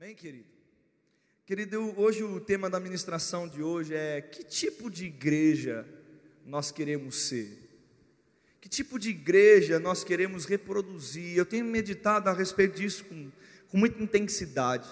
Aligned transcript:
Amém, 0.00 0.14
querido? 0.14 0.44
Querido, 1.44 1.92
hoje 2.00 2.22
o 2.22 2.38
tema 2.38 2.70
da 2.70 2.78
ministração 2.78 3.48
de 3.48 3.64
hoje 3.64 3.96
é 3.96 4.20
que 4.20 4.44
tipo 4.44 4.88
de 4.88 5.06
igreja 5.06 5.84
nós 6.46 6.70
queremos 6.70 7.16
ser? 7.22 7.68
Que 8.60 8.68
tipo 8.68 8.96
de 8.96 9.10
igreja 9.10 9.80
nós 9.80 10.04
queremos 10.04 10.44
reproduzir? 10.44 11.36
Eu 11.36 11.44
tenho 11.44 11.64
meditado 11.64 12.30
a 12.30 12.32
respeito 12.32 12.76
disso 12.76 13.06
com, 13.06 13.28
com 13.66 13.76
muita 13.76 14.00
intensidade. 14.00 14.88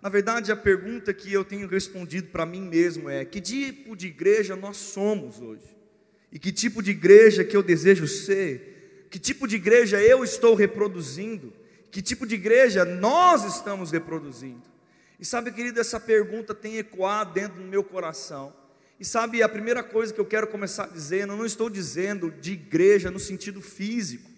Na 0.00 0.08
verdade, 0.08 0.50
a 0.50 0.56
pergunta 0.56 1.12
que 1.12 1.30
eu 1.30 1.44
tenho 1.44 1.68
respondido 1.68 2.28
para 2.28 2.46
mim 2.46 2.62
mesmo 2.62 3.10
é: 3.10 3.26
que 3.26 3.42
tipo 3.42 3.94
de 3.94 4.06
igreja 4.06 4.56
nós 4.56 4.78
somos 4.78 5.38
hoje? 5.38 5.76
E 6.32 6.38
que 6.38 6.50
tipo 6.50 6.82
de 6.82 6.92
igreja 6.92 7.44
que 7.44 7.54
eu 7.54 7.62
desejo 7.62 8.08
ser? 8.08 9.06
Que 9.10 9.18
tipo 9.18 9.46
de 9.46 9.56
igreja 9.56 10.00
eu 10.00 10.24
estou 10.24 10.54
reproduzindo? 10.54 11.52
Que 11.90 12.02
tipo 12.02 12.26
de 12.26 12.34
igreja 12.34 12.84
nós 12.84 13.44
estamos 13.44 13.90
reproduzindo? 13.90 14.62
E 15.18 15.24
sabe, 15.24 15.50
querido, 15.50 15.80
essa 15.80 15.98
pergunta 15.98 16.54
tem 16.54 16.76
ecoado 16.76 17.32
dentro 17.32 17.62
do 17.62 17.64
meu 17.68 17.82
coração. 17.82 18.52
E 18.98 19.04
sabe, 19.04 19.42
a 19.42 19.48
primeira 19.48 19.82
coisa 19.82 20.12
que 20.12 20.20
eu 20.20 20.26
quero 20.26 20.46
começar 20.46 20.88
dizendo, 20.88 21.32
eu 21.32 21.36
não 21.36 21.46
estou 21.46 21.68
dizendo 21.68 22.30
de 22.30 22.52
igreja 22.52 23.10
no 23.10 23.18
sentido 23.18 23.60
físico. 23.60 24.30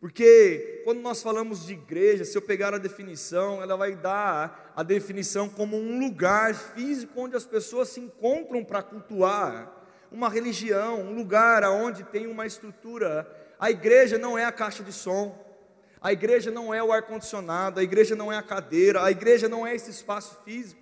Porque 0.00 0.82
quando 0.84 1.00
nós 1.00 1.22
falamos 1.22 1.66
de 1.66 1.72
igreja, 1.72 2.24
se 2.24 2.36
eu 2.36 2.42
pegar 2.42 2.72
a 2.72 2.78
definição, 2.78 3.60
ela 3.60 3.76
vai 3.76 3.96
dar 3.96 4.72
a 4.76 4.82
definição 4.82 5.48
como 5.48 5.76
um 5.76 5.98
lugar 5.98 6.54
físico 6.54 7.20
onde 7.20 7.34
as 7.34 7.44
pessoas 7.44 7.88
se 7.88 8.00
encontram 8.00 8.64
para 8.64 8.82
cultuar, 8.82 9.74
uma 10.10 10.28
religião, 10.28 11.02
um 11.02 11.14
lugar 11.14 11.64
onde 11.64 12.04
tem 12.04 12.26
uma 12.26 12.46
estrutura. 12.46 13.28
A 13.58 13.70
igreja 13.70 14.16
não 14.18 14.38
é 14.38 14.44
a 14.44 14.52
caixa 14.52 14.82
de 14.82 14.92
som, 14.92 15.47
a 16.00 16.12
igreja 16.12 16.50
não 16.50 16.72
é 16.72 16.82
o 16.82 16.92
ar-condicionado, 16.92 17.80
a 17.80 17.82
igreja 17.82 18.14
não 18.14 18.32
é 18.32 18.36
a 18.36 18.42
cadeira, 18.42 19.02
a 19.02 19.10
igreja 19.10 19.48
não 19.48 19.66
é 19.66 19.74
esse 19.74 19.90
espaço 19.90 20.38
físico. 20.44 20.80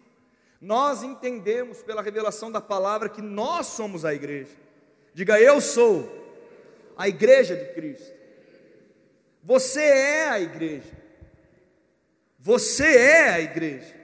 Nós 0.61 1.02
entendemos 1.02 1.83
pela 1.83 2.02
revelação 2.02 2.51
da 2.51 2.60
palavra 2.60 3.09
que 3.09 3.23
nós 3.23 3.66
somos 3.66 4.04
a 4.04 4.15
igreja. 4.15 4.52
Diga, 5.15 5.41
eu 5.41 5.60
sou 5.60 6.26
a 6.96 7.09
igreja 7.09 7.54
de 7.57 7.73
Cristo. 7.73 8.13
Você 9.43 9.80
é 9.80 10.29
a 10.29 10.41
igreja. 10.41 10.93
Você 12.38 12.85
é 12.85 13.29
a 13.30 13.41
igreja. 13.41 13.95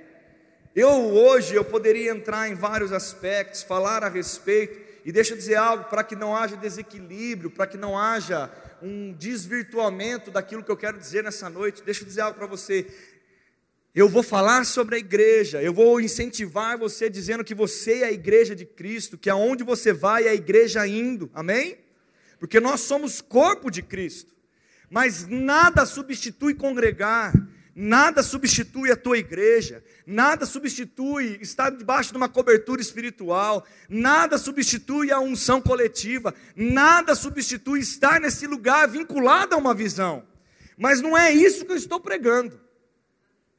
Eu 0.74 0.88
hoje 0.88 1.54
eu 1.54 1.64
poderia 1.64 2.10
entrar 2.10 2.48
em 2.48 2.54
vários 2.54 2.92
aspectos, 2.92 3.62
falar 3.62 4.02
a 4.02 4.08
respeito, 4.08 4.80
e 5.04 5.10
deixa 5.10 5.32
eu 5.32 5.36
dizer 5.36 5.56
algo 5.56 5.84
para 5.84 6.04
que 6.04 6.14
não 6.14 6.36
haja 6.36 6.56
desequilíbrio, 6.56 7.50
para 7.50 7.66
que 7.66 7.76
não 7.76 7.98
haja 7.98 8.50
um 8.80 9.12
desvirtuamento 9.12 10.30
daquilo 10.30 10.62
que 10.62 10.70
eu 10.70 10.76
quero 10.76 10.98
dizer 10.98 11.24
nessa 11.24 11.48
noite. 11.48 11.82
Deixa 11.82 12.02
eu 12.02 12.06
dizer 12.06 12.20
algo 12.20 12.38
para 12.38 12.46
você. 12.46 12.86
Eu 13.94 14.08
vou 14.08 14.22
falar 14.22 14.64
sobre 14.64 14.96
a 14.96 14.98
igreja, 14.98 15.62
eu 15.62 15.72
vou 15.72 16.00
incentivar 16.00 16.78
você 16.78 17.10
dizendo 17.10 17.44
que 17.44 17.54
você 17.54 18.00
é 18.00 18.04
a 18.06 18.12
igreja 18.12 18.56
de 18.56 18.64
Cristo, 18.64 19.18
que 19.18 19.28
aonde 19.28 19.62
você 19.62 19.92
vai 19.92 20.26
é 20.26 20.30
a 20.30 20.34
igreja 20.34 20.86
indo, 20.86 21.30
amém? 21.34 21.76
Porque 22.38 22.58
nós 22.58 22.80
somos 22.80 23.20
corpo 23.20 23.70
de 23.70 23.82
Cristo, 23.82 24.34
mas 24.88 25.26
nada 25.28 25.84
substitui 25.84 26.54
congregar, 26.54 27.34
Nada 27.74 28.22
substitui 28.22 28.90
a 28.90 28.96
tua 28.96 29.16
igreja, 29.16 29.82
nada 30.06 30.44
substitui 30.44 31.38
estar 31.40 31.70
debaixo 31.70 32.10
de 32.10 32.18
uma 32.18 32.28
cobertura 32.28 32.82
espiritual, 32.82 33.66
nada 33.88 34.36
substitui 34.36 35.10
a 35.10 35.18
unção 35.18 35.60
coletiva, 35.60 36.34
nada 36.54 37.14
substitui 37.14 37.80
estar 37.80 38.20
nesse 38.20 38.46
lugar 38.46 38.86
vinculado 38.88 39.54
a 39.54 39.58
uma 39.58 39.74
visão. 39.74 40.22
Mas 40.76 41.00
não 41.00 41.16
é 41.16 41.32
isso 41.32 41.64
que 41.64 41.72
eu 41.72 41.76
estou 41.76 41.98
pregando. 41.98 42.60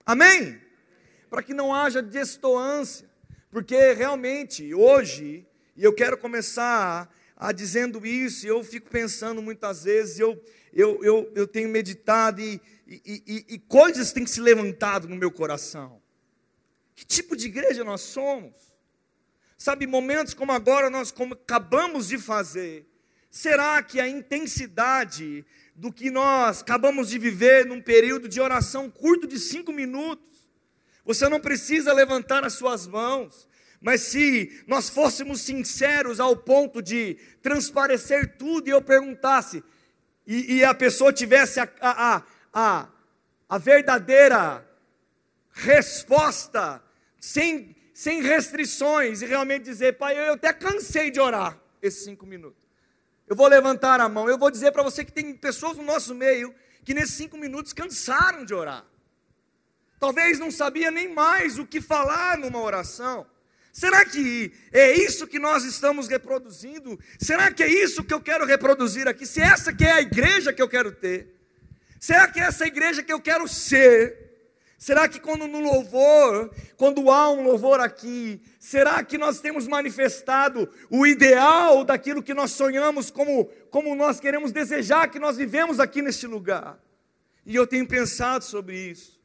Amém? 0.06 0.62
Para 1.28 1.42
que 1.42 1.54
não 1.54 1.74
haja 1.74 2.02
destoância, 2.02 3.10
porque 3.50 3.94
realmente 3.94 4.76
hoje, 4.76 5.48
e 5.76 5.84
eu 5.84 5.94
quero 5.94 6.18
começar 6.18 7.12
a 7.36 7.52
dizendo 7.52 8.06
isso, 8.06 8.46
eu 8.46 8.64
fico 8.64 8.90
pensando 8.90 9.42
muitas 9.42 9.86
vezes, 9.86 10.20
eu, 10.20 10.40
eu, 10.72 11.04
eu, 11.04 11.32
eu 11.34 11.48
tenho 11.48 11.70
meditado 11.70 12.42
e 12.42 12.62
e, 13.06 13.24
e, 13.26 13.56
e 13.56 13.60
coisas 13.60 14.12
têm 14.12 14.26
se 14.26 14.42
levantado 14.42 15.08
no 15.08 15.16
meu 15.16 15.32
coração. 15.32 16.02
Que 16.96 17.06
tipo 17.06 17.36
de 17.36 17.48
igreja 17.48 17.84
nós 17.84 18.02
somos? 18.02 18.54
Sabe, 19.58 19.88
momentos 19.88 20.34
como 20.34 20.52
agora 20.52 20.90
nós 20.90 21.12
como 21.12 21.34
acabamos 21.34 22.08
de 22.08 22.18
fazer, 22.18 22.86
será 23.30 23.82
que 23.82 24.00
a 24.00 24.08
intensidade 24.08 25.46
do 25.76 25.92
que 25.92 26.12
nós 26.12 26.62
acabamos 26.62 27.10
de 27.10 27.18
viver 27.18 27.66
num 27.66 27.82
período 27.82 28.28
de 28.28 28.40
oração 28.40 28.90
curto 28.90 29.26
de 29.26 29.40
cinco 29.40 29.72
minutos, 29.72 30.50
você 31.04 31.28
não 31.28 31.40
precisa 31.40 31.92
levantar 31.94 32.44
as 32.44 32.54
suas 32.54 32.86
mãos, 32.86 33.48
mas 33.82 34.02
se 34.02 34.64
nós 34.68 34.90
fôssemos 34.90 35.42
sinceros 35.42 36.20
ao 36.20 36.38
ponto 36.38 36.82
de 36.82 37.16
transparecer 37.42 38.38
tudo 38.38 38.68
e 38.68 38.72
eu 38.72 38.82
perguntasse, 38.82 39.64
e, 40.26 40.56
e 40.56 40.64
a 40.64 40.74
pessoa 40.74 41.12
tivesse 41.12 41.60
a, 41.60 41.70
a, 41.82 42.16
a, 42.16 42.24
a, 42.54 42.88
a 43.50 43.58
verdadeira 43.58 44.68
resposta, 45.52 46.82
sem, 47.20 47.76
sem 47.94 48.22
restrições, 48.22 49.22
e 49.22 49.26
realmente 49.26 49.64
dizer, 49.64 49.98
pai, 49.98 50.18
eu 50.18 50.34
até 50.34 50.54
cansei 50.54 51.10
de 51.10 51.20
orar 51.20 51.60
esses 51.82 52.04
cinco 52.04 52.26
minutos. 52.26 52.62
Eu 53.28 53.36
vou 53.36 53.48
levantar 53.48 54.00
a 54.00 54.10
mão, 54.10 54.30
eu 54.30 54.38
vou 54.38 54.52
dizer 54.52 54.72
para 54.72 54.84
você 54.84 55.04
que 55.04 55.12
tem 55.12 55.36
pessoas 55.36 55.78
no 55.78 55.84
nosso 55.84 56.14
meio 56.14 56.54
que 56.84 56.94
nesses 56.94 57.16
cinco 57.16 57.38
minutos 57.38 57.74
cansaram 57.74 58.46
de 58.46 58.54
orar. 58.54 58.86
Talvez 60.00 60.38
não 60.38 60.52
sabia 60.52 60.92
nem 60.92 61.14
mais 61.14 61.58
o 61.58 61.66
que 61.66 61.80
falar 61.80 62.38
numa 62.38 62.60
oração. 62.60 63.26
Será 63.72 64.06
que 64.06 64.54
é 64.72 64.92
isso 64.92 65.26
que 65.26 65.40
nós 65.40 65.64
estamos 65.64 66.08
reproduzindo? 66.08 67.00
Será 67.18 67.52
que 67.52 67.64
é 67.64 67.68
isso 67.68 68.04
que 68.04 68.14
eu 68.14 68.22
quero 68.22 68.46
reproduzir 68.46 69.08
aqui? 69.08 69.26
Se 69.26 69.42
essa 69.42 69.74
que 69.74 69.84
é 69.86 69.94
a 69.94 70.02
igreja 70.02 70.54
que 70.54 70.62
eu 70.62 70.68
quero 70.68 70.92
ter? 70.92 71.43
Será 72.04 72.28
que 72.28 72.38
é 72.38 72.44
essa 72.44 72.68
igreja 72.68 73.02
que 73.02 73.14
eu 73.14 73.22
quero 73.22 73.48
ser? 73.48 74.30
Será 74.78 75.08
que 75.08 75.22
quando 75.22 75.48
no 75.48 75.62
louvor, 75.62 76.54
quando 76.76 77.10
há 77.10 77.32
um 77.32 77.42
louvor 77.44 77.80
aqui, 77.80 78.42
será 78.60 79.02
que 79.06 79.18
nós 79.18 79.40
temos 79.40 79.70
manifestado 79.70 80.70
o 80.90 81.08
ideal 81.08 81.86
daquilo 81.86 82.22
que 82.22 82.34
nós 82.34 82.52
sonhamos, 82.52 83.10
como, 83.10 83.46
como 83.72 83.96
nós 83.96 84.20
queremos 84.20 84.52
desejar 84.52 85.10
que 85.10 85.18
nós 85.18 85.38
vivemos 85.38 85.80
aqui 85.80 86.02
neste 86.02 86.28
lugar? 86.28 86.78
E 87.46 87.56
eu 87.56 87.66
tenho 87.66 87.88
pensado 87.88 88.44
sobre 88.44 88.78
isso. 88.78 89.18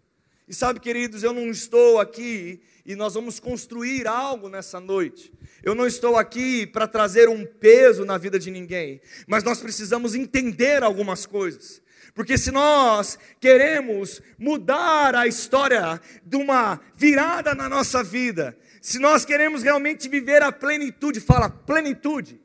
E 0.47 0.55
sabe, 0.55 0.79
queridos, 0.79 1.25
eu 1.25 1.33
não 1.33 1.51
estou 1.51 1.99
aqui 1.99 2.63
e 2.87 2.95
nós 2.95 3.15
vamos 3.15 3.41
construir 3.41 4.07
algo 4.07 4.49
nessa 4.49 4.79
noite. 4.79 5.33
Eu 5.65 5.75
não 5.75 5.85
estou 5.85 6.17
aqui 6.17 6.65
para 6.65 6.87
trazer 6.87 7.29
um 7.29 7.45
peso 7.45 8.05
na 8.05 8.17
vida 8.17 8.39
de 8.39 8.53
ninguém, 8.53 9.01
mas 9.27 9.43
nós 9.43 9.61
precisamos 9.61 10.15
entender 10.15 10.85
algumas 10.85 11.27
coisas. 11.27 11.83
Porque 12.19 12.37
se 12.37 12.51
nós 12.51 13.17
queremos 13.39 14.21
mudar 14.37 15.15
a 15.15 15.29
história 15.29 16.01
de 16.27 16.37
uma 16.37 16.81
virada 16.97 17.55
na 17.55 17.69
nossa 17.69 18.03
vida, 18.03 18.59
se 18.83 18.99
nós 18.99 19.25
queremos 19.25 19.63
realmente 19.63 20.09
viver 20.09 20.43
a 20.43 20.51
plenitude, 20.51 21.21
fala 21.21 21.49
plenitude. 21.49 22.41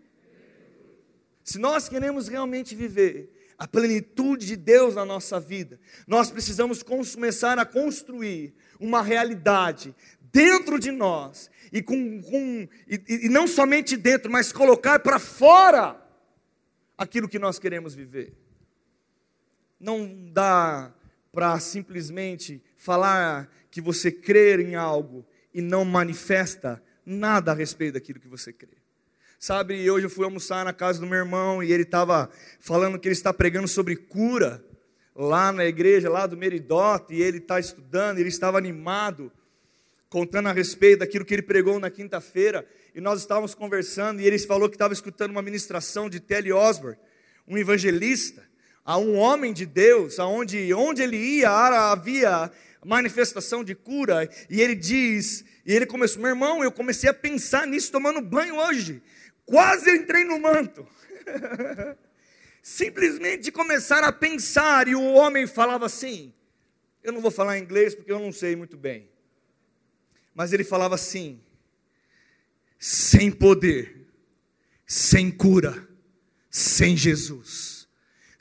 Se 1.43 1.57
nós 1.57 1.89
queremos 1.89 2.27
realmente 2.27 2.75
viver 2.75 3.33
a 3.57 3.67
plenitude 3.67 4.45
de 4.45 4.55
Deus 4.55 4.93
na 4.93 5.05
nossa 5.05 5.39
vida, 5.39 5.79
nós 6.05 6.29
precisamos 6.29 6.83
começar 6.83 7.57
a 7.57 7.65
construir 7.65 8.53
uma 8.79 9.01
realidade 9.01 9.95
dentro 10.31 10.77
de 10.77 10.91
nós 10.91 11.49
e, 11.71 11.81
com, 11.81 12.21
com 12.21 12.67
e, 12.87 13.25
e 13.25 13.27
não 13.27 13.47
somente 13.47 13.97
dentro, 13.97 14.31
mas 14.31 14.53
colocar 14.53 14.99
para 14.99 15.17
fora 15.17 15.99
aquilo 16.95 17.27
que 17.27 17.39
nós 17.39 17.57
queremos 17.57 17.95
viver 17.95 18.42
não 19.79 20.29
dá 20.31 20.93
para 21.31 21.59
simplesmente 21.59 22.61
falar 22.77 23.49
que 23.71 23.81
você 23.81 24.11
crê 24.11 24.61
em 24.61 24.75
algo 24.75 25.25
e 25.53 25.61
não 25.61 25.83
manifesta 25.83 26.81
nada 27.05 27.51
a 27.51 27.55
respeito 27.55 27.93
daquilo 27.93 28.19
que 28.19 28.27
você 28.27 28.53
crê. 28.53 28.77
Sabe, 29.39 29.89
hoje 29.89 30.05
eu 30.05 30.09
fui 30.09 30.23
almoçar 30.23 30.63
na 30.63 30.71
casa 30.71 30.99
do 30.99 31.07
meu 31.07 31.17
irmão 31.17 31.61
e 31.61 31.71
ele 31.71 31.83
estava 31.83 32.29
falando 32.59 32.97
que 32.97 33.07
ele 33.07 33.13
está 33.13 33.33
pregando 33.33 33.67
sobre 33.67 33.95
cura 33.95 34.63
lá 35.15 35.51
na 35.51 35.65
igreja, 35.65 36.09
lá 36.09 36.25
do 36.25 36.37
Meridote, 36.37 37.13
e 37.13 37.21
ele 37.21 37.39
está 37.39 37.59
estudando, 37.59 38.19
ele 38.19 38.29
estava 38.29 38.57
animado, 38.57 39.31
contando 40.09 40.49
a 40.49 40.53
respeito 40.53 40.99
daquilo 40.99 41.25
que 41.25 41.33
ele 41.33 41.41
pregou 41.41 41.79
na 41.79 41.89
quinta-feira, 41.89 42.65
e 42.95 43.01
nós 43.01 43.19
estávamos 43.19 43.53
conversando, 43.53 44.21
e 44.21 44.25
ele 44.25 44.39
falou 44.39 44.69
que 44.69 44.75
estava 44.75 44.93
escutando 44.93 45.31
uma 45.31 45.41
ministração 45.41 46.09
de 46.09 46.19
Telly 46.19 46.53
Osborne, 46.53 46.97
um 47.47 47.57
evangelista, 47.57 48.47
a 48.85 48.97
um 48.97 49.15
homem 49.15 49.53
de 49.53 49.65
Deus, 49.65 50.19
aonde 50.19 50.73
onde 50.73 51.01
ele 51.01 51.17
ia 51.17 51.49
havia 51.49 52.51
manifestação 52.85 53.63
de 53.63 53.73
cura, 53.73 54.29
e 54.49 54.61
ele 54.61 54.75
diz, 54.75 55.45
e 55.65 55.73
ele 55.73 55.85
começou, 55.85 56.21
meu 56.21 56.31
irmão, 56.31 56.63
eu 56.63 56.71
comecei 56.71 57.09
a 57.09 57.13
pensar 57.13 57.65
nisso 57.65 57.91
tomando 57.91 58.21
banho 58.21 58.57
hoje, 58.57 59.01
quase 59.45 59.89
eu 59.89 59.95
entrei 59.95 60.25
no 60.25 60.39
manto. 60.39 60.85
Simplesmente 62.61 63.51
começar 63.51 64.03
a 64.03 64.11
pensar, 64.11 64.87
e 64.87 64.95
o 64.95 65.13
homem 65.13 65.47
falava 65.47 65.85
assim, 65.85 66.33
eu 67.03 67.11
não 67.11 67.19
vou 67.19 67.31
falar 67.31 67.59
inglês 67.59 67.93
porque 67.93 68.11
eu 68.11 68.19
não 68.19 68.31
sei 68.31 68.55
muito 68.55 68.77
bem. 68.77 69.09
Mas 70.33 70.53
ele 70.53 70.63
falava 70.63 70.95
assim: 70.95 71.39
sem 72.79 73.29
poder, 73.29 74.07
sem 74.87 75.29
cura, 75.29 75.87
sem 76.49 76.95
Jesus, 76.95 77.72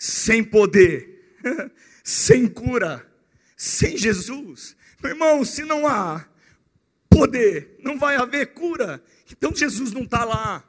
sem 0.03 0.43
poder, 0.43 1.39
sem 2.03 2.49
cura, 2.49 3.07
sem 3.57 3.97
Jesus. 3.97 4.75
Meu 5.01 5.13
irmão, 5.13 5.45
se 5.45 5.63
não 5.63 5.87
há 5.87 6.27
poder, 7.09 7.77
não 7.79 7.97
vai 7.97 8.17
haver 8.17 8.47
cura, 8.47 9.01
então 9.31 9.55
Jesus 9.55 9.93
não 9.93 10.03
está 10.03 10.25
lá. 10.25 10.69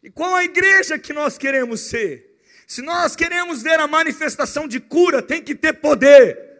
E 0.00 0.08
qual 0.08 0.32
a 0.32 0.44
igreja 0.44 0.96
que 0.96 1.12
nós 1.12 1.36
queremos 1.36 1.80
ser? 1.80 2.40
Se 2.68 2.82
nós 2.82 3.16
queremos 3.16 3.64
ver 3.64 3.80
a 3.80 3.88
manifestação 3.88 4.68
de 4.68 4.78
cura, 4.78 5.20
tem 5.20 5.42
que 5.42 5.52
ter 5.52 5.72
poder. 5.72 6.51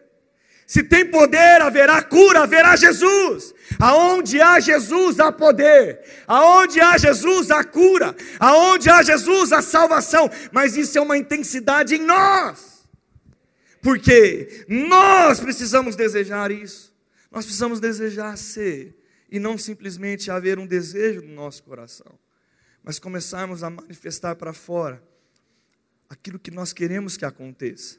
Se 0.73 0.83
tem 0.83 1.05
poder, 1.05 1.61
haverá 1.61 2.03
cura, 2.03 2.45
haverá 2.45 2.75
Jesus. 2.77 3.53
Aonde 3.79 4.41
há 4.41 4.59
Jesus, 4.59 5.21
há 5.21 5.31
poder. 5.31 6.01
Aonde 6.27 6.81
há 6.81 6.97
Jesus, 6.97 7.51
há 7.51 7.63
cura. 7.63 8.17
Aonde 8.41 8.89
há 8.89 9.03
Jesus, 9.03 9.53
há 9.53 9.61
salvação. 9.61 10.31
Mas 10.51 10.75
isso 10.75 10.97
é 10.97 11.01
uma 11.03 11.19
intensidade 11.19 11.97
em 11.97 11.99
nós. 11.99 12.89
Porque 13.83 14.65
nós 14.67 15.41
precisamos 15.41 15.95
desejar 15.95 16.51
isso. 16.51 16.97
Nós 17.31 17.45
precisamos 17.45 17.79
desejar 17.79 18.39
ser. 18.39 18.97
E 19.31 19.39
não 19.39 19.59
simplesmente 19.59 20.31
haver 20.31 20.59
um 20.59 20.67
desejo 20.67 21.21
no 21.21 21.35
nosso 21.35 21.63
coração. 21.65 22.19
Mas 22.83 22.99
começarmos 22.99 23.63
a 23.63 23.69
manifestar 23.69 24.37
para 24.37 24.55
fora 24.55 25.03
aquilo 26.09 26.39
que 26.39 26.51
nós 26.51 26.73
queremos 26.73 27.19
que 27.19 27.27
aconteça. 27.27 27.99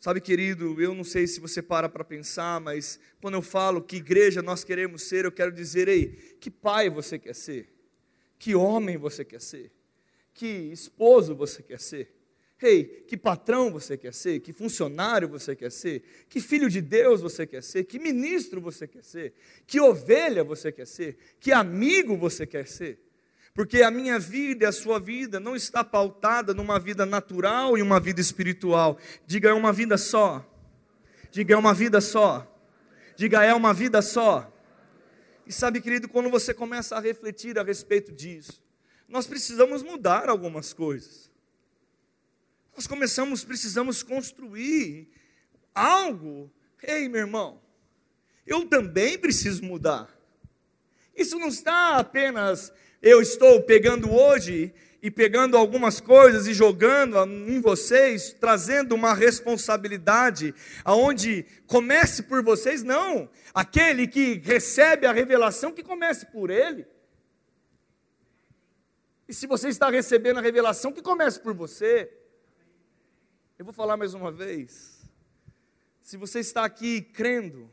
Sabe, 0.00 0.20
querido, 0.20 0.80
eu 0.80 0.94
não 0.94 1.02
sei 1.02 1.26
se 1.26 1.40
você 1.40 1.60
para 1.60 1.88
para 1.88 2.04
pensar, 2.04 2.60
mas 2.60 3.00
quando 3.20 3.34
eu 3.34 3.42
falo 3.42 3.82
que 3.82 3.96
igreja 3.96 4.40
nós 4.40 4.62
queremos 4.62 5.02
ser, 5.02 5.24
eu 5.24 5.32
quero 5.32 5.50
dizer, 5.50 5.88
ei, 5.88 6.36
que 6.40 6.50
pai 6.50 6.88
você 6.88 7.18
quer 7.18 7.34
ser? 7.34 7.68
Que 8.38 8.54
homem 8.54 8.96
você 8.96 9.24
quer 9.24 9.40
ser? 9.40 9.72
Que 10.32 10.46
esposo 10.46 11.34
você 11.34 11.64
quer 11.64 11.80
ser? 11.80 12.14
Ei, 12.62 12.84
que 12.84 13.16
patrão 13.16 13.72
você 13.72 13.96
quer 13.96 14.14
ser? 14.14 14.40
Que 14.40 14.52
funcionário 14.52 15.28
você 15.28 15.54
quer 15.56 15.70
ser? 15.70 16.02
Que 16.28 16.40
filho 16.40 16.68
de 16.68 16.80
Deus 16.80 17.20
você 17.20 17.44
quer 17.46 17.62
ser? 17.62 17.84
Que 17.84 17.98
ministro 17.98 18.60
você 18.60 18.86
quer 18.86 19.04
ser? 19.04 19.34
Que 19.66 19.80
ovelha 19.80 20.44
você 20.44 20.70
quer 20.70 20.86
ser? 20.86 21.16
Que 21.40 21.50
amigo 21.52 22.16
você 22.16 22.46
quer 22.46 22.66
ser? 22.68 23.00
Porque 23.58 23.82
a 23.82 23.90
minha 23.90 24.20
vida 24.20 24.64
e 24.64 24.68
a 24.68 24.70
sua 24.70 25.00
vida 25.00 25.40
não 25.40 25.56
está 25.56 25.82
pautada 25.82 26.54
numa 26.54 26.78
vida 26.78 27.04
natural 27.04 27.76
e 27.76 27.82
uma 27.82 27.98
vida 27.98 28.20
espiritual. 28.20 28.96
Diga, 29.26 29.48
é 29.48 29.52
uma 29.52 29.72
vida 29.72 29.98
só. 29.98 30.48
Diga, 31.32 31.54
é 31.54 31.56
uma 31.56 31.74
vida 31.74 32.00
só. 32.00 32.46
Diga, 33.16 33.42
é 33.42 33.52
uma 33.52 33.74
vida 33.74 34.00
só. 34.00 34.48
E 35.44 35.52
sabe, 35.52 35.80
querido, 35.80 36.08
quando 36.08 36.30
você 36.30 36.54
começa 36.54 36.96
a 36.96 37.00
refletir 37.00 37.58
a 37.58 37.64
respeito 37.64 38.12
disso, 38.12 38.62
nós 39.08 39.26
precisamos 39.26 39.82
mudar 39.82 40.28
algumas 40.28 40.72
coisas. 40.72 41.28
Nós 42.76 42.86
começamos, 42.86 43.42
precisamos 43.42 44.04
construir 44.04 45.10
algo. 45.74 46.48
Ei, 46.80 47.08
meu 47.08 47.22
irmão, 47.22 47.60
eu 48.46 48.68
também 48.68 49.18
preciso 49.18 49.64
mudar. 49.64 50.16
Isso 51.12 51.36
não 51.40 51.48
está 51.48 51.96
apenas 51.96 52.72
eu 53.00 53.22
estou 53.22 53.62
pegando 53.62 54.12
hoje 54.12 54.74
e 55.00 55.10
pegando 55.10 55.56
algumas 55.56 56.00
coisas 56.00 56.46
e 56.46 56.54
jogando 56.54 57.16
em 57.24 57.60
vocês, 57.60 58.32
trazendo 58.32 58.94
uma 58.94 59.14
responsabilidade 59.14 60.54
aonde 60.84 61.46
comece 61.66 62.24
por 62.24 62.42
vocês, 62.42 62.82
não. 62.82 63.30
Aquele 63.54 64.08
que 64.08 64.34
recebe 64.38 65.06
a 65.06 65.12
revelação 65.12 65.72
que 65.72 65.82
comece 65.82 66.26
por 66.26 66.50
ele. 66.50 66.86
E 69.28 69.34
se 69.34 69.46
você 69.46 69.68
está 69.68 69.90
recebendo 69.90 70.38
a 70.38 70.42
revelação, 70.42 70.92
que 70.92 71.02
comece 71.02 71.38
por 71.38 71.54
você. 71.54 72.10
Eu 73.58 73.64
vou 73.64 73.74
falar 73.74 73.96
mais 73.96 74.14
uma 74.14 74.32
vez. 74.32 74.98
Se 76.02 76.16
você 76.16 76.40
está 76.40 76.64
aqui 76.64 77.02
crendo, 77.02 77.70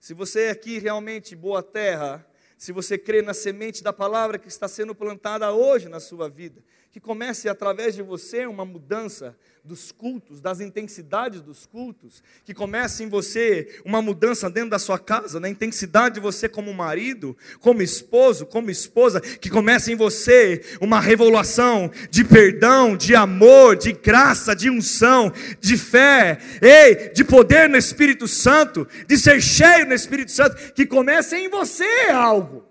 se 0.00 0.14
você 0.14 0.44
é 0.44 0.50
aqui 0.50 0.78
realmente 0.78 1.36
boa 1.36 1.62
terra, 1.62 2.26
se 2.58 2.72
você 2.72 2.98
crê 2.98 3.22
na 3.22 3.32
semente 3.32 3.84
da 3.84 3.92
palavra 3.92 4.36
que 4.36 4.48
está 4.48 4.66
sendo 4.66 4.92
plantada 4.92 5.50
hoje 5.52 5.88
na 5.88 6.00
sua 6.00 6.28
vida, 6.28 6.60
que 6.98 7.04
comece 7.04 7.48
através 7.48 7.94
de 7.94 8.02
você 8.02 8.44
uma 8.44 8.64
mudança 8.64 9.36
dos 9.62 9.92
cultos, 9.92 10.40
das 10.40 10.58
intensidades 10.58 11.40
dos 11.40 11.64
cultos, 11.64 12.24
que 12.44 12.52
comece 12.52 13.04
em 13.04 13.08
você 13.08 13.80
uma 13.84 14.02
mudança 14.02 14.50
dentro 14.50 14.70
da 14.70 14.80
sua 14.80 14.98
casa, 14.98 15.38
na 15.38 15.48
intensidade 15.48 16.16
de 16.16 16.20
você 16.20 16.48
como 16.48 16.74
marido, 16.74 17.36
como 17.60 17.82
esposo, 17.82 18.44
como 18.46 18.68
esposa, 18.68 19.20
que 19.20 19.48
comece 19.48 19.92
em 19.92 19.94
você 19.96 20.60
uma 20.80 20.98
revolução 20.98 21.88
de 22.10 22.24
perdão, 22.24 22.96
de 22.96 23.14
amor, 23.14 23.76
de 23.76 23.92
graça, 23.92 24.56
de 24.56 24.68
unção, 24.68 25.32
de 25.60 25.76
fé, 25.76 26.38
ei, 26.60 27.10
de 27.10 27.22
poder 27.22 27.68
no 27.68 27.76
Espírito 27.76 28.26
Santo, 28.26 28.88
de 29.06 29.16
ser 29.16 29.40
cheio 29.40 29.86
no 29.86 29.94
Espírito 29.94 30.32
Santo, 30.32 30.72
que 30.72 30.84
comece 30.84 31.36
em 31.36 31.48
você 31.48 32.10
algo. 32.10 32.67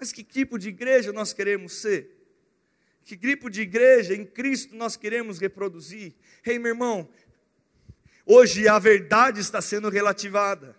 Mas 0.00 0.12
que 0.12 0.24
tipo 0.24 0.58
de 0.58 0.70
igreja 0.70 1.12
nós 1.12 1.34
queremos 1.34 1.74
ser? 1.74 2.16
Que 3.04 3.14
tipo 3.14 3.50
de 3.50 3.60
igreja 3.60 4.14
em 4.14 4.24
Cristo 4.24 4.74
nós 4.74 4.96
queremos 4.96 5.38
reproduzir? 5.38 6.14
Ei, 6.44 6.58
meu 6.58 6.70
irmão, 6.70 7.06
hoje 8.24 8.66
a 8.66 8.78
verdade 8.78 9.40
está 9.40 9.60
sendo 9.60 9.90
relativada, 9.90 10.74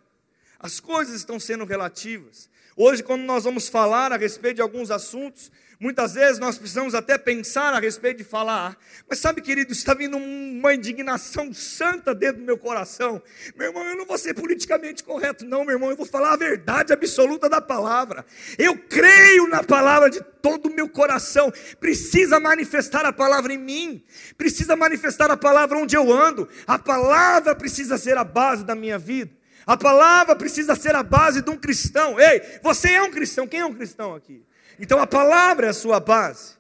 as 0.60 0.80
coisas 0.80 1.16
estão 1.16 1.40
sendo 1.40 1.66
relativas. 1.66 2.50
Hoje, 2.76 3.04
quando 3.04 3.22
nós 3.22 3.44
vamos 3.44 3.70
falar 3.70 4.12
a 4.12 4.18
respeito 4.18 4.56
de 4.56 4.62
alguns 4.64 4.90
assuntos, 4.90 5.52
Muitas 5.82 6.14
vezes 6.14 6.38
nós 6.38 6.60
precisamos 6.60 6.94
até 6.94 7.18
pensar 7.18 7.74
a 7.74 7.80
respeito 7.80 8.20
de 8.20 8.24
falar, 8.24 8.78
mas 9.10 9.18
sabe, 9.18 9.42
querido, 9.42 9.72
está 9.72 9.96
vindo 9.96 10.16
uma 10.16 10.76
indignação 10.76 11.52
santa 11.52 12.14
dentro 12.14 12.38
do 12.38 12.46
meu 12.46 12.56
coração. 12.56 13.20
Meu 13.56 13.70
irmão, 13.70 13.84
eu 13.86 13.98
não 13.98 14.06
vou 14.06 14.16
ser 14.16 14.36
politicamente 14.36 15.04
correto, 15.04 15.44
não, 15.44 15.66
meu 15.66 15.74
irmão, 15.74 15.90
eu 15.90 15.98
vou 15.98 16.06
falar 16.06 16.34
a 16.34 16.38
verdade 16.38 16.94
absoluta 16.94 17.50
da 17.50 17.60
palavra. 17.60 18.24
Eu 18.60 18.78
creio 18.78 19.48
na 19.48 19.64
palavra 19.64 20.08
de 20.12 20.22
todo 20.40 20.68
o 20.68 20.72
meu 20.72 20.88
coração. 20.88 21.52
Precisa 21.80 22.40
manifestar 22.40 23.04
a 23.04 23.12
palavra 23.12 23.52
em 23.52 23.58
mim, 23.58 24.04
precisa 24.38 24.76
manifestar 24.76 25.32
a 25.32 25.38
palavra 25.38 25.80
onde 25.80 25.98
eu 25.98 26.14
ando. 26.14 26.48
A 26.68 26.78
palavra 26.78 27.56
precisa 27.56 27.98
ser 27.98 28.20
a 28.20 28.24
base 28.24 28.64
da 28.64 28.76
minha 28.76 29.00
vida. 29.00 29.32
A 29.66 29.76
palavra 29.76 30.36
precisa 30.36 30.76
ser 30.76 30.94
a 30.94 31.02
base 31.02 31.42
de 31.42 31.50
um 31.50 31.58
cristão. 31.58 32.20
Ei, 32.20 32.60
você 32.62 32.92
é 32.92 33.02
um 33.02 33.10
cristão. 33.10 33.48
Quem 33.48 33.62
é 33.62 33.66
um 33.66 33.74
cristão 33.74 34.14
aqui? 34.14 34.44
Então 34.82 35.00
a 35.00 35.06
palavra 35.06 35.68
é 35.68 35.70
a 35.70 35.74
sua 35.74 36.00
base. 36.00 36.58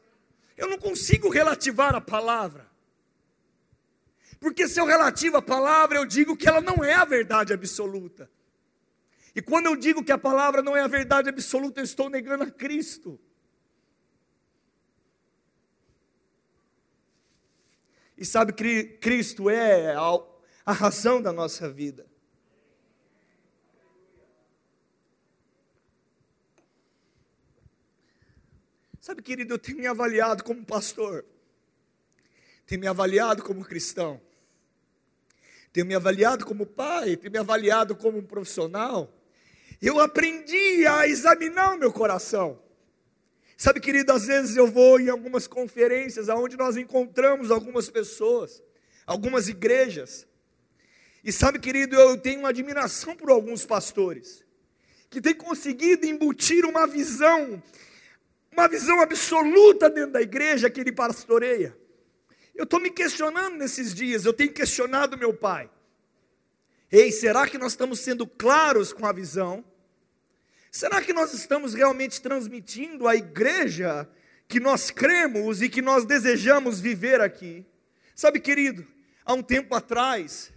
Eu 0.56 0.70
não 0.70 0.78
consigo 0.78 1.28
relativar 1.28 1.96
a 1.96 2.00
palavra. 2.00 2.70
Porque 4.40 4.68
se 4.68 4.80
eu 4.80 4.86
relativo 4.86 5.38
a 5.38 5.42
palavra, 5.42 5.98
eu 5.98 6.06
digo 6.06 6.38
que 6.38 6.48
ela 6.48 6.62
não 6.62 6.84
é 6.84 6.94
a 6.94 7.04
verdade 7.04 7.52
absoluta. 7.52 8.30
E 9.34 9.42
quando 9.42 9.66
eu 9.66 9.76
digo 9.76 10.04
que 10.04 10.12
a 10.12 10.20
palavra 10.20 10.62
não 10.62 10.78
é 10.78 10.82
a 10.82 10.88
verdade 10.88 11.30
absoluta, 11.30 11.80
eu 11.80 11.84
estou 11.84 12.12
negando 12.12 12.44
a 12.44 12.52
Cristo. 12.52 13.20
E 18.16 18.24
sabe 18.24 18.54
Cristo 19.00 19.50
é 19.50 19.96
a 20.64 20.72
razão 20.72 21.20
da 21.20 21.34
nossa 21.34 21.68
vida. 21.72 22.11
Sabe, 29.02 29.24
querido, 29.24 29.56
eu 29.56 29.58
tenho 29.58 29.80
me 29.80 29.88
avaliado 29.88 30.44
como 30.44 30.64
pastor, 30.64 31.26
tenho 32.68 32.80
me 32.80 32.86
avaliado 32.86 33.42
como 33.42 33.66
cristão, 33.66 34.22
tenho 35.74 35.88
me 35.88 35.96
avaliado 35.96 36.46
como 36.46 36.68
pai, 36.68 37.18
tenho 37.18 37.32
me 37.32 37.40
avaliado 37.40 37.96
como 37.96 38.20
um 38.20 38.24
profissional. 38.24 39.12
Eu 39.82 40.00
aprendi 40.00 40.86
a 40.86 41.08
examinar 41.08 41.74
o 41.74 41.80
meu 41.80 41.92
coração. 41.92 42.62
Sabe, 43.58 43.80
querido, 43.80 44.12
às 44.12 44.28
vezes 44.28 44.56
eu 44.56 44.68
vou 44.68 45.00
em 45.00 45.10
algumas 45.10 45.48
conferências 45.48 46.30
onde 46.30 46.56
nós 46.56 46.78
encontramos 46.78 47.50
algumas 47.50 47.90
pessoas, 47.90 48.62
algumas 49.08 49.48
igrejas. 49.48 50.28
E 51.24 51.32
sabe, 51.32 51.58
querido, 51.58 51.96
eu 51.96 52.20
tenho 52.20 52.42
uma 52.42 52.50
admiração 52.50 53.16
por 53.16 53.32
alguns 53.32 53.66
pastores 53.66 54.46
que 55.10 55.20
têm 55.20 55.34
conseguido 55.34 56.06
embutir 56.06 56.66
uma 56.66 56.86
visão 56.86 57.62
uma 58.52 58.68
visão 58.68 59.00
absoluta 59.02 59.90
dentro 59.90 60.12
da 60.12 60.22
igreja 60.22 60.70
que 60.70 60.82
ele 60.82 60.92
pastoreia. 60.92 61.78
Eu 62.54 62.66
estou 62.66 62.80
me 62.80 62.90
questionando 62.90 63.56
nesses 63.56 63.94
dias, 63.94 64.26
eu 64.26 64.34
tenho 64.34 64.52
questionado 64.52 65.18
meu 65.18 65.34
pai. 65.34 65.70
Ei, 66.92 67.12
será 67.12 67.48
que 67.48 67.58
nós 67.58 67.72
estamos 67.72 68.00
sendo 68.00 68.28
claros 68.28 68.92
com 68.92 69.06
a 69.06 69.14
visão? 69.14 69.64
Será 70.70 71.02
que 71.02 71.14
nós 71.14 71.34
estamos 71.34 71.74
realmente 71.74 72.22
transmitindo 72.22 73.08
a 73.08 73.16
igreja 73.16 74.10
que 74.48 74.60
nós 74.60 74.92
cremos 74.92 75.62
e 75.62 75.70
que 75.70 75.82
nós 75.82 76.06
desejamos 76.06 76.82
viver 76.82 77.22
aqui? 77.22 77.66
Sabe, 78.14 78.40
querido, 78.40 78.86
há 79.26 79.34
um 79.34 79.42
tempo 79.42 79.74
atrás, 79.74 80.52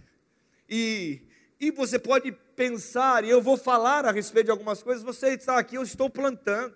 e, 0.69 1.21
E 1.59 1.71
você 1.71 1.97
pode 1.97 2.31
pensar, 2.55 3.23
e 3.23 3.29
eu 3.29 3.41
vou 3.41 3.57
falar 3.57 4.05
a 4.05 4.11
respeito 4.11 4.45
de 4.45 4.51
algumas 4.51 4.83
coisas, 4.83 5.03
você 5.03 5.29
está 5.29 5.57
aqui, 5.57 5.75
eu 5.75 5.83
estou 5.83 6.09
plantando. 6.09 6.75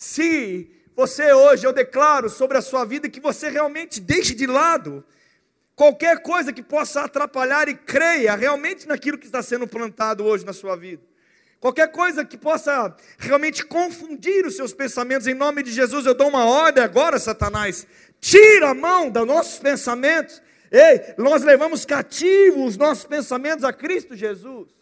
Se 0.00 0.70
você 0.96 1.30
hoje, 1.30 1.66
eu 1.66 1.74
declaro 1.74 2.30
sobre 2.30 2.56
a 2.56 2.62
sua 2.62 2.86
vida 2.86 3.06
que 3.06 3.20
você 3.20 3.50
realmente 3.50 4.00
deixe 4.00 4.34
de 4.34 4.46
lado 4.46 5.04
qualquer 5.76 6.22
coisa 6.22 6.54
que 6.54 6.62
possa 6.62 7.02
atrapalhar 7.02 7.68
e 7.68 7.74
creia 7.74 8.34
realmente 8.34 8.88
naquilo 8.88 9.18
que 9.18 9.26
está 9.26 9.42
sendo 9.42 9.66
plantado 9.66 10.24
hoje 10.24 10.46
na 10.46 10.54
sua 10.54 10.74
vida. 10.74 11.02
Qualquer 11.60 11.92
coisa 11.92 12.24
que 12.24 12.38
possa 12.38 12.96
realmente 13.18 13.62
confundir 13.62 14.46
os 14.46 14.56
seus 14.56 14.72
pensamentos, 14.72 15.26
em 15.26 15.34
nome 15.34 15.62
de 15.62 15.70
Jesus, 15.70 16.06
eu 16.06 16.14
dou 16.14 16.28
uma 16.28 16.46
ordem 16.46 16.82
agora, 16.82 17.18
Satanás. 17.18 17.86
Tira 18.18 18.70
a 18.70 18.74
mão 18.74 19.10
dos 19.10 19.26
nossos 19.26 19.58
pensamentos. 19.58 20.40
Ei, 20.72 21.14
nós 21.18 21.42
levamos 21.42 21.84
cativos 21.84 22.70
os 22.70 22.76
nossos 22.78 23.04
pensamentos 23.04 23.64
a 23.64 23.72
Cristo 23.72 24.16
Jesus. 24.16 24.79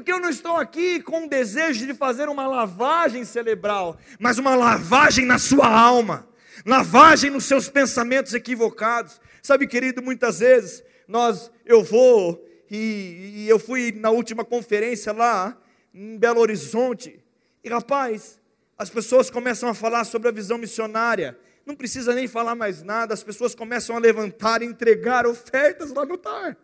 Porque 0.00 0.12
eu 0.12 0.18
não 0.18 0.30
estou 0.30 0.56
aqui 0.56 1.02
com 1.02 1.26
o 1.26 1.28
desejo 1.28 1.86
de 1.86 1.92
fazer 1.92 2.26
uma 2.30 2.48
lavagem 2.48 3.22
cerebral, 3.22 3.98
mas 4.18 4.38
uma 4.38 4.56
lavagem 4.56 5.26
na 5.26 5.38
sua 5.38 5.68
alma, 5.68 6.26
lavagem 6.64 7.30
nos 7.30 7.44
seus 7.44 7.68
pensamentos 7.68 8.32
equivocados. 8.32 9.20
Sabe, 9.42 9.66
querido, 9.66 10.00
muitas 10.00 10.38
vezes 10.38 10.82
nós, 11.06 11.50
eu 11.66 11.84
vou 11.84 12.42
e, 12.70 13.44
e 13.44 13.46
eu 13.46 13.58
fui 13.58 13.92
na 13.92 14.08
última 14.08 14.42
conferência 14.42 15.12
lá 15.12 15.54
em 15.92 16.16
Belo 16.16 16.40
Horizonte. 16.40 17.22
E 17.62 17.68
rapaz, 17.68 18.40
as 18.78 18.88
pessoas 18.88 19.28
começam 19.28 19.68
a 19.68 19.74
falar 19.74 20.04
sobre 20.04 20.28
a 20.28 20.32
visão 20.32 20.56
missionária. 20.56 21.38
Não 21.66 21.76
precisa 21.76 22.14
nem 22.14 22.26
falar 22.26 22.54
mais 22.54 22.82
nada, 22.82 23.12
as 23.12 23.22
pessoas 23.22 23.54
começam 23.54 23.94
a 23.94 23.98
levantar 23.98 24.62
e 24.62 24.64
entregar 24.64 25.26
ofertas 25.26 25.92
lá 25.92 26.06
no 26.06 26.12
altar. 26.12 26.56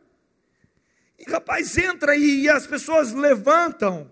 E 1.19 1.31
rapaz, 1.31 1.77
entra 1.79 2.17
e, 2.17 2.43
e 2.43 2.49
as 2.49 2.67
pessoas 2.67 3.13
levantam. 3.13 4.11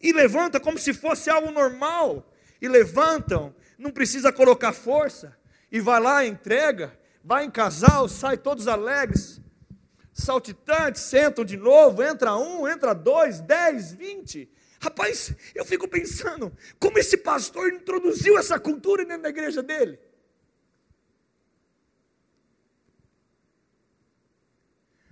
E 0.00 0.12
levanta 0.12 0.58
como 0.58 0.78
se 0.78 0.92
fosse 0.92 1.30
algo 1.30 1.50
normal. 1.50 2.30
E 2.60 2.68
levantam, 2.68 3.54
não 3.78 3.90
precisa 3.90 4.32
colocar 4.32 4.72
força. 4.72 5.36
E 5.70 5.80
vai 5.80 6.00
lá, 6.00 6.24
entrega, 6.24 6.98
vai 7.24 7.44
em 7.44 7.50
casal, 7.50 8.08
sai 8.08 8.36
todos 8.36 8.68
alegres 8.68 9.42
saltitantes, 10.12 11.02
sentam 11.02 11.44
de 11.44 11.56
novo, 11.56 12.02
entra 12.02 12.36
um, 12.36 12.68
entra 12.68 12.94
dois, 12.94 13.40
dez, 13.40 13.92
vinte. 13.92 14.50
Rapaz, 14.80 15.34
eu 15.54 15.64
fico 15.64 15.88
pensando, 15.88 16.54
como 16.78 16.98
esse 16.98 17.16
pastor 17.16 17.72
introduziu 17.72 18.36
essa 18.36 18.58
cultura 18.58 19.04
dentro 19.04 19.22
da 19.22 19.28
igreja 19.28 19.62
dele? 19.62 19.98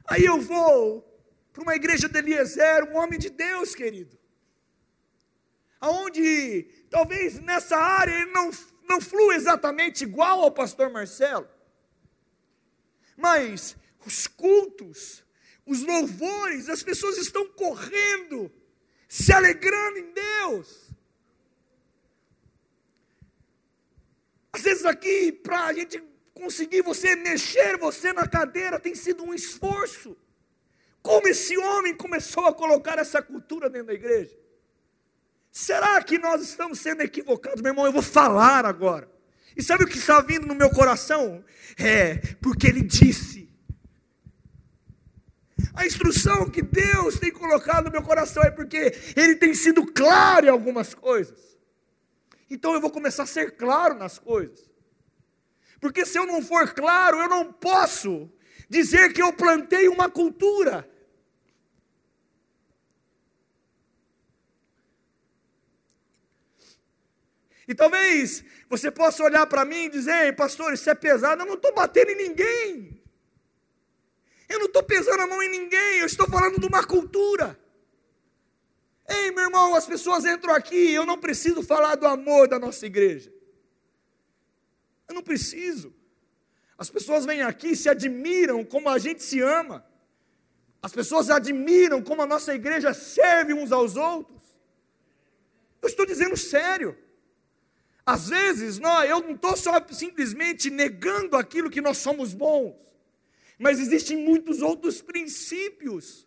Aí 0.07 0.25
eu 0.25 0.41
vou 0.41 1.07
para 1.53 1.63
uma 1.63 1.75
igreja 1.75 2.09
de 2.09 2.19
Eliezer, 2.19 2.85
um 2.91 2.97
homem 2.97 3.19
de 3.19 3.31
Deus, 3.31 3.75
querido. 3.75 4.19
Aonde 5.81 6.69
talvez 6.91 7.41
nessa 7.41 7.77
área 7.77 8.13
ele 8.13 8.31
não, 8.31 8.51
não 8.89 9.01
flua 9.01 9.35
exatamente 9.35 10.05
igual 10.05 10.41
ao 10.41 10.53
pastor 10.53 10.91
Marcelo. 10.91 11.49
Mas 13.17 13.77
os 14.07 14.27
cultos, 14.27 15.25
os 15.67 15.83
louvores, 15.83 16.69
as 16.69 16.83
pessoas 16.83 17.17
estão 17.17 17.47
correndo 17.49 18.53
se 19.09 19.33
alegrando 19.33 19.99
em 19.99 20.13
Deus. 20.13 20.91
Às 24.53 24.63
vezes 24.63 24.85
aqui, 24.85 25.33
para 25.33 25.67
a 25.67 25.73
gente 25.73 26.03
conseguir 26.35 26.83
você 26.83 27.17
mexer 27.17 27.77
você 27.77 28.13
na 28.13 28.27
cadeira, 28.27 28.81
tem 28.81 28.95
sido 28.95 29.25
um 29.25 29.35
esforço. 29.35 30.17
Como 31.03 31.29
esse 31.29 31.57
homem 31.57 31.95
começou 31.95 32.47
a 32.47 32.55
colocar 32.55 32.99
essa 32.99 33.23
cultura 33.23 33.71
dentro 33.71 33.89
da 33.89 33.95
igreja? 33.95 34.37
Será 35.51 36.03
que 36.03 36.19
nós 36.19 36.43
estamos 36.43 36.79
sendo 36.79 37.03
equivocados? 37.03 37.63
Meu 37.63 37.71
irmão, 37.71 37.87
eu 37.87 37.93
vou 37.93 38.03
falar 38.03 38.65
agora. 38.65 39.11
E 39.57 39.63
sabe 39.63 39.85
o 39.85 39.87
que 39.87 39.99
está 39.99 40.21
vindo 40.21 40.47
no 40.47 40.55
meu 40.55 40.71
coração? 40.71 41.45
É, 41.77 42.17
porque 42.41 42.67
ele 42.67 42.83
disse 42.83 43.41
a 45.75 45.87
instrução 45.87 46.51
que 46.51 46.63
Deus 46.63 47.19
tem 47.19 47.31
colocado 47.31 47.87
no 47.87 47.91
meu 47.91 48.03
coração 48.03 48.43
é 48.43 48.51
porque 48.51 48.93
Ele 49.17 49.37
tem 49.37 49.55
sido 49.55 49.87
claro 49.87 50.47
em 50.47 50.51
algumas 50.51 50.95
coisas. 50.95 51.59
Então 52.51 52.75
eu 52.75 52.81
vou 52.81 52.91
começar 52.91 53.23
a 53.23 53.27
ser 53.27 53.57
claro 53.57 53.95
nas 53.95 54.19
coisas. 54.19 54.69
Porque 55.81 56.05
se 56.05 56.19
eu 56.19 56.27
não 56.27 56.43
for 56.43 56.75
claro, 56.75 57.19
eu 57.19 57.29
não 57.29 57.53
posso 57.53 58.31
dizer 58.71 59.13
que 59.13 59.21
eu 59.21 59.33
plantei 59.33 59.89
uma 59.89 60.09
cultura. 60.09 60.89
E 67.67 67.75
talvez 67.75 68.45
você 68.69 68.91
possa 68.91 69.25
olhar 69.25 69.47
para 69.47 69.65
mim 69.65 69.85
e 69.85 69.91
dizer, 69.91 70.35
pastor, 70.37 70.73
isso 70.73 70.89
é 70.89 70.95
pesado, 70.95 71.43
eu 71.43 71.47
não 71.47 71.55
estou 71.55 71.75
batendo 71.75 72.13
em 72.13 72.17
ninguém. 72.17 73.03
Eu 74.49 74.61
não 74.61 74.67
estou 74.67 74.83
pesando 74.83 75.21
a 75.21 75.27
mão 75.27 75.43
em 75.43 75.49
ninguém, 75.49 75.99
eu 75.99 76.07
estou 76.07 76.29
falando 76.29 76.61
de 76.61 76.67
uma 76.67 76.85
cultura. 76.85 77.59
Ei, 79.09 79.33
meu 79.33 79.45
irmão, 79.45 79.75
as 79.75 79.87
pessoas 79.87 80.25
entram 80.25 80.55
aqui, 80.55 80.93
eu 80.93 81.05
não 81.05 81.19
preciso 81.19 81.63
falar 81.63 81.97
do 81.97 82.07
amor 82.07 82.47
da 82.47 82.59
nossa 82.59 82.87
igreja. 82.87 83.33
Eu 85.09 85.15
não 85.15 85.23
preciso. 85.23 85.93
As 86.81 86.91
pessoas 86.91 87.25
vêm 87.25 87.43
aqui 87.43 87.69
e 87.69 87.77
se 87.77 87.89
admiram 87.89 88.65
como 88.65 88.89
a 88.89 88.99
gente 88.99 89.23
se 89.23 89.41
ama. 89.41 89.87
As 90.83 90.93
pessoas 90.93 91.31
admiram 91.31 92.03
como 92.03 92.23
a 92.23 92.27
nossa 92.27 92.55
igreja 92.55 92.93
serve 92.93 93.53
uns 93.55 93.71
aos 93.71 93.95
outros. 93.95 94.43
Eu 95.83 95.89
estou 95.89 96.05
dizendo 96.07 96.37
sério. 96.37 96.97
Às 98.05 98.29
vezes, 98.29 98.81
nós, 98.81 99.09
eu 99.09 99.21
não 99.21 99.35
estou 99.35 99.57
só 99.57 99.73
simplesmente 99.93 100.71
negando 100.71 101.37
aquilo 101.37 101.71
que 101.71 101.83
nós 101.83 101.99
somos 101.99 102.35
bons 102.35 102.91
mas 103.61 103.79
existem 103.79 104.17
muitos 104.17 104.63
outros 104.63 105.03
princípios. 105.03 106.27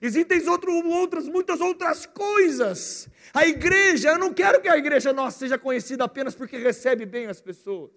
Existem 0.00 0.46
outro, 0.46 0.70
outras, 0.88 1.26
muitas 1.26 1.58
outras 1.58 2.04
coisas. 2.04 3.08
A 3.32 3.46
igreja, 3.46 4.10
eu 4.10 4.18
não 4.18 4.32
quero 4.32 4.60
que 4.60 4.68
a 4.68 4.76
igreja 4.76 5.10
nossa 5.10 5.38
seja 5.38 5.56
conhecida 5.56 6.04
apenas 6.04 6.34
porque 6.34 6.58
recebe 6.58 7.06
bem 7.06 7.26
as 7.26 7.40
pessoas, 7.40 7.90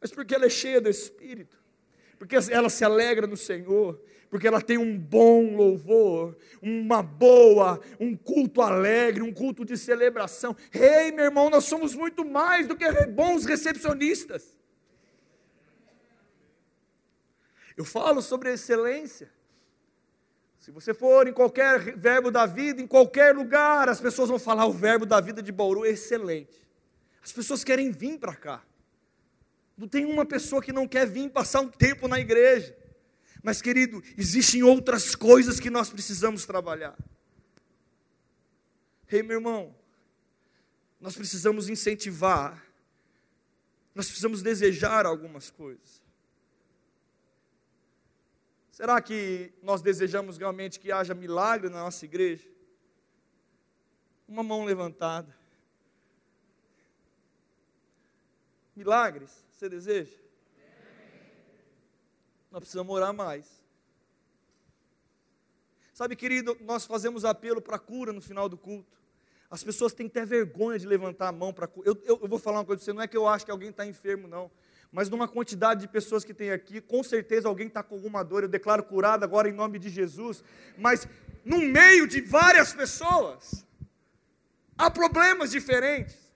mas 0.00 0.10
porque 0.10 0.34
ela 0.34 0.46
é 0.46 0.50
cheia 0.50 0.80
do 0.80 0.88
Espírito, 0.88 1.56
porque 2.18 2.36
ela 2.50 2.68
se 2.68 2.84
alegra 2.84 3.26
no 3.26 3.36
Senhor, 3.36 4.00
porque 4.30 4.46
ela 4.46 4.60
tem 4.60 4.76
um 4.76 4.98
bom 4.98 5.56
louvor, 5.56 6.36
uma 6.60 7.02
boa, 7.02 7.80
um 7.98 8.16
culto 8.16 8.60
alegre, 8.60 9.22
um 9.22 9.32
culto 9.32 9.64
de 9.64 9.76
celebração. 9.76 10.56
Ei, 10.72 11.10
meu 11.12 11.24
irmão, 11.24 11.48
nós 11.48 11.64
somos 11.64 11.94
muito 11.94 12.24
mais 12.24 12.66
do 12.66 12.76
que 12.76 12.90
bons 13.06 13.44
recepcionistas. 13.44 14.56
Eu 17.76 17.84
falo 17.84 18.20
sobre 18.20 18.52
excelência. 18.52 19.30
Se 20.58 20.70
você 20.72 20.92
for 20.92 21.26
em 21.26 21.32
qualquer 21.32 21.96
verbo 21.96 22.30
da 22.30 22.44
vida, 22.44 22.82
em 22.82 22.86
qualquer 22.86 23.34
lugar, 23.34 23.88
as 23.88 24.00
pessoas 24.00 24.28
vão 24.28 24.38
falar 24.38 24.66
o 24.66 24.72
verbo 24.72 25.06
da 25.06 25.20
vida 25.20 25.40
de 25.40 25.52
Bauru 25.52 25.86
é 25.86 25.90
excelente. 25.90 26.68
As 27.22 27.32
pessoas 27.32 27.64
querem 27.64 27.90
vir 27.90 28.18
para 28.18 28.34
cá. 28.34 28.62
Não 29.78 29.86
tem 29.86 30.04
uma 30.04 30.26
pessoa 30.26 30.60
que 30.60 30.72
não 30.72 30.88
quer 30.88 31.06
vir 31.06 31.30
passar 31.30 31.60
um 31.60 31.68
tempo 31.68 32.08
na 32.08 32.18
igreja. 32.18 32.76
Mas, 33.40 33.62
querido, 33.62 34.02
existem 34.16 34.64
outras 34.64 35.14
coisas 35.14 35.60
que 35.60 35.70
nós 35.70 35.88
precisamos 35.88 36.44
trabalhar. 36.44 36.98
Ei, 39.08 39.22
meu 39.22 39.36
irmão, 39.36 39.74
nós 41.00 41.14
precisamos 41.14 41.68
incentivar, 41.68 42.60
nós 43.94 44.06
precisamos 44.06 44.42
desejar 44.42 45.06
algumas 45.06 45.48
coisas. 45.48 46.02
Será 48.72 49.00
que 49.00 49.52
nós 49.62 49.80
desejamos 49.80 50.38
realmente 50.38 50.80
que 50.80 50.90
haja 50.90 51.14
milagre 51.14 51.70
na 51.70 51.84
nossa 51.84 52.04
igreja? 52.04 52.48
Uma 54.26 54.42
mão 54.42 54.64
levantada. 54.64 55.36
Milagres, 58.74 59.47
você 59.58 59.68
deseja? 59.68 60.16
Nós 62.50 62.60
precisamos 62.60 62.94
orar 62.94 63.12
mais. 63.12 63.46
Sabe, 65.92 66.14
querido, 66.14 66.56
nós 66.60 66.86
fazemos 66.86 67.24
apelo 67.24 67.60
para 67.60 67.78
cura 67.78 68.12
no 68.12 68.20
final 68.20 68.48
do 68.48 68.56
culto. 68.56 68.96
As 69.50 69.64
pessoas 69.64 69.92
têm 69.92 70.06
até 70.06 70.24
vergonha 70.24 70.78
de 70.78 70.86
levantar 70.86 71.28
a 71.28 71.32
mão 71.32 71.52
para 71.52 71.66
cura. 71.66 71.88
Eu, 71.88 72.00
eu, 72.04 72.20
eu, 72.22 72.28
vou 72.28 72.38
falar 72.38 72.58
uma 72.58 72.64
coisa 72.64 72.78
para 72.78 72.84
você, 72.84 72.92
não 72.92 73.02
é 73.02 73.08
que 73.08 73.16
eu 73.16 73.26
acho 73.26 73.44
que 73.44 73.50
alguém 73.50 73.70
está 73.70 73.84
enfermo, 73.86 74.28
não 74.28 74.50
mas 74.90 75.08
numa 75.08 75.28
quantidade 75.28 75.82
de 75.82 75.88
pessoas 75.88 76.24
que 76.24 76.32
tem 76.32 76.50
aqui, 76.50 76.80
com 76.80 77.02
certeza 77.02 77.46
alguém 77.46 77.66
está 77.66 77.82
com 77.82 77.94
alguma 77.94 78.22
dor, 78.22 78.42
eu 78.42 78.48
declaro 78.48 78.82
curado 78.82 79.22
agora 79.22 79.48
em 79.48 79.52
nome 79.52 79.78
de 79.78 79.90
Jesus, 79.90 80.42
mas 80.78 81.06
no 81.44 81.58
meio 81.58 82.06
de 82.06 82.20
várias 82.22 82.72
pessoas, 82.72 83.66
há 84.76 84.90
problemas 84.90 85.50
diferentes. 85.50 86.27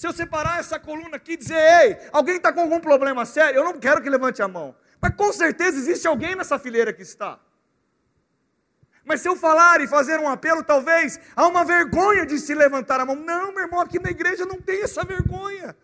Se 0.00 0.06
eu 0.06 0.14
separar 0.14 0.60
essa 0.60 0.80
coluna 0.80 1.16
aqui 1.16 1.32
e 1.32 1.36
dizer, 1.36 1.58
ei, 1.58 2.08
alguém 2.10 2.36
está 2.36 2.50
com 2.50 2.60
algum 2.62 2.80
problema 2.80 3.26
sério, 3.26 3.58
eu 3.58 3.64
não 3.64 3.78
quero 3.78 4.00
que 4.00 4.08
levante 4.08 4.40
a 4.40 4.48
mão, 4.48 4.74
mas 4.98 5.14
com 5.14 5.30
certeza 5.30 5.76
existe 5.76 6.08
alguém 6.08 6.34
nessa 6.34 6.58
fileira 6.58 6.90
que 6.90 7.02
está. 7.02 7.38
Mas 9.04 9.20
se 9.20 9.28
eu 9.28 9.36
falar 9.36 9.82
e 9.82 9.86
fazer 9.86 10.18
um 10.18 10.26
apelo, 10.26 10.64
talvez 10.64 11.20
há 11.36 11.46
uma 11.46 11.66
vergonha 11.66 12.24
de 12.24 12.38
se 12.38 12.54
levantar 12.54 12.98
a 12.98 13.04
mão. 13.04 13.14
Não, 13.14 13.52
meu 13.52 13.64
irmão, 13.64 13.78
aqui 13.78 13.98
na 13.98 14.08
igreja 14.08 14.46
não 14.46 14.58
tem 14.58 14.82
essa 14.82 15.04
vergonha. 15.04 15.76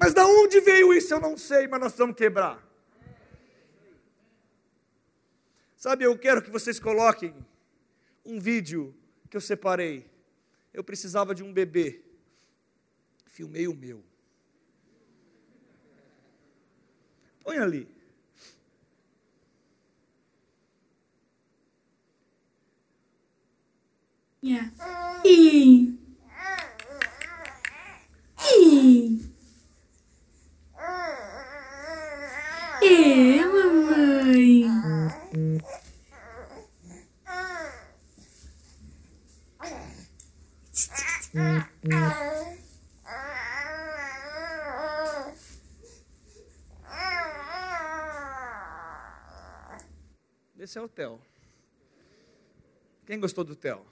Mas 0.00 0.12
da 0.12 0.26
onde 0.26 0.58
veio 0.58 0.92
isso 0.92 1.14
eu 1.14 1.20
não 1.20 1.36
sei, 1.38 1.68
mas 1.68 1.78
nós 1.78 1.92
vamos 1.96 2.16
quebrar. 2.16 2.58
Sabe, 5.76 6.02
eu 6.02 6.18
quero 6.18 6.42
que 6.42 6.50
vocês 6.50 6.80
coloquem 6.80 7.32
um 8.24 8.40
vídeo 8.40 8.92
que 9.30 9.36
eu 9.36 9.40
separei. 9.40 10.10
Eu 10.74 10.82
precisava 10.82 11.36
de 11.36 11.44
um 11.44 11.52
bebê. 11.52 12.02
Filmei 13.32 13.66
o 13.66 13.74
meu. 13.74 14.04
Põe 17.42 17.56
ali. 17.56 17.88
Yeah. 24.42 24.70
E. 25.24 25.96
E. 28.38 29.18
E, 32.82 33.44
mamãe. 33.46 34.42
Esse 50.62 50.78
é 50.78 50.80
o 50.80 50.88
Theo. 50.88 51.20
Quem 53.04 53.18
gostou 53.18 53.42
do 53.42 53.56
Theo? 53.56 53.84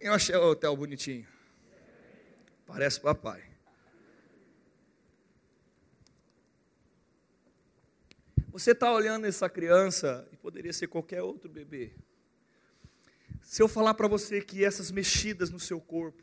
Eu 0.00 0.14
achei 0.14 0.34
o 0.34 0.56
Theo 0.56 0.74
bonitinho. 0.74 1.28
Parece 2.66 2.98
papai. 3.02 3.44
Você 8.48 8.70
está 8.70 8.90
olhando 8.94 9.26
essa 9.26 9.46
criança 9.46 10.26
e 10.32 10.38
poderia 10.38 10.72
ser 10.72 10.86
qualquer 10.86 11.20
outro 11.20 11.50
bebê. 11.50 11.92
Se 13.42 13.60
eu 13.60 13.68
falar 13.68 13.92
para 13.92 14.08
você 14.08 14.40
que 14.40 14.64
essas 14.64 14.90
mexidas 14.90 15.50
no 15.50 15.60
seu 15.60 15.82
corpo, 15.82 16.22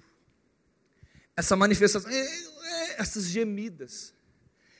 essa 1.38 1.56
manifestação, 1.56 2.10
é, 2.10 2.16
é, 2.16 3.00
essas 3.00 3.26
gemidas, 3.26 4.12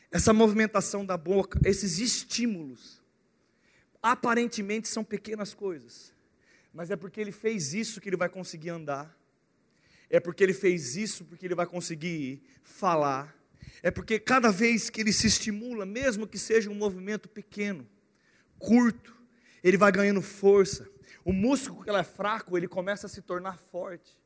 essa 0.10 0.34
movimentação 0.34 1.06
da 1.06 1.16
boca, 1.16 1.60
esses 1.64 2.00
estímulos, 2.00 3.01
aparentemente 4.02 4.88
são 4.88 5.04
pequenas 5.04 5.54
coisas, 5.54 6.14
mas 6.74 6.90
é 6.90 6.96
porque 6.96 7.20
ele 7.20 7.32
fez 7.32 7.74
isso 7.74 8.02
que 8.02 8.10
ele 8.10 8.18
vai 8.18 8.30
conseguir 8.30 8.70
andar, 8.70 9.16
é 10.10 10.20
porque 10.20 10.44
ele 10.44 10.54
fez 10.54 10.96
isso 10.96 11.26
porque 11.26 11.46
ele 11.46 11.56
vai 11.56 11.66
conseguir 11.66 12.42
falar, 12.64 13.36
é 13.84 13.92
porque 13.92 14.20
cada 14.20 14.52
vez 14.52 14.90
que 14.90 15.02
ele 15.02 15.14
se 15.14 15.28
estimula, 15.28 15.86
mesmo 15.86 16.28
que 16.28 16.38
seja 16.38 16.70
um 16.70 16.76
movimento 16.76 17.30
pequeno, 17.30 17.88
curto, 18.60 19.16
ele 19.64 19.78
vai 19.78 19.92
ganhando 19.92 20.22
força. 20.22 20.88
O 21.24 21.32
músculo 21.32 21.84
que 21.84 21.90
é 21.90 22.04
fraco, 22.04 22.58
ele 22.58 22.68
começa 22.68 23.08
a 23.08 23.10
se 23.10 23.22
tornar 23.22 23.58
forte. 23.58 24.20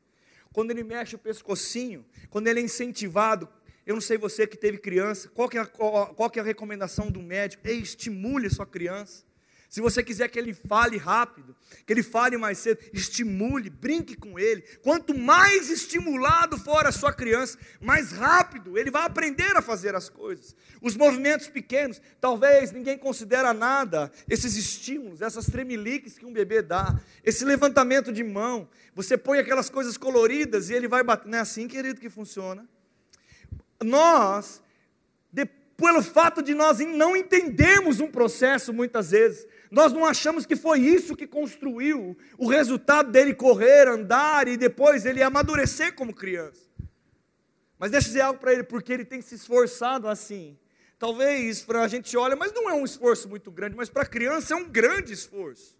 Quando 0.52 0.70
ele 0.70 0.82
mexe 0.82 1.14
o 1.14 1.18
pescocinho, 1.18 2.04
quando 2.30 2.48
ele 2.48 2.60
é 2.60 2.62
incentivado, 2.62 3.48
eu 3.84 3.94
não 3.94 4.00
sei 4.00 4.16
você 4.16 4.46
que 4.46 4.56
teve 4.56 4.78
criança, 4.78 5.28
qual 5.28 5.48
que 5.48 5.58
é 5.58 5.60
a, 5.60 5.66
qual 5.66 6.30
que 6.30 6.38
é 6.38 6.42
a 6.42 6.44
recomendação 6.44 7.10
do 7.10 7.20
médico? 7.20 7.66
Ei, 7.66 7.78
estimule 7.78 8.46
a 8.46 8.50
sua 8.50 8.66
criança. 8.66 9.24
Se 9.68 9.80
você 9.80 10.02
quiser 10.02 10.28
que 10.28 10.38
ele 10.38 10.54
fale 10.54 10.96
rápido, 10.96 11.54
que 11.84 11.92
ele 11.92 12.02
fale 12.02 12.36
mais 12.36 12.58
cedo, 12.58 12.78
estimule, 12.92 13.68
brinque 13.68 14.16
com 14.16 14.38
ele. 14.38 14.62
Quanto 14.82 15.16
mais 15.16 15.68
estimulado 15.70 16.56
for 16.56 16.86
a 16.86 16.92
sua 16.92 17.12
criança, 17.12 17.58
mais 17.80 18.12
rápido 18.12 18.78
ele 18.78 18.90
vai 18.90 19.02
aprender 19.02 19.56
a 19.56 19.62
fazer 19.62 19.94
as 19.94 20.08
coisas. 20.08 20.54
Os 20.80 20.96
movimentos 20.96 21.48
pequenos, 21.48 22.00
talvez 22.20 22.70
ninguém 22.70 22.96
considera 22.96 23.52
nada, 23.52 24.10
esses 24.28 24.56
estímulos, 24.56 25.20
essas 25.20 25.46
tremeliques 25.46 26.16
que 26.16 26.24
um 26.24 26.32
bebê 26.32 26.62
dá, 26.62 26.98
esse 27.24 27.44
levantamento 27.44 28.12
de 28.12 28.22
mão, 28.22 28.68
você 28.94 29.18
põe 29.18 29.38
aquelas 29.38 29.68
coisas 29.68 29.96
coloridas 29.96 30.70
e 30.70 30.74
ele 30.74 30.88
vai 30.88 31.02
bater. 31.02 31.28
Não 31.28 31.38
é 31.38 31.40
assim, 31.40 31.66
querido, 31.66 32.00
que 32.00 32.08
funciona. 32.08 32.66
Nós, 33.82 34.62
pelo 35.76 36.02
fato 36.02 36.42
de 36.42 36.54
nós 36.54 36.78
não 36.78 37.14
entendermos 37.14 38.00
um 38.00 38.10
processo 38.10 38.72
muitas 38.72 39.10
vezes, 39.10 39.46
nós 39.76 39.92
não 39.92 40.06
achamos 40.06 40.46
que 40.46 40.56
foi 40.56 40.80
isso 40.80 41.14
que 41.14 41.26
construiu 41.26 42.16
o 42.38 42.48
resultado 42.48 43.12
dele 43.12 43.34
correr, 43.34 43.86
andar 43.86 44.48
e 44.48 44.56
depois 44.56 45.04
ele 45.04 45.22
amadurecer 45.22 45.94
como 45.94 46.14
criança. 46.14 46.62
Mas 47.78 47.90
deixa 47.90 48.06
eu 48.06 48.08
dizer 48.08 48.20
algo 48.22 48.40
para 48.40 48.54
ele, 48.54 48.62
porque 48.62 48.90
ele 48.90 49.04
tem 49.04 49.20
se 49.20 49.34
esforçado 49.34 50.08
assim. 50.08 50.58
Talvez 50.98 51.60
para 51.60 51.82
a 51.82 51.88
gente 51.88 52.16
olha, 52.16 52.34
mas 52.34 52.54
não 52.54 52.70
é 52.70 52.72
um 52.72 52.86
esforço 52.86 53.28
muito 53.28 53.50
grande, 53.50 53.76
mas 53.76 53.90
para 53.90 54.04
a 54.04 54.06
criança 54.06 54.54
é 54.54 54.56
um 54.56 54.66
grande 54.66 55.12
esforço. 55.12 55.76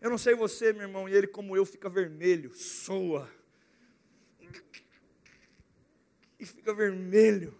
Eu 0.00 0.10
não 0.10 0.18
sei 0.18 0.34
você, 0.34 0.72
meu 0.72 0.82
irmão, 0.82 1.08
e 1.08 1.14
ele 1.14 1.28
como 1.28 1.56
eu 1.56 1.64
fica 1.64 1.88
vermelho, 1.88 2.52
soa. 2.56 3.30
E 6.40 6.44
fica 6.44 6.74
vermelho. 6.74 7.56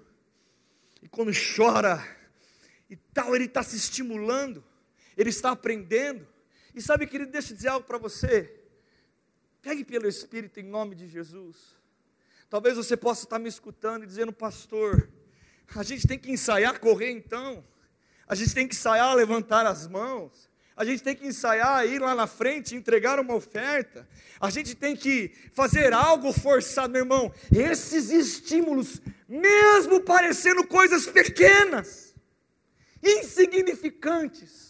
E 1.01 1.09
quando 1.09 1.31
chora 1.57 2.05
e 2.91 2.97
tal, 2.97 3.37
ele 3.37 3.45
está 3.45 3.63
se 3.63 3.77
estimulando 3.77 4.69
ele 5.17 5.31
está 5.31 5.51
aprendendo. 5.51 6.27
E 6.75 6.81
sabe, 6.81 7.07
querido, 7.07 7.31
deixa 7.31 7.53
eu 7.53 7.57
dizer 7.57 7.69
algo 7.69 7.87
para 7.87 7.99
você. 7.99 8.61
Pegue 9.63 9.85
pelo 9.85 10.07
Espírito 10.07 10.61
em 10.61 10.65
nome 10.65 10.95
de 10.95 11.07
Jesus. 11.07 11.57
Talvez 12.49 12.77
você 12.77 12.97
possa 12.97 13.25
estar 13.25 13.39
me 13.39 13.49
escutando 13.49 14.05
e 14.05 14.07
dizendo, 14.07 14.33
pastor, 14.33 15.09
a 15.75 15.83
gente 15.83 16.07
tem 16.07 16.19
que 16.19 16.31
ensaiar 16.31 16.81
correr 16.81 17.11
então. 17.11 17.65
A 18.27 18.35
gente 18.35 18.55
tem 18.55 18.67
que 18.67 18.75
ensaiar 18.75 19.15
levantar 19.15 19.67
as 19.67 19.87
mãos. 19.87 20.51
A 20.77 20.85
gente 20.85 21.03
tem 21.03 21.15
que 21.15 21.27
ensaiar 21.27 21.87
ir 21.87 22.01
lá 22.01 22.15
na 22.15 22.27
frente, 22.27 22.75
entregar 22.75 23.21
uma 23.21 23.35
oferta. 23.35 24.09
A 24.41 24.49
gente 24.49 24.75
tem 24.75 24.97
que 24.97 25.31
fazer 25.53 25.93
algo 25.93 26.33
forçado, 26.33 26.93
meu 26.93 27.03
irmão. 27.03 27.33
Esses 27.55 28.09
estímulos, 28.11 29.03
mesmo 29.29 30.01
parecendo 30.01 30.67
coisas 30.67 31.07
pequenas, 31.07 32.15
insignificantes, 33.03 34.70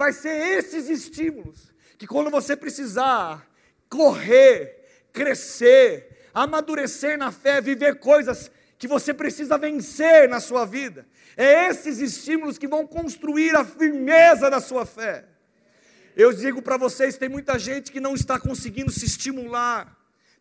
vai 0.00 0.14
ser 0.14 0.30
esses 0.56 0.88
estímulos 0.88 1.74
que 1.98 2.06
quando 2.06 2.30
você 2.30 2.56
precisar 2.56 3.46
correr, 3.86 4.82
crescer, 5.12 6.30
amadurecer 6.32 7.18
na 7.18 7.30
fé, 7.30 7.60
viver 7.60 7.98
coisas 7.98 8.50
que 8.78 8.88
você 8.88 9.12
precisa 9.12 9.58
vencer 9.58 10.26
na 10.26 10.40
sua 10.40 10.64
vida, 10.64 11.06
é 11.36 11.68
esses 11.68 11.98
estímulos 11.98 12.56
que 12.56 12.66
vão 12.66 12.86
construir 12.86 13.54
a 13.54 13.62
firmeza 13.62 14.48
da 14.48 14.58
sua 14.58 14.86
fé. 14.86 15.26
Eu 16.16 16.32
digo 16.32 16.62
para 16.62 16.78
vocês: 16.78 17.18
tem 17.18 17.28
muita 17.28 17.58
gente 17.58 17.92
que 17.92 18.00
não 18.00 18.14
está 18.14 18.40
conseguindo 18.40 18.90
se 18.90 19.04
estimular, 19.04 19.94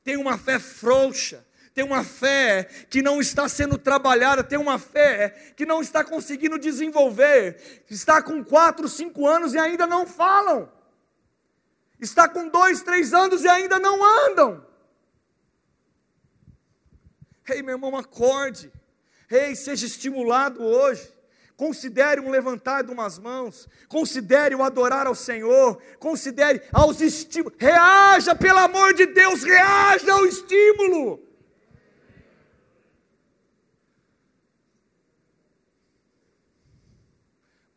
tem 0.06 0.16
uma 0.16 0.38
fé 0.38 0.58
frouxa, 0.58 1.46
tem 1.80 1.86
uma 1.86 2.04
fé 2.04 2.66
que 2.90 3.02
não 3.02 3.22
está 3.22 3.48
sendo 3.48 3.78
trabalhada, 3.78 4.44
tem 4.44 4.60
uma 4.60 4.78
fé 4.78 5.54
que 5.56 5.66
não 5.66 5.80
está 5.80 6.04
conseguindo 6.04 6.60
desenvolver, 6.60 7.86
está 7.90 8.22
com 8.22 8.44
quatro, 8.44 8.90
cinco 8.90 9.26
anos 9.26 9.54
e 9.54 9.58
ainda 9.58 9.88
não 9.88 10.06
falam, 10.06 10.70
está 11.98 12.28
com 12.28 12.50
dois, 12.50 12.84
três 12.84 13.14
anos 13.14 13.46
e 13.46 13.48
ainda 13.48 13.80
não 13.80 14.04
andam. 14.04 14.68
Ei, 17.48 17.62
meu 17.62 17.76
irmão, 17.76 17.96
acorde, 17.96 18.70
ei, 19.32 19.56
seja 19.56 19.86
estimulado 19.86 20.62
hoje. 20.62 21.14
Considere 21.56 22.20
um 22.20 22.30
levantar 22.30 22.84
de 22.84 22.92
umas 22.92 23.18
mãos, 23.18 23.70
considere 23.88 24.54
o 24.54 24.64
adorar 24.64 25.08
ao 25.08 25.16
Senhor, 25.16 25.82
considere 25.98 26.62
aos 26.74 27.00
estímulos, 27.00 27.58
reaja, 27.58 28.36
pelo 28.36 28.60
amor 28.60 28.94
de 28.94 29.06
Deus, 29.06 29.44
reaja 29.44 30.12
ao 30.12 30.26
estímulo. 30.26 31.29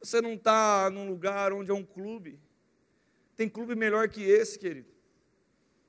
Você 0.02 0.20
não 0.20 0.34
está 0.34 0.90
num 0.90 1.08
lugar 1.08 1.52
onde 1.52 1.70
é 1.70 1.74
um 1.74 1.84
clube. 1.84 2.40
Tem 3.36 3.48
clube 3.48 3.76
melhor 3.76 4.08
que 4.08 4.20
esse, 4.20 4.58
querido. 4.58 4.90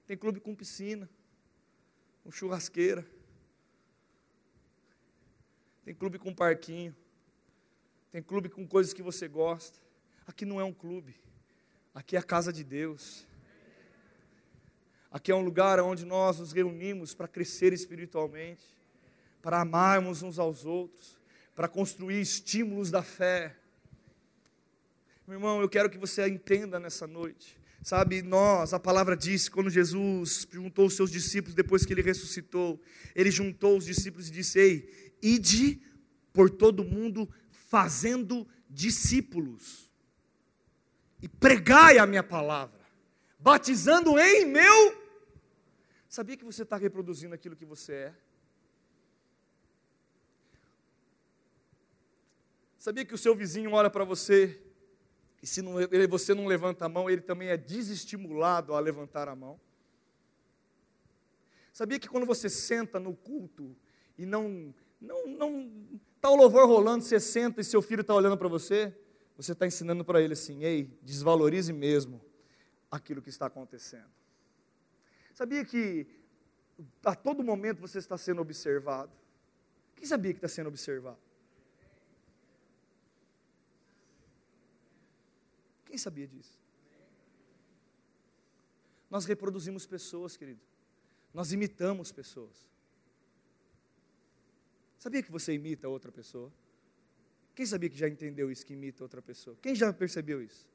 Tem 0.05 0.15
clube 0.15 0.39
com 0.39 0.53
piscina, 0.53 1.09
com 2.23 2.31
churrasqueira. 2.31 3.03
Tem 5.83 5.95
clube 5.95 6.19
com 6.19 6.33
parquinho. 6.33 6.95
Tem 8.11 8.21
clube 8.21 8.49
com 8.49 8.67
coisas 8.67 8.93
que 8.93 9.01
você 9.01 9.27
gosta. 9.27 9.79
Aqui 10.27 10.45
não 10.45 10.61
é 10.61 10.63
um 10.63 10.73
clube. 10.73 11.19
Aqui 11.93 12.15
é 12.15 12.19
a 12.19 12.23
casa 12.23 12.53
de 12.53 12.63
Deus. 12.63 13.25
Aqui 15.09 15.31
é 15.31 15.35
um 15.35 15.43
lugar 15.43 15.79
onde 15.79 16.05
nós 16.05 16.37
nos 16.37 16.51
reunimos 16.51 17.15
para 17.15 17.27
crescer 17.27 17.73
espiritualmente, 17.73 18.63
para 19.41 19.61
amarmos 19.61 20.21
uns 20.21 20.37
aos 20.37 20.65
outros, 20.65 21.19
para 21.55 21.67
construir 21.67 22.21
estímulos 22.21 22.91
da 22.91 23.01
fé 23.01 23.55
Meu 25.25 25.37
irmão, 25.37 25.61
eu 25.61 25.69
quero 25.69 25.89
que 25.89 25.97
você 25.97 26.27
entenda 26.27 26.77
nessa 26.81 27.07
noite. 27.07 27.57
Sabe, 27.81 28.21
nós, 28.21 28.73
a 28.73 28.79
palavra 28.79 29.15
diz, 29.15 29.47
quando 29.47 29.69
Jesus 29.69 30.45
juntou 30.51 30.87
os 30.87 30.95
seus 30.95 31.09
discípulos 31.09 31.55
depois 31.55 31.85
que 31.85 31.93
ele 31.93 32.01
ressuscitou, 32.01 32.81
ele 33.15 33.31
juntou 33.31 33.77
os 33.77 33.85
discípulos 33.85 34.27
e 34.27 34.31
disse: 34.31 34.59
Ei, 34.59 35.15
ide 35.21 35.81
por 36.33 36.49
todo 36.49 36.83
mundo 36.83 37.29
fazendo 37.49 38.45
discípulos, 38.69 39.89
e 41.21 41.27
pregai 41.27 41.97
a 41.97 42.05
minha 42.05 42.23
palavra, 42.23 42.81
batizando 43.39 44.19
em 44.19 44.45
meu. 44.45 45.01
Sabia 46.09 46.35
que 46.35 46.45
você 46.45 46.63
está 46.63 46.75
reproduzindo 46.75 47.33
aquilo 47.33 47.55
que 47.55 47.65
você 47.65 47.93
é? 47.93 48.13
Sabia 52.77 53.05
que 53.05 53.13
o 53.13 53.17
seu 53.17 53.33
vizinho 53.33 53.71
olha 53.71 53.89
para 53.89 54.03
você 54.03 54.62
e 55.43 55.45
se 55.45 55.61
não, 55.61 55.77
ele, 55.77 56.07
você 56.07 56.33
não 56.33 56.47
levanta 56.47 56.85
a 56.85 56.89
mão, 56.89 57.09
ele 57.09 57.19
também 57.19 57.49
é 57.49 57.57
desestimulado 57.57 58.73
a 58.73 58.79
levantar 58.79 59.27
a 59.27 59.35
mão? 59.35 59.59
Sabia 61.73 61.99
que 61.99 62.07
quando 62.07 62.25
você 62.25 62.49
senta 62.49 62.97
no 62.97 63.13
culto 63.13 63.75
e 64.17 64.25
não 64.25 64.73
não 65.01 65.27
não 65.27 65.99
está 66.15 66.29
o 66.29 66.37
louvor 66.37 66.65
rolando, 66.65 67.03
você 67.03 67.19
senta 67.19 67.59
e 67.59 67.63
seu 67.65 67.81
filho 67.81 67.99
está 67.99 68.15
olhando 68.15 68.37
para 68.37 68.47
você, 68.47 68.95
você 69.35 69.51
está 69.51 69.67
ensinando 69.67 70.05
para 70.05 70.21
ele 70.21 70.31
assim, 70.31 70.63
ei, 70.63 70.97
desvalorize 71.01 71.73
mesmo 71.73 72.23
aquilo 72.89 73.21
que 73.21 73.29
está 73.29 73.47
acontecendo. 73.47 74.09
Sabia 75.33 75.65
que 75.65 76.07
a 77.03 77.15
todo 77.15 77.43
momento 77.43 77.81
você 77.81 77.97
está 77.97 78.17
sendo 78.17 78.41
observado? 78.41 79.11
Quem 79.93 80.05
sabia 80.05 80.31
que 80.31 80.37
está 80.37 80.47
sendo 80.47 80.67
observado? 80.67 81.19
Quem 85.93 85.97
sabia 85.99 86.27
disso? 86.27 86.59
Nós 89.11 89.25
reproduzimos 89.25 89.85
pessoas, 89.85 90.35
querido. 90.35 90.59
Nós 91.31 91.51
imitamos 91.51 92.11
pessoas. 92.11 92.67
Sabia 94.97 95.21
que 95.21 95.31
você 95.31 95.53
imita 95.53 95.87
outra 95.87 96.11
pessoa? 96.11 96.51
Quem 97.53 97.67
sabia 97.67 97.91
que 97.91 97.95
já 97.95 98.09
entendeu 98.09 98.51
isso, 98.51 98.65
que 98.65 98.73
imita 98.73 99.03
outra 99.03 99.21
pessoa? 99.21 99.55
Quem 99.61 99.75
já 99.75 99.93
percebeu 99.93 100.41
isso? 100.41 100.67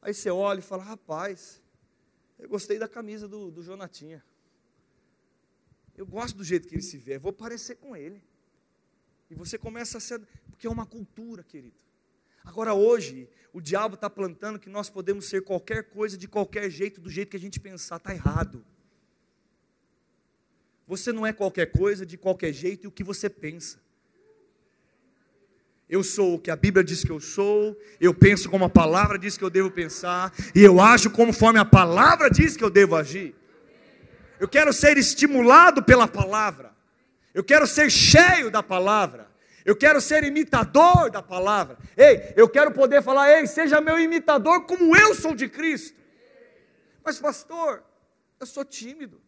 Aí 0.00 0.14
você 0.14 0.30
olha 0.30 0.60
e 0.60 0.62
fala: 0.62 0.82
rapaz, 0.82 1.62
eu 2.38 2.48
gostei 2.48 2.78
da 2.78 2.88
camisa 2.88 3.28
do, 3.28 3.50
do 3.50 3.62
Jonatinha. 3.62 4.24
Eu 5.94 6.06
gosto 6.06 6.34
do 6.34 6.44
jeito 6.44 6.66
que 6.66 6.74
ele 6.74 6.82
se 6.82 6.96
vê, 6.96 7.18
vou 7.18 7.30
parecer 7.30 7.74
com 7.74 7.94
ele. 7.94 8.24
E 9.28 9.34
você 9.34 9.58
começa 9.58 9.98
a 9.98 10.00
ser. 10.00 10.18
Porque 10.48 10.66
é 10.66 10.70
uma 10.70 10.86
cultura, 10.86 11.44
querido. 11.44 11.84
Agora, 12.46 12.72
hoje, 12.72 13.28
o 13.52 13.60
diabo 13.60 13.96
está 13.96 14.08
plantando 14.08 14.58
que 14.58 14.70
nós 14.70 14.88
podemos 14.88 15.26
ser 15.26 15.42
qualquer 15.42 15.82
coisa 15.90 16.16
de 16.16 16.28
qualquer 16.28 16.70
jeito, 16.70 17.00
do 17.00 17.10
jeito 17.10 17.30
que 17.30 17.36
a 17.36 17.40
gente 17.40 17.58
pensar, 17.58 17.96
está 17.96 18.14
errado. 18.14 18.64
Você 20.86 21.12
não 21.12 21.26
é 21.26 21.32
qualquer 21.32 21.66
coisa 21.72 22.06
de 22.06 22.16
qualquer 22.16 22.52
jeito 22.52 22.84
e 22.84 22.86
o 22.86 22.92
que 22.92 23.02
você 23.02 23.28
pensa. 23.28 23.84
Eu 25.88 26.02
sou 26.04 26.34
o 26.34 26.38
que 26.38 26.50
a 26.50 26.56
Bíblia 26.56 26.84
diz 26.84 27.02
que 27.02 27.10
eu 27.10 27.20
sou, 27.20 27.76
eu 28.00 28.14
penso 28.14 28.48
como 28.48 28.64
a 28.64 28.68
palavra 28.68 29.18
diz 29.18 29.36
que 29.36 29.44
eu 29.44 29.50
devo 29.50 29.70
pensar, 29.70 30.32
e 30.54 30.62
eu 30.62 30.80
ajo 30.80 31.10
conforme 31.10 31.58
a 31.58 31.64
palavra 31.64 32.30
diz 32.30 32.56
que 32.56 32.64
eu 32.64 32.70
devo 32.70 32.94
agir. 32.94 33.34
Eu 34.38 34.48
quero 34.48 34.72
ser 34.72 34.96
estimulado 34.96 35.82
pela 35.82 36.06
palavra, 36.06 36.72
eu 37.34 37.42
quero 37.42 37.66
ser 37.66 37.90
cheio 37.90 38.50
da 38.50 38.62
palavra, 38.62 39.28
eu 39.66 39.74
quero 39.74 40.00
ser 40.00 40.22
imitador 40.22 41.10
da 41.10 41.20
palavra. 41.20 41.76
Ei, 41.96 42.32
eu 42.36 42.48
quero 42.48 42.70
poder 42.70 43.02
falar, 43.02 43.32
ei, 43.32 43.48
seja 43.48 43.80
meu 43.80 43.98
imitador 43.98 44.64
como 44.64 44.96
eu 44.96 45.12
sou 45.12 45.34
de 45.34 45.48
Cristo. 45.48 45.98
Mas, 47.04 47.18
pastor, 47.18 47.84
eu 48.38 48.46
sou 48.46 48.64
tímido, 48.64 49.20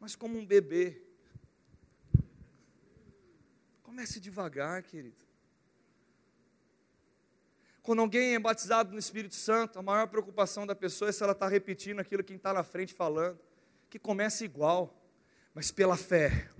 mas 0.00 0.16
como 0.16 0.36
um 0.36 0.44
bebê. 0.44 1.00
Comece 3.84 4.18
devagar, 4.18 4.82
querido. 4.82 5.24
Quando 7.80 8.00
alguém 8.00 8.34
é 8.34 8.40
batizado 8.40 8.90
no 8.90 8.98
Espírito 8.98 9.36
Santo, 9.36 9.78
a 9.78 9.82
maior 9.82 10.08
preocupação 10.08 10.66
da 10.66 10.74
pessoa 10.74 11.10
é 11.10 11.12
se 11.12 11.22
ela 11.22 11.30
está 11.30 11.46
repetindo 11.46 12.00
aquilo 12.00 12.24
que 12.24 12.34
está 12.34 12.52
na 12.52 12.64
frente 12.64 12.92
falando. 12.92 13.38
Que 13.88 14.00
comece 14.00 14.44
igual, 14.44 15.00
mas 15.54 15.70
pela 15.70 15.96
fé. 15.96 16.50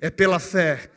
É 0.00 0.08
pela 0.08 0.38
fé 0.38 0.88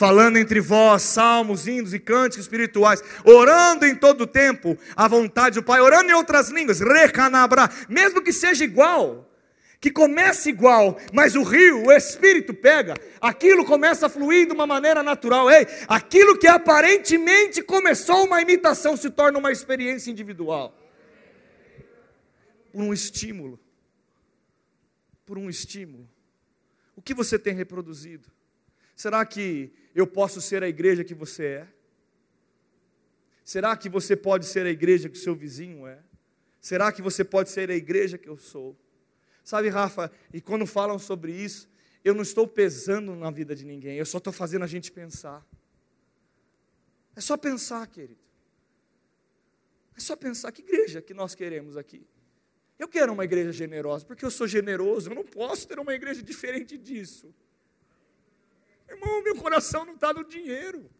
falando 0.00 0.38
entre 0.38 0.60
vós 0.60 1.02
salmos, 1.02 1.68
hinos 1.68 1.92
e 1.92 1.98
cânticos 1.98 2.46
espirituais, 2.46 3.04
orando 3.22 3.84
em 3.84 3.94
todo 3.94 4.22
o 4.22 4.26
tempo 4.26 4.78
a 4.96 5.06
vontade 5.06 5.56
do 5.56 5.62
Pai, 5.62 5.78
orando 5.78 6.08
em 6.08 6.14
outras 6.14 6.48
línguas, 6.48 6.80
recanabra, 6.80 7.68
mesmo 7.86 8.22
que 8.22 8.32
seja 8.32 8.64
igual, 8.64 9.30
que 9.78 9.90
comece 9.90 10.48
igual, 10.48 10.98
mas 11.12 11.34
o 11.34 11.42
rio, 11.42 11.84
o 11.84 11.92
Espírito 11.92 12.54
pega, 12.54 12.94
aquilo 13.20 13.62
começa 13.62 14.06
a 14.06 14.08
fluir 14.08 14.46
de 14.46 14.54
uma 14.54 14.66
maneira 14.66 15.02
natural. 15.02 15.50
Ei, 15.50 15.66
aquilo 15.86 16.38
que 16.38 16.46
aparentemente 16.46 17.60
começou 17.60 18.24
uma 18.24 18.40
imitação 18.40 18.96
se 18.96 19.10
torna 19.10 19.38
uma 19.38 19.52
experiência 19.52 20.10
individual. 20.10 20.74
Por 22.72 22.80
um 22.80 22.90
estímulo. 22.90 23.60
Por 25.26 25.36
um 25.36 25.50
estímulo. 25.50 26.08
O 26.96 27.02
que 27.02 27.12
você 27.12 27.38
tem 27.38 27.54
reproduzido? 27.54 28.39
Será 29.00 29.24
que 29.24 29.72
eu 29.94 30.06
posso 30.06 30.42
ser 30.42 30.62
a 30.62 30.68
igreja 30.68 31.02
que 31.02 31.14
você 31.14 31.44
é? 31.46 31.68
Será 33.42 33.74
que 33.74 33.88
você 33.88 34.14
pode 34.14 34.44
ser 34.44 34.66
a 34.66 34.70
igreja 34.70 35.08
que 35.08 35.16
o 35.16 35.18
seu 35.22 35.34
vizinho 35.34 35.86
é? 35.86 35.98
Será 36.60 36.92
que 36.92 37.00
você 37.00 37.24
pode 37.24 37.48
ser 37.48 37.70
a 37.70 37.74
igreja 37.74 38.18
que 38.18 38.28
eu 38.28 38.36
sou? 38.36 38.76
Sabe, 39.42 39.70
Rafa, 39.70 40.12
e 40.34 40.38
quando 40.38 40.66
falam 40.66 40.98
sobre 40.98 41.32
isso, 41.32 41.66
eu 42.04 42.12
não 42.12 42.20
estou 42.20 42.46
pesando 42.46 43.14
na 43.14 43.30
vida 43.30 43.56
de 43.56 43.64
ninguém, 43.64 43.96
eu 43.96 44.04
só 44.04 44.18
estou 44.18 44.34
fazendo 44.34 44.64
a 44.64 44.68
gente 44.68 44.92
pensar. 44.92 45.46
É 47.16 47.22
só 47.22 47.38
pensar, 47.38 47.86
querido. 47.86 48.20
É 49.96 50.00
só 50.00 50.14
pensar 50.14 50.52
que 50.52 50.60
igreja 50.60 51.00
que 51.00 51.14
nós 51.14 51.34
queremos 51.34 51.78
aqui. 51.78 52.06
Eu 52.78 52.86
quero 52.86 53.14
uma 53.14 53.24
igreja 53.24 53.50
generosa, 53.50 54.04
porque 54.04 54.26
eu 54.26 54.30
sou 54.30 54.46
generoso, 54.46 55.08
eu 55.08 55.14
não 55.14 55.24
posso 55.24 55.66
ter 55.66 55.78
uma 55.78 55.94
igreja 55.94 56.22
diferente 56.22 56.76
disso. 56.76 57.34
Irmão, 58.90 59.22
meu 59.22 59.36
coração 59.36 59.84
não 59.84 59.94
está 59.94 60.12
no 60.12 60.24
dinheiro. 60.24 60.90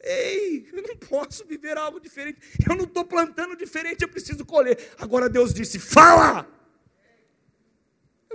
Ei, 0.00 0.68
eu 0.72 0.82
não 0.82 0.96
posso 0.96 1.44
viver 1.44 1.76
algo 1.76 2.00
diferente. 2.00 2.40
Eu 2.68 2.74
não 2.74 2.84
estou 2.84 3.04
plantando 3.04 3.54
diferente, 3.56 4.02
eu 4.02 4.08
preciso 4.08 4.44
colher. 4.44 4.92
Agora 4.98 5.28
Deus 5.28 5.54
disse: 5.54 5.78
fala! 5.78 6.48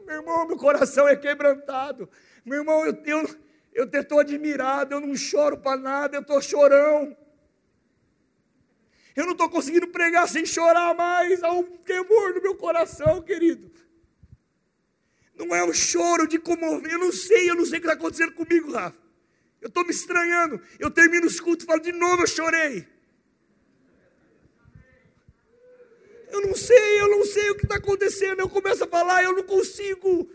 Meu 0.06 0.18
irmão, 0.18 0.48
meu 0.48 0.56
coração 0.58 1.08
é 1.08 1.16
quebrantado. 1.16 2.10
Meu 2.46 2.60
irmão, 2.60 2.86
eu 2.86 2.92
estou 2.92 3.38
eu, 3.74 3.90
eu 3.92 4.20
admirado, 4.20 4.94
eu 4.94 5.02
não 5.02 5.16
choro 5.16 5.58
para 5.58 5.76
nada, 5.78 6.16
eu 6.16 6.22
estou 6.22 6.42
chorão. 6.42 7.18
Eu 9.16 9.26
não 9.26 9.32
estou 9.34 9.50
conseguindo 9.50 9.88
pregar 9.88 10.28
sem 10.28 10.46
chorar 10.46 10.96
mais. 10.96 11.44
Há 11.44 11.52
um 11.52 11.64
temor 11.64 12.36
no 12.36 12.42
meu 12.42 12.56
coração, 12.56 13.22
querido. 13.22 13.70
Não 15.38 15.56
é 15.56 15.64
um 15.64 15.74
choro 15.74 16.28
de 16.28 16.40
comover. 16.40 16.92
Eu 16.92 17.00
não 17.00 17.12
sei, 17.12 17.50
eu 17.50 17.56
não 17.56 17.66
sei 17.66 17.78
o 17.78 17.82
que 17.82 17.88
está 17.88 17.94
acontecendo 17.94 18.34
comigo, 18.34 18.72
Rafa. 18.72 18.98
Eu 19.62 19.68
estou 19.68 19.84
me 19.86 19.92
estranhando. 19.92 20.60
Eu 20.80 20.90
termino 20.90 21.28
os 21.28 21.40
cultos 21.40 21.64
e 21.64 21.68
falo, 21.68 21.82
de 21.82 21.92
novo 21.92 22.24
eu 22.24 22.28
chorei. 22.28 22.88
Eu 26.32 26.42
não 26.42 26.56
sei, 26.56 27.00
eu 27.00 27.10
não 27.10 27.24
sei 27.26 27.50
o 27.52 27.56
que 27.56 27.66
está 27.66 27.76
acontecendo. 27.76 28.40
Eu 28.40 28.50
começo 28.50 28.84
a 28.84 28.88
falar, 28.88 29.24
eu 29.24 29.34
não 29.34 29.44
consigo. 29.44 30.30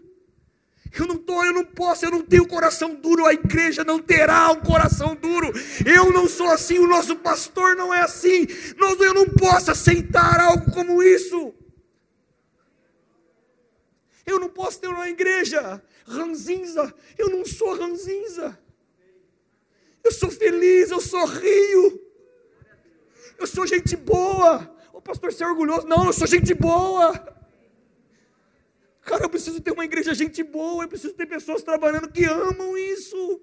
Eu 0.98 1.06
não 1.06 1.16
estou, 1.16 1.44
eu 1.44 1.52
não 1.52 1.64
posso, 1.64 2.04
eu 2.04 2.10
não 2.10 2.22
tenho 2.22 2.46
coração 2.46 2.94
duro. 2.94 3.26
A 3.26 3.32
igreja 3.32 3.82
não 3.82 3.98
terá 3.98 4.50
um 4.50 4.60
coração 4.60 5.16
duro. 5.16 5.52
Eu 5.84 6.12
não 6.12 6.28
sou 6.28 6.50
assim, 6.50 6.78
o 6.78 6.86
nosso 6.86 7.16
pastor 7.16 7.74
não 7.74 7.92
é 7.92 8.02
assim. 8.02 8.46
eu 9.00 9.14
não 9.14 9.26
posso 9.28 9.70
aceitar 9.70 10.38
algo 10.40 10.70
como 10.70 11.02
isso. 11.02 11.54
Eu 14.24 14.38
não 14.38 14.48
posso 14.48 14.80
ter 14.80 14.88
uma 14.88 15.08
igreja 15.08 15.82
ranzinza. 16.06 16.94
Eu 17.18 17.30
não 17.30 17.44
sou 17.44 17.74
ranzinza. 17.74 18.58
Eu 20.02 20.12
sou 20.12 20.30
feliz, 20.30 20.90
eu 20.90 21.00
sorrio. 21.00 22.00
Eu 23.38 23.46
sou 23.46 23.66
gente 23.66 23.96
boa. 23.96 24.74
O 24.92 25.00
pastor 25.00 25.32
ser 25.32 25.44
orgulhoso. 25.44 25.86
Não, 25.86 26.06
eu 26.06 26.12
sou 26.12 26.26
gente 26.26 26.54
boa. 26.54 27.12
Cara, 29.02 29.24
eu 29.24 29.30
preciso 29.30 29.60
ter 29.60 29.72
uma 29.72 29.84
igreja 29.84 30.14
gente 30.14 30.42
boa. 30.42 30.84
Eu 30.84 30.88
preciso 30.88 31.14
ter 31.14 31.26
pessoas 31.26 31.62
trabalhando 31.62 32.10
que 32.10 32.24
amam 32.24 32.76
isso. 32.78 33.40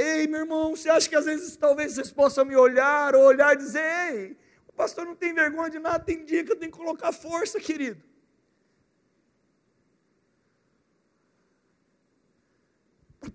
Ei, 0.00 0.26
meu 0.28 0.40
irmão, 0.40 0.76
você 0.76 0.88
acha 0.88 1.08
que 1.08 1.16
às 1.16 1.24
vezes 1.24 1.56
talvez 1.56 1.94
vocês 1.94 2.12
possam 2.12 2.44
me 2.44 2.54
olhar 2.54 3.14
ou 3.16 3.24
olhar 3.24 3.54
e 3.54 3.58
dizer: 3.58 3.82
Ei, 4.12 4.36
o 4.68 4.72
pastor 4.72 5.04
não 5.04 5.16
tem 5.16 5.34
vergonha 5.34 5.70
de 5.70 5.78
nada, 5.78 5.98
tem 5.98 6.24
dia 6.24 6.44
que 6.44 6.52
eu 6.52 6.56
tenho 6.56 6.70
que 6.70 6.78
colocar 6.78 7.12
força, 7.12 7.58
querido. 7.58 8.00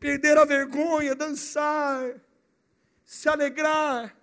perder 0.03 0.37
a 0.37 0.43
vergonha, 0.43 1.15
dançar, 1.15 2.21
se 3.05 3.29
alegrar. 3.29 4.13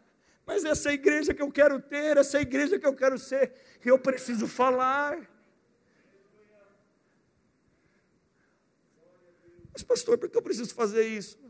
Mas 0.44 0.64
essa 0.64 0.92
igreja 0.92 1.32
que 1.32 1.40
eu 1.40 1.50
quero 1.50 1.80
ter, 1.80 2.18
essa 2.18 2.38
igreja 2.40 2.78
que 2.78 2.86
eu 2.86 2.94
quero 2.94 3.18
ser, 3.18 3.54
eu 3.84 3.98
preciso 3.98 4.46
falar. 4.46 5.18
Mas, 9.72 9.82
pastor, 9.82 10.18
por 10.18 10.28
que 10.28 10.36
eu 10.36 10.42
preciso 10.42 10.74
fazer 10.74 11.06
isso? 11.06 11.49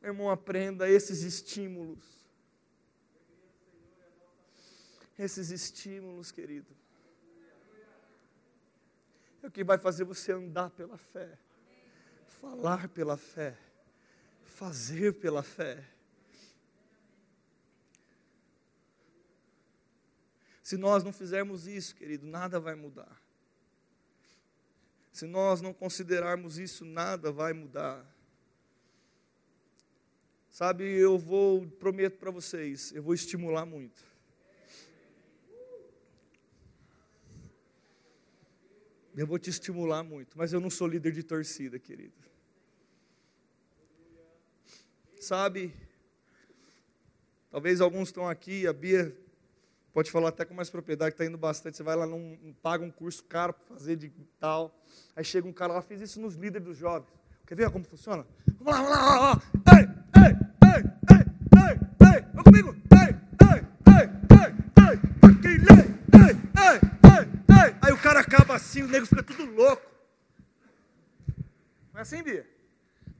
Meu 0.00 0.12
irmão, 0.12 0.30
aprenda 0.30 0.88
esses 0.88 1.22
estímulos. 1.22 2.04
Esses 5.18 5.50
estímulos, 5.50 6.30
querido. 6.30 6.76
É 9.42 9.46
o 9.48 9.50
que 9.50 9.64
vai 9.64 9.78
fazer 9.78 10.04
você 10.04 10.32
andar 10.32 10.70
pela 10.70 10.98
fé, 10.98 11.38
falar 12.26 12.88
pela 12.88 13.16
fé, 13.16 13.56
fazer 14.44 15.14
pela 15.14 15.42
fé. 15.42 15.84
Se 20.62 20.76
nós 20.76 21.02
não 21.02 21.12
fizermos 21.12 21.66
isso, 21.66 21.94
querido, 21.94 22.26
nada 22.26 22.60
vai 22.60 22.74
mudar. 22.74 23.20
Se 25.10 25.26
nós 25.26 25.60
não 25.60 25.72
considerarmos 25.72 26.58
isso, 26.58 26.84
nada 26.84 27.32
vai 27.32 27.52
mudar. 27.52 28.04
Sabe, 30.58 30.82
eu 30.82 31.16
vou, 31.16 31.64
prometo 31.78 32.18
para 32.18 32.32
vocês, 32.32 32.90
eu 32.92 33.00
vou 33.00 33.14
estimular 33.14 33.64
muito. 33.64 34.02
Eu 39.16 39.24
vou 39.24 39.38
te 39.38 39.50
estimular 39.50 40.02
muito, 40.02 40.36
mas 40.36 40.52
eu 40.52 40.58
não 40.58 40.68
sou 40.68 40.88
líder 40.88 41.12
de 41.12 41.22
torcida, 41.22 41.78
querido. 41.78 42.12
Sabe, 45.20 45.72
talvez 47.52 47.80
alguns 47.80 48.08
estão 48.08 48.28
aqui, 48.28 48.66
a 48.66 48.72
Bia 48.72 49.16
pode 49.92 50.10
falar 50.10 50.30
até 50.30 50.44
com 50.44 50.54
mais 50.54 50.68
propriedade, 50.68 51.14
está 51.14 51.24
indo 51.24 51.38
bastante. 51.38 51.76
Você 51.76 51.84
vai 51.84 51.94
lá, 51.94 52.04
não, 52.04 52.36
paga 52.60 52.84
um 52.84 52.90
curso 52.90 53.22
caro 53.22 53.52
para 53.52 53.76
fazer 53.76 53.94
de 53.94 54.10
tal. 54.40 54.76
Aí 55.14 55.22
chega 55.22 55.46
um 55.46 55.52
cara 55.52 55.74
lá, 55.74 55.82
fez 55.82 56.00
isso 56.00 56.20
nos 56.20 56.34
líderes 56.34 56.66
dos 56.66 56.76
jovens. 56.76 57.16
Quer 57.46 57.54
ver 57.54 57.70
como 57.70 57.84
funciona? 57.84 58.26
Vamos 58.60 58.90
lá, 58.90 59.06
vamos 59.06 59.22
lá. 59.22 59.42
Ei, 59.78 59.82
ei, 59.82 59.82
ei, 59.82 59.87
assim, 72.08 72.22
Bia? 72.22 72.46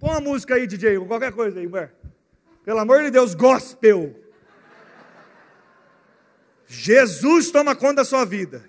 Põe 0.01 0.11
uma 0.11 0.21
música 0.21 0.55
aí, 0.55 0.67
DJ, 0.67 0.99
qualquer 1.01 1.33
coisa 1.33 1.61
aí, 1.61 1.67
mulher. 1.67 1.95
Pelo 2.65 2.79
amor 2.79 3.03
de 3.03 3.11
Deus, 3.11 3.35
gospel. 3.35 4.15
Jesus 6.67 7.51
toma 7.51 7.77
conta 7.77 7.97
da 7.97 8.05
sua 8.05 8.25
vida. 8.25 8.69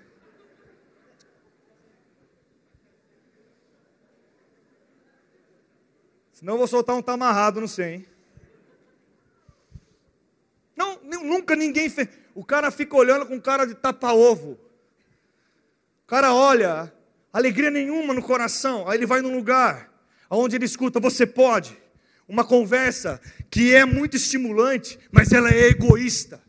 Senão 6.32 6.54
eu 6.54 6.58
vou 6.58 6.66
soltar 6.66 6.96
um 6.96 7.02
tamarrado, 7.02 7.60
não 7.60 7.68
sei, 7.68 7.94
hein? 7.94 8.06
Não, 10.76 10.98
nunca 11.02 11.54
ninguém 11.54 11.88
fez. 11.88 12.08
O 12.34 12.44
cara 12.44 12.70
fica 12.70 12.96
olhando 12.96 13.26
com 13.26 13.40
cara 13.40 13.66
de 13.66 13.74
tapa-ovo. 13.74 14.58
O 16.04 16.06
cara 16.06 16.32
olha, 16.34 16.92
alegria 17.32 17.70
nenhuma 17.70 18.14
no 18.14 18.22
coração. 18.22 18.88
Aí 18.88 18.98
ele 18.98 19.06
vai 19.06 19.20
num 19.20 19.34
lugar 19.34 19.89
onde 20.38 20.56
ele 20.56 20.64
escuta, 20.64 21.00
você 21.00 21.26
pode. 21.26 21.76
Uma 22.28 22.44
conversa 22.44 23.20
que 23.50 23.74
é 23.74 23.84
muito 23.84 24.16
estimulante, 24.16 24.98
mas 25.10 25.32
ela 25.32 25.50
é 25.50 25.66
egoísta 25.66 26.40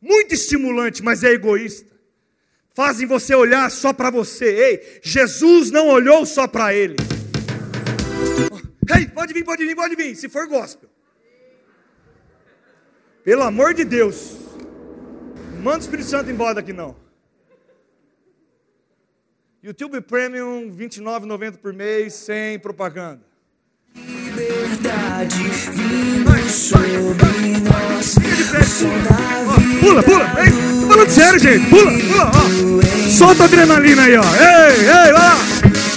muito 0.00 0.34
estimulante, 0.34 1.02
mas 1.02 1.22
é 1.22 1.32
egoísta. 1.32 1.90
Fazem 2.74 3.06
você 3.06 3.34
olhar 3.34 3.70
só 3.70 3.92
para 3.92 4.10
você. 4.10 4.46
Ei, 4.46 5.00
Jesus 5.02 5.70
não 5.70 5.88
olhou 5.88 6.24
só 6.24 6.46
para 6.46 6.72
ele. 6.72 6.96
Ei, 8.96 9.06
pode 9.08 9.34
vir, 9.34 9.44
pode 9.44 9.64
vir, 9.64 9.76
pode 9.76 9.94
vir, 9.94 10.16
se 10.16 10.28
for 10.28 10.46
gospel. 10.46 10.88
Pelo 13.22 13.42
amor 13.42 13.74
de 13.74 13.84
Deus. 13.84 14.36
Manda 15.62 15.78
o 15.78 15.80
Espírito 15.80 16.08
Santo 16.08 16.30
embora 16.30 16.54
daqui 16.54 16.72
não. 16.72 16.96
YouTube 19.62 20.00
Premium, 20.00 20.70
R$ 20.70 20.88
29,90 20.88 21.58
por 21.58 21.72
mês, 21.72 22.14
sem 22.14 22.58
propaganda 22.58 23.20
liberdade 24.40 25.42
vindo 25.72 26.48
sobre 26.48 27.60
nós. 27.60 28.14
Pula, 29.80 30.02
pula, 30.02 30.34
ei, 30.38 30.50
tô 30.50 30.88
falando 30.88 31.10
sério, 31.10 31.38
gente. 31.38 31.66
Pula, 31.68 31.90
pula, 31.90 32.30
ó. 32.34 33.10
Solta 33.10 33.42
a 33.42 33.46
adrenalina 33.46 34.02
aí, 34.02 34.16
ó. 34.16 34.22
Ei, 34.22 34.88
ei, 34.88 35.12
lá. 35.12 35.36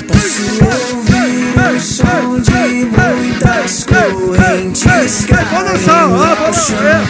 Posso 0.07 0.95
ouvir 0.95 1.75
o 1.75 1.79
som 1.79 2.39
de 2.39 2.85
muitas 2.85 3.85
correntes 3.85 5.25
caindo 5.25 5.71
no 5.71 6.53
chão. 6.53 7.03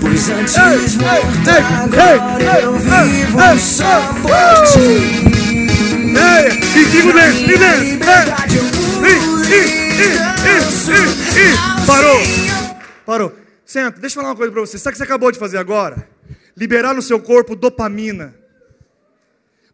Pois 0.00 0.30
antes 0.30 0.96
morto, 0.96 1.50
agora 1.82 2.60
eu 2.60 2.72
vivo 2.74 3.58
só 3.58 4.14
por 4.22 4.66
ti. 4.72 5.35
Ei, 6.16 6.48
e 6.80 6.84
digo 6.90 7.12
dentro, 7.12 7.40
e 7.42 7.58
dentro. 7.58 8.06
Parou! 11.86 12.20
Parou. 13.04 13.36
Senta, 13.64 14.00
deixa 14.00 14.14
eu 14.16 14.22
falar 14.22 14.30
uma 14.30 14.36
coisa 14.36 14.52
para 14.52 14.60
você. 14.60 14.78
Sabe 14.78 14.90
o 14.90 14.92
que 14.92 14.98
você 14.98 15.04
acabou 15.04 15.30
de 15.32 15.38
fazer 15.38 15.58
agora? 15.58 16.08
Liberar 16.56 16.94
no 16.94 17.02
seu 17.02 17.20
corpo 17.20 17.54
dopamina. 17.56 18.34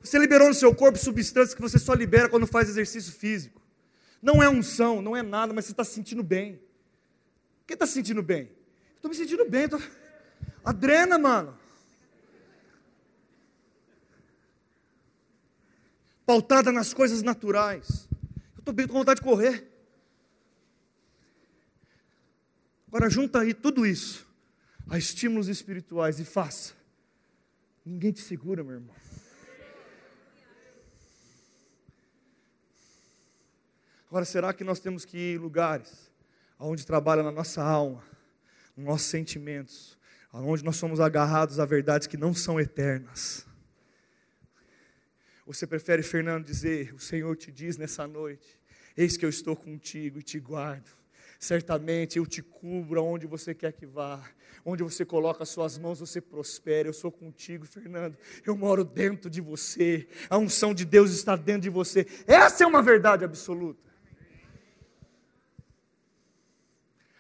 Você 0.03 0.19
liberou 0.19 0.49
no 0.49 0.55
seu 0.55 0.75
corpo 0.75 0.99
substâncias 0.99 1.55
que 1.55 1.61
você 1.61 1.79
só 1.79 1.95
libera 1.95 2.29
quando 2.29 2.47
faz 2.47 2.69
exercício 2.69 3.13
físico. 3.13 3.63
Não 4.21 4.43
é 4.43 4.49
unção, 4.49 5.01
não 5.01 5.17
é 5.17 5.23
nada, 5.23 5.53
mas 5.53 5.67
você 5.67 5.73
está 5.73 5.85
se 5.85 5.93
sentindo 5.93 6.23
bem. 6.23 6.61
Quem 7.67 7.75
está 7.75 7.87
se 7.87 7.93
sentindo 7.93 8.23
bem? 8.23 8.51
Estou 8.97 9.09
me 9.09 9.17
sentindo 9.17 9.49
bem. 9.49 9.69
Tô... 9.69 9.81
Adrena, 10.65 11.19
mano. 11.19 11.57
Pautada 16.25 16.71
nas 16.71 16.95
coisas 16.95 17.23
naturais. 17.23 18.09
Eu 18.55 18.61
estou 18.61 18.75
bem, 18.75 18.87
com 18.87 18.95
vontade 18.95 19.21
de 19.21 19.27
correr. 19.27 19.69
Agora 22.87 23.09
junta 23.09 23.41
aí 23.41 23.55
tudo 23.55 23.87
isso 23.87 24.31
a 24.89 24.99
estímulos 24.99 25.49
espirituais 25.49 26.21
e 26.21 26.25
faça. 26.25 26.75
Ninguém 27.85 28.13
te 28.13 28.21
segura, 28.21 28.63
meu 28.63 28.75
irmão. 28.75 28.95
Agora, 34.09 34.27
será 34.27 34.53
que 34.53 34.63
nós 34.63 34.79
temos 34.79 35.07
que 35.07 35.17
ir 35.17 35.37
em 35.37 35.39
lugares 35.39 36.11
onde 36.59 36.85
trabalha 36.85 37.23
na 37.23 37.33
nossa 37.33 37.63
alma, 37.63 38.05
nos 38.77 38.87
nossos 38.87 39.07
sentimentos, 39.07 39.99
onde 40.31 40.63
nós 40.63 40.77
somos 40.77 41.01
agarrados 41.01 41.59
a 41.59 41.65
verdades 41.65 42.07
que 42.07 42.19
não 42.19 42.35
são 42.35 42.61
eternas? 42.61 43.47
Você 45.53 45.67
prefere, 45.67 46.03
Fernando, 46.03 46.45
dizer: 46.45 46.95
O 46.95 46.99
Senhor 46.99 47.37
te 47.37 47.51
diz 47.51 47.77
nessa 47.77 48.07
noite: 48.07 48.61
Eis 48.97 49.17
que 49.17 49.25
eu 49.25 49.31
estou 49.31 49.55
contigo 49.55 50.19
e 50.19 50.23
te 50.23 50.39
guardo 50.39 51.03
certamente 51.43 52.19
eu 52.19 52.25
te 52.25 52.41
cubro 52.41 53.01
aonde 53.01 53.27
você 53.27 53.53
quer 53.53 53.73
que 53.73 53.85
vá. 53.85 54.23
Onde 54.65 54.85
você 54.85 55.05
coloca 55.05 55.43
as 55.43 55.49
suas 55.49 55.77
mãos, 55.77 55.99
você 55.99 56.21
prospera. 56.21 56.89
Eu 56.89 56.93
sou 56.93 57.11
contigo, 57.11 57.67
Fernando. 57.67 58.17
Eu 58.47 58.57
moro 58.57 58.85
dentro 58.85 59.29
de 59.29 59.41
você. 59.41 60.07
A 60.31 60.39
unção 60.39 60.73
de 60.73 60.85
Deus 60.85 61.11
está 61.11 61.35
dentro 61.35 61.63
de 61.63 61.71
você. 61.71 62.07
Essa 62.29 62.63
é 62.63 62.67
uma 62.67 62.81
verdade 62.81 63.25
absoluta. 63.25 63.91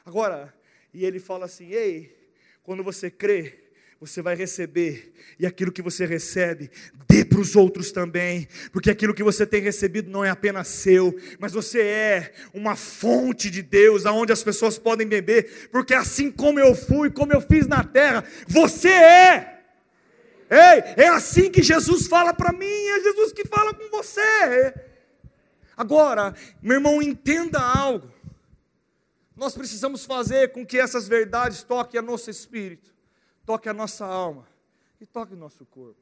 Agora, 0.04 0.54
e 0.94 1.04
ele 1.04 1.18
fala 1.18 1.46
assim: 1.46 1.70
ei, 1.70 2.16
quando 2.62 2.84
você 2.84 3.10
crê, 3.10 3.61
você 4.02 4.20
vai 4.20 4.34
receber, 4.34 5.12
e 5.38 5.46
aquilo 5.46 5.70
que 5.70 5.80
você 5.80 6.04
recebe, 6.04 6.72
dê 7.06 7.24
para 7.24 7.38
os 7.38 7.54
outros 7.54 7.92
também, 7.92 8.48
porque 8.72 8.90
aquilo 8.90 9.14
que 9.14 9.22
você 9.22 9.46
tem 9.46 9.62
recebido 9.62 10.10
não 10.10 10.24
é 10.24 10.28
apenas 10.28 10.66
seu, 10.66 11.16
mas 11.38 11.52
você 11.52 11.80
é 11.80 12.32
uma 12.52 12.74
fonte 12.74 13.48
de 13.48 13.62
Deus, 13.62 14.04
aonde 14.04 14.32
as 14.32 14.42
pessoas 14.42 14.76
podem 14.76 15.06
beber, 15.06 15.68
porque 15.70 15.94
assim 15.94 16.32
como 16.32 16.58
eu 16.58 16.74
fui, 16.74 17.10
como 17.10 17.32
eu 17.32 17.40
fiz 17.40 17.68
na 17.68 17.84
terra, 17.84 18.24
você 18.48 18.88
é. 18.88 19.60
Ei, 20.50 21.04
é 21.04 21.06
assim 21.06 21.48
que 21.48 21.62
Jesus 21.62 22.08
fala 22.08 22.34
para 22.34 22.52
mim, 22.52 22.66
é 22.66 23.00
Jesus 23.04 23.32
que 23.32 23.46
fala 23.46 23.72
com 23.72 23.88
você. 23.88 24.74
Agora, 25.76 26.34
meu 26.60 26.78
irmão, 26.78 27.00
entenda 27.00 27.60
algo. 27.60 28.12
Nós 29.36 29.54
precisamos 29.54 30.04
fazer 30.04 30.50
com 30.50 30.66
que 30.66 30.76
essas 30.76 31.06
verdades 31.06 31.62
toquem 31.62 32.00
a 32.00 32.02
nosso 32.02 32.28
espírito 32.28 32.91
toque 33.44 33.68
a 33.68 33.74
nossa 33.74 34.06
alma 34.06 34.48
e 35.00 35.06
toque 35.06 35.34
o 35.34 35.36
nosso 35.36 35.64
corpo. 35.66 36.00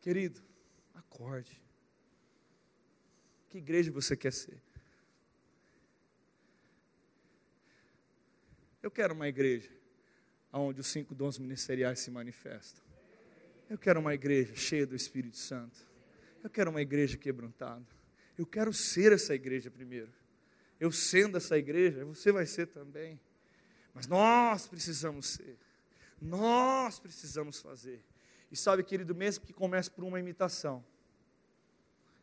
Querido, 0.00 0.40
acorde. 0.94 1.60
Que 3.50 3.58
igreja 3.58 3.92
você 3.92 4.16
quer 4.16 4.32
ser? 4.32 4.62
Eu 8.82 8.90
quero 8.90 9.12
uma 9.12 9.28
igreja 9.28 9.70
onde 10.52 10.80
os 10.80 10.86
cinco 10.86 11.14
dons 11.14 11.38
ministeriais 11.38 12.00
se 12.00 12.10
manifestam. 12.10 12.82
Eu 13.68 13.78
quero 13.78 14.00
uma 14.00 14.14
igreja 14.14 14.54
cheia 14.56 14.86
do 14.86 14.96
Espírito 14.96 15.36
Santo. 15.36 15.86
Eu 16.42 16.48
quero 16.48 16.70
uma 16.70 16.80
igreja 16.80 17.16
quebrantada. 17.18 17.86
Eu 18.40 18.46
quero 18.46 18.72
ser 18.72 19.12
essa 19.12 19.34
igreja 19.34 19.70
primeiro. 19.70 20.10
Eu 20.80 20.90
sendo 20.90 21.36
essa 21.36 21.58
igreja, 21.58 22.06
você 22.06 22.32
vai 22.32 22.46
ser 22.46 22.68
também. 22.68 23.20
Mas 23.92 24.06
nós 24.06 24.66
precisamos 24.66 25.26
ser. 25.26 25.58
Nós 26.18 26.98
precisamos 26.98 27.60
fazer. 27.60 28.02
E 28.50 28.56
sabe, 28.56 28.82
querido, 28.82 29.14
mesmo 29.14 29.44
que 29.44 29.52
comece 29.52 29.90
por 29.90 30.04
uma 30.04 30.18
imitação, 30.18 30.82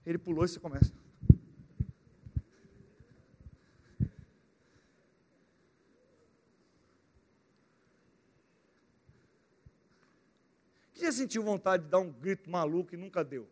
ele 0.04 0.18
pulou 0.18 0.44
e 0.44 0.48
você 0.48 0.60
começa. 0.60 0.92
Quem 10.96 11.04
já 11.04 11.12
sentiu 11.12 11.44
vontade 11.44 11.84
de 11.84 11.90
dar 11.92 12.00
um 12.00 12.12
grito 12.12 12.50
maluco 12.50 12.96
e 12.96 12.98
nunca 12.98 13.24
deu? 13.24 13.48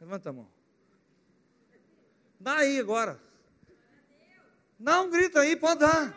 Levanta 0.00 0.30
a 0.30 0.32
mão. 0.32 0.59
Dá 2.40 2.56
aí 2.56 2.80
agora. 2.80 3.20
Dá 4.78 5.02
um 5.02 5.10
grito 5.10 5.38
aí, 5.38 5.54
pode 5.54 5.80
dar. 5.80 6.16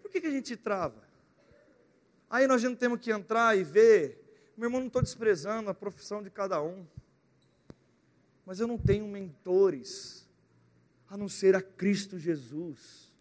Por 0.00 0.10
que, 0.10 0.22
que 0.22 0.26
a 0.26 0.30
gente 0.30 0.56
trava? 0.56 1.02
Aí 2.30 2.46
nós 2.46 2.62
não 2.62 2.74
temos 2.74 2.98
que 2.98 3.12
entrar 3.12 3.54
e 3.58 3.62
ver. 3.62 4.52
Meu 4.56 4.68
irmão, 4.68 4.80
não 4.80 4.86
estou 4.86 5.02
desprezando 5.02 5.68
a 5.68 5.74
profissão 5.74 6.22
de 6.22 6.30
cada 6.30 6.62
um. 6.62 6.86
Mas 8.46 8.58
eu 8.58 8.66
não 8.66 8.78
tenho 8.78 9.06
mentores, 9.06 10.26
a 11.10 11.16
não 11.16 11.28
ser 11.28 11.54
a 11.54 11.60
Cristo 11.60 12.18
Jesus. 12.18 13.12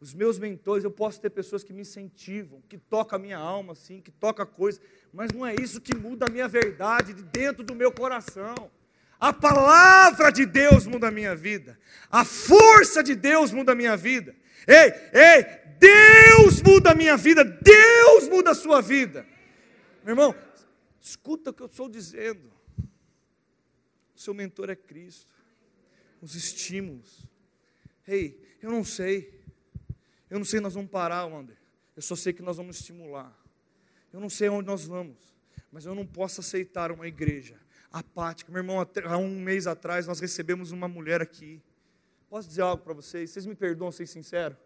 Os 0.00 0.14
meus 0.14 0.38
mentores, 0.38 0.84
eu 0.84 0.92
posso 0.92 1.20
ter 1.20 1.30
pessoas 1.30 1.64
que 1.64 1.72
me 1.72 1.82
incentivam, 1.82 2.62
que 2.68 2.78
tocam 2.78 3.16
a 3.16 3.20
minha 3.20 3.38
alma, 3.38 3.72
assim, 3.72 4.00
que 4.00 4.12
tocam 4.12 4.46
coisa, 4.46 4.80
mas 5.12 5.32
não 5.32 5.44
é 5.44 5.56
isso 5.60 5.80
que 5.80 5.94
muda 5.96 6.26
a 6.26 6.30
minha 6.30 6.46
verdade 6.46 7.12
de 7.12 7.22
dentro 7.24 7.64
do 7.64 7.74
meu 7.74 7.90
coração. 7.90 8.70
A 9.22 9.32
palavra 9.32 10.32
de 10.32 10.44
Deus 10.44 10.84
muda 10.84 11.06
a 11.06 11.10
minha 11.12 11.32
vida, 11.36 11.78
a 12.10 12.24
força 12.24 13.04
de 13.04 13.14
Deus 13.14 13.52
muda 13.52 13.70
a 13.70 13.74
minha 13.76 13.96
vida. 13.96 14.34
Ei, 14.66 14.90
ei, 15.12 15.44
Deus 15.78 16.60
muda 16.60 16.90
a 16.90 16.94
minha 16.96 17.16
vida, 17.16 17.44
Deus 17.44 18.28
muda 18.28 18.50
a 18.50 18.54
sua 18.54 18.80
vida. 18.80 19.24
Meu 20.02 20.14
irmão, 20.14 20.34
escuta 21.00 21.50
o 21.50 21.54
que 21.54 21.62
eu 21.62 21.68
estou 21.68 21.88
dizendo. 21.88 22.52
O 24.12 24.18
seu 24.18 24.34
mentor 24.34 24.70
é 24.70 24.74
Cristo. 24.74 25.32
Os 26.20 26.34
estímulos. 26.34 27.24
Ei, 28.04 28.56
eu 28.60 28.72
não 28.72 28.82
sei. 28.82 29.40
Eu 30.28 30.40
não 30.40 30.44
sei 30.44 30.58
se 30.58 30.64
nós 30.64 30.74
vamos 30.74 30.90
parar, 30.90 31.26
Wander. 31.26 31.58
Eu 31.94 32.02
só 32.02 32.16
sei 32.16 32.32
que 32.32 32.42
nós 32.42 32.56
vamos 32.56 32.80
estimular. 32.80 33.32
Eu 34.12 34.18
não 34.18 34.28
sei 34.28 34.48
onde 34.48 34.66
nós 34.66 34.84
vamos, 34.84 35.32
mas 35.70 35.86
eu 35.86 35.94
não 35.94 36.04
posso 36.04 36.40
aceitar 36.40 36.90
uma 36.90 37.06
igreja 37.06 37.61
apática. 37.92 38.50
Meu 38.50 38.60
irmão, 38.60 38.78
há 38.80 39.16
um 39.18 39.38
mês 39.40 39.66
atrás 39.66 40.06
nós 40.06 40.18
recebemos 40.18 40.70
uma 40.70 40.88
mulher 40.88 41.20
aqui. 41.20 41.60
Posso 42.28 42.48
dizer 42.48 42.62
algo 42.62 42.82
para 42.82 42.94
vocês? 42.94 43.30
Vocês 43.30 43.44
me 43.44 43.54
perdoam 43.54 43.92
ser 43.92 44.06
sincero? 44.06 44.56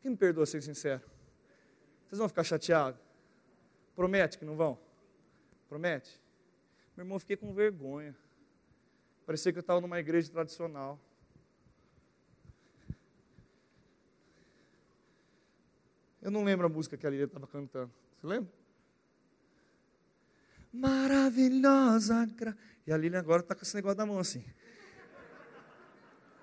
Quem 0.00 0.12
me 0.12 0.16
perdoa 0.16 0.46
ser 0.46 0.62
sincero? 0.62 1.02
Vocês 2.06 2.18
vão 2.18 2.28
ficar 2.28 2.44
chateados? 2.44 3.00
Promete 3.96 4.38
que 4.38 4.44
não 4.44 4.56
vão? 4.56 4.78
Promete? 5.68 6.20
Meu 6.96 7.02
irmão, 7.02 7.16
eu 7.16 7.20
fiquei 7.20 7.36
com 7.36 7.52
vergonha. 7.52 8.14
Parecia 9.26 9.52
que 9.52 9.58
eu 9.58 9.60
estava 9.60 9.80
numa 9.80 9.98
igreja 9.98 10.30
tradicional. 10.30 11.00
Eu 16.22 16.30
não 16.30 16.44
lembro 16.44 16.66
a 16.66 16.68
música 16.68 16.96
que 16.96 17.06
a 17.06 17.10
Lília 17.10 17.24
estava 17.24 17.46
cantando. 17.46 17.92
Você 18.16 18.26
lembra? 18.26 18.52
Maravilhosa 20.76 22.26
graça. 22.26 22.58
E 22.86 22.92
a 22.92 22.96
Lília 22.96 23.18
agora 23.18 23.40
está 23.40 23.54
com 23.54 23.62
esse 23.62 23.74
negócio 23.74 23.96
da 23.96 24.04
mão 24.04 24.18
assim. 24.18 24.44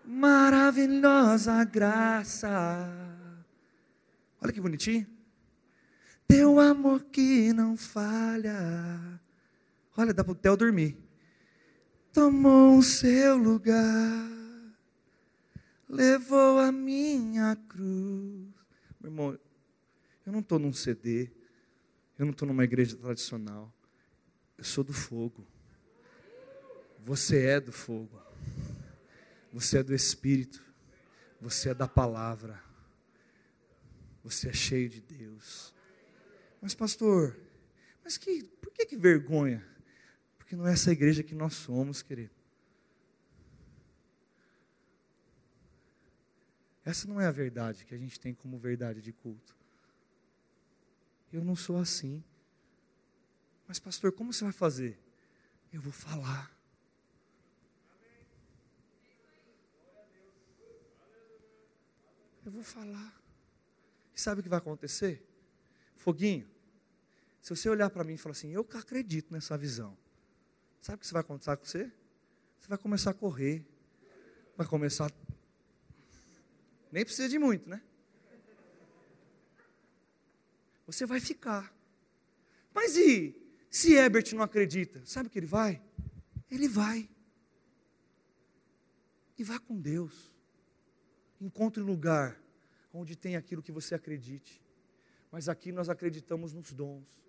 Maravilhosa 0.03 1.63
graça. 1.63 2.89
Olha 4.41 4.51
que 4.51 4.59
bonitinho. 4.59 5.07
Teu 6.27 6.59
amor 6.59 7.03
que 7.03 7.53
não 7.53 7.77
falha. 7.77 9.21
Olha, 9.95 10.13
dá 10.13 10.23
para 10.23 10.33
o 10.33 10.35
Theo 10.35 10.57
dormir. 10.57 10.97
Tomou 12.11 12.77
o 12.77 12.83
seu 12.83 13.37
lugar. 13.37 14.29
Levou 15.87 16.59
a 16.59 16.71
minha 16.71 17.55
cruz. 17.69 18.49
Meu 18.99 19.11
irmão, 19.11 19.39
eu 20.25 20.31
não 20.31 20.39
estou 20.39 20.57
num 20.57 20.73
CD, 20.73 21.29
eu 22.17 22.25
não 22.25 22.31
estou 22.31 22.47
numa 22.47 22.63
igreja 22.63 22.97
tradicional. 22.97 23.71
Eu 24.57 24.63
sou 24.63 24.83
do 24.83 24.93
fogo. 24.93 25.45
Você 26.99 27.45
é 27.45 27.59
do 27.59 27.71
fogo. 27.71 28.21
Você 29.51 29.79
é 29.79 29.83
do 29.83 29.93
Espírito. 29.93 30.63
Você 31.41 31.69
é 31.69 31.73
da 31.73 31.87
palavra. 31.87 32.63
Você 34.23 34.49
é 34.49 34.53
cheio 34.53 34.89
de 34.89 35.01
Deus. 35.01 35.73
Mas, 36.61 36.73
pastor, 36.73 37.37
mas 38.03 38.17
que, 38.17 38.43
por 38.61 38.71
que, 38.71 38.85
que 38.85 38.95
vergonha? 38.95 39.65
Porque 40.37 40.55
não 40.55 40.67
é 40.67 40.73
essa 40.73 40.91
igreja 40.91 41.23
que 41.23 41.35
nós 41.35 41.53
somos, 41.53 42.01
querido. 42.01 42.33
Essa 46.85 47.07
não 47.07 47.19
é 47.19 47.25
a 47.25 47.31
verdade 47.31 47.85
que 47.85 47.95
a 47.95 47.97
gente 47.97 48.19
tem 48.19 48.33
como 48.33 48.57
verdade 48.57 49.01
de 49.01 49.11
culto. 49.11 49.55
Eu 51.31 51.43
não 51.43 51.55
sou 51.55 51.77
assim. 51.77 52.23
Mas, 53.73 53.79
pastor, 53.79 54.11
como 54.11 54.31
você 54.31 54.43
vai 54.43 54.53
fazer? 54.53 54.99
Eu 55.71 55.81
vou 55.81 55.91
falar. 55.91 56.55
Eu 62.45 62.51
vou 62.51 62.61
falar. 62.61 63.19
E 64.13 64.21
sabe 64.21 64.41
o 64.41 64.43
que 64.43 64.47
vai 64.47 64.59
acontecer? 64.59 65.27
Foguinho, 65.95 66.47
se 67.41 67.49
você 67.49 67.67
olhar 67.67 67.89
para 67.89 68.03
mim 68.03 68.13
e 68.13 68.17
falar 68.19 68.33
assim, 68.33 68.51
eu 68.51 68.61
acredito 68.75 69.33
nessa 69.33 69.57
visão, 69.57 69.97
sabe 70.79 70.97
o 70.97 70.99
que 70.99 71.11
vai 71.11 71.21
acontecer 71.21 71.57
com 71.57 71.65
você? 71.65 71.91
Você 72.59 72.67
vai 72.67 72.77
começar 72.77 73.09
a 73.09 73.15
correr, 73.15 73.65
vai 74.55 74.67
começar. 74.67 75.11
Nem 76.91 77.03
precisa 77.03 77.27
de 77.27 77.39
muito, 77.39 77.67
né? 77.67 77.81
Você 80.85 81.07
vai 81.07 81.19
ficar. 81.19 81.73
Mas 82.71 82.95
e 82.95 83.41
se 83.73 83.95
Herbert 83.95 84.35
não 84.35 84.43
acredita? 84.43 85.03
Sabe 85.03 85.29
que 85.29 85.39
ele 85.39 85.47
vai? 85.47 85.81
Ele 86.47 86.67
vai. 86.67 87.09
E 89.35 89.43
vá 89.43 89.57
com 89.57 89.81
Deus. 89.81 90.31
Encontre 91.41 91.81
um 91.81 91.85
lugar 91.87 92.39
onde 92.93 93.15
tem 93.15 93.35
aquilo 93.35 93.63
que 93.63 93.71
você 93.71 93.95
acredite. 93.95 94.61
Mas 95.31 95.49
aqui 95.49 95.71
nós 95.71 95.89
acreditamos 95.89 96.53
nos 96.53 96.71
dons. 96.71 97.22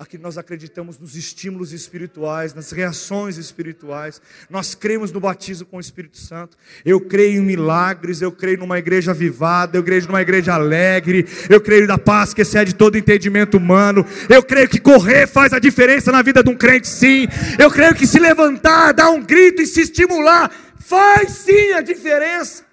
Aqui 0.00 0.16
nós 0.16 0.38
acreditamos 0.38 0.98
nos 0.98 1.14
estímulos 1.14 1.74
espirituais, 1.74 2.54
nas 2.54 2.70
reações 2.70 3.36
espirituais. 3.36 4.18
Nós 4.48 4.74
cremos 4.74 5.12
no 5.12 5.20
batismo 5.20 5.66
com 5.66 5.76
o 5.76 5.80
Espírito 5.80 6.16
Santo. 6.16 6.56
Eu 6.86 7.02
creio 7.02 7.42
em 7.42 7.44
milagres, 7.44 8.22
eu 8.22 8.32
creio 8.32 8.56
numa 8.56 8.78
igreja 8.78 9.10
avivada, 9.10 9.76
eu 9.76 9.84
creio 9.84 10.06
numa 10.06 10.22
igreja 10.22 10.54
alegre, 10.54 11.28
eu 11.50 11.60
creio 11.60 11.86
na 11.86 11.98
paz 11.98 12.32
que 12.32 12.40
excede 12.40 12.74
todo 12.74 12.96
entendimento 12.96 13.58
humano. 13.58 14.02
Eu 14.30 14.42
creio 14.42 14.70
que 14.70 14.80
correr 14.80 15.26
faz 15.26 15.52
a 15.52 15.58
diferença 15.58 16.10
na 16.10 16.22
vida 16.22 16.42
de 16.42 16.48
um 16.48 16.56
crente, 16.56 16.88
sim. 16.88 17.28
Eu 17.58 17.70
creio 17.70 17.94
que 17.94 18.06
se 18.06 18.18
levantar, 18.18 18.92
dar 18.92 19.10
um 19.10 19.22
grito 19.22 19.60
e 19.60 19.66
se 19.66 19.82
estimular 19.82 20.50
faz 20.78 21.30
sim 21.30 21.72
a 21.72 21.82
diferença. 21.82 22.64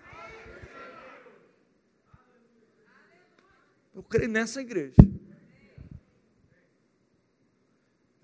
Eu 3.93 4.01
creio 4.01 4.30
nessa 4.30 4.61
igreja. 4.61 4.93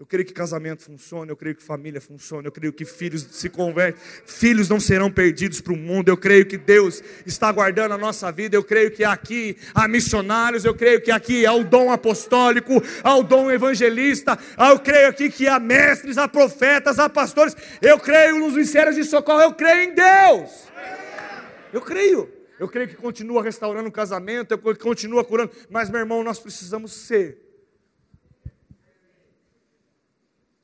Eu 0.03 0.07
creio 0.07 0.25
que 0.25 0.33
casamento 0.33 0.83
funciona, 0.83 1.31
eu 1.31 1.35
creio 1.37 1.55
que 1.55 1.63
família 1.63 2.01
funciona, 2.01 2.45
eu 2.45 2.51
creio 2.51 2.73
que 2.73 2.83
filhos 2.83 3.25
se 3.31 3.47
convertem, 3.47 4.01
filhos 4.25 4.67
não 4.67 4.77
serão 4.77 5.09
perdidos 5.09 5.61
para 5.61 5.71
o 5.71 5.77
mundo, 5.77 6.09
eu 6.09 6.17
creio 6.17 6.45
que 6.45 6.57
Deus 6.57 7.01
está 7.25 7.49
guardando 7.53 7.93
a 7.93 7.97
nossa 7.97 8.29
vida, 8.29 8.53
eu 8.53 8.65
creio 8.65 8.91
que 8.91 9.05
aqui 9.05 9.55
há 9.73 9.87
missionários, 9.87 10.65
eu 10.65 10.75
creio 10.75 11.01
que 11.01 11.09
aqui 11.09 11.45
há 11.45 11.53
o 11.53 11.63
dom 11.63 11.89
apostólico, 11.89 12.83
há 13.01 13.15
o 13.15 13.23
dom 13.23 13.49
evangelista, 13.49 14.37
eu 14.57 14.77
creio 14.77 15.07
aqui 15.07 15.29
que 15.29 15.47
há 15.47 15.57
mestres, 15.57 16.17
há 16.17 16.27
profetas, 16.27 16.99
há 16.99 17.07
pastores, 17.07 17.55
eu 17.81 17.97
creio 17.97 18.39
nos 18.39 18.55
ministérios 18.55 18.97
de 18.97 19.05
socorro, 19.05 19.39
eu 19.39 19.53
creio 19.53 19.89
em 19.89 19.95
Deus. 19.95 20.67
Eu 21.71 21.79
creio. 21.79 22.29
Eu 22.59 22.67
creio 22.67 22.89
que 22.89 22.95
continua 22.95 23.41
restaurando 23.41 23.87
o 23.87 23.91
casamento, 23.91 24.51
eu 24.51 24.75
continua 24.75 25.23
curando, 25.23 25.51
mas 25.69 25.89
meu 25.89 26.01
irmão, 26.01 26.21
nós 26.25 26.39
precisamos 26.39 26.91
ser 26.91 27.42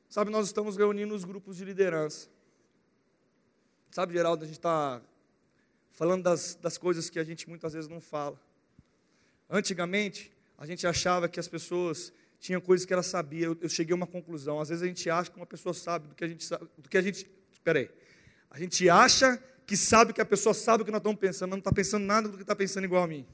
Sabe, 0.09 0.31
nós 0.31 0.47
estamos 0.47 0.75
reunindo 0.75 1.13
os 1.13 1.23
grupos 1.23 1.55
de 1.55 1.63
liderança. 1.63 2.27
Sabe, 3.91 4.13
Geraldo, 4.13 4.43
a 4.43 4.47
gente 4.47 4.57
está 4.57 4.99
falando 5.91 6.23
das, 6.23 6.55
das 6.55 6.79
coisas 6.79 7.11
que 7.11 7.19
a 7.19 7.23
gente 7.23 7.47
muitas 7.47 7.73
vezes 7.73 7.87
não 7.87 8.01
fala. 8.01 8.39
Antigamente, 9.47 10.31
a 10.57 10.65
gente 10.65 10.87
achava 10.87 11.29
que 11.29 11.39
as 11.39 11.47
pessoas 11.47 12.11
tinham 12.39 12.59
coisas 12.59 12.87
que 12.87 12.93
elas 12.93 13.05
sabiam. 13.05 13.51
Eu, 13.51 13.57
eu 13.61 13.69
cheguei 13.69 13.93
a 13.93 13.95
uma 13.95 14.07
conclusão. 14.07 14.59
Às 14.59 14.69
vezes 14.69 14.83
a 14.83 14.87
gente 14.87 15.07
acha 15.11 15.29
que 15.29 15.37
uma 15.37 15.45
pessoa 15.45 15.75
sabe 15.75 16.07
do 16.07 16.15
que 16.15 16.23
a 16.23 16.27
gente 16.27 16.43
sabe, 16.43 16.67
do 16.75 16.89
que 16.89 16.97
a 16.97 17.01
gente. 17.03 17.29
Peraí. 17.63 17.91
A 18.49 18.57
gente 18.57 18.89
acha 18.89 19.41
que 19.67 19.77
sabe 19.77 20.11
que 20.11 20.21
a 20.21 20.25
pessoa 20.25 20.55
sabe 20.55 20.81
o 20.81 20.85
que 20.85 20.91
nós 20.91 21.01
estamos 21.01 21.19
pensando, 21.19 21.49
mas 21.51 21.57
não 21.57 21.59
está 21.59 21.71
pensando 21.71 22.03
nada 22.03 22.29
do 22.29 22.35
que 22.35 22.41
está 22.41 22.55
pensando 22.55 22.85
igual 22.85 23.03
a 23.03 23.07
mim. 23.07 23.27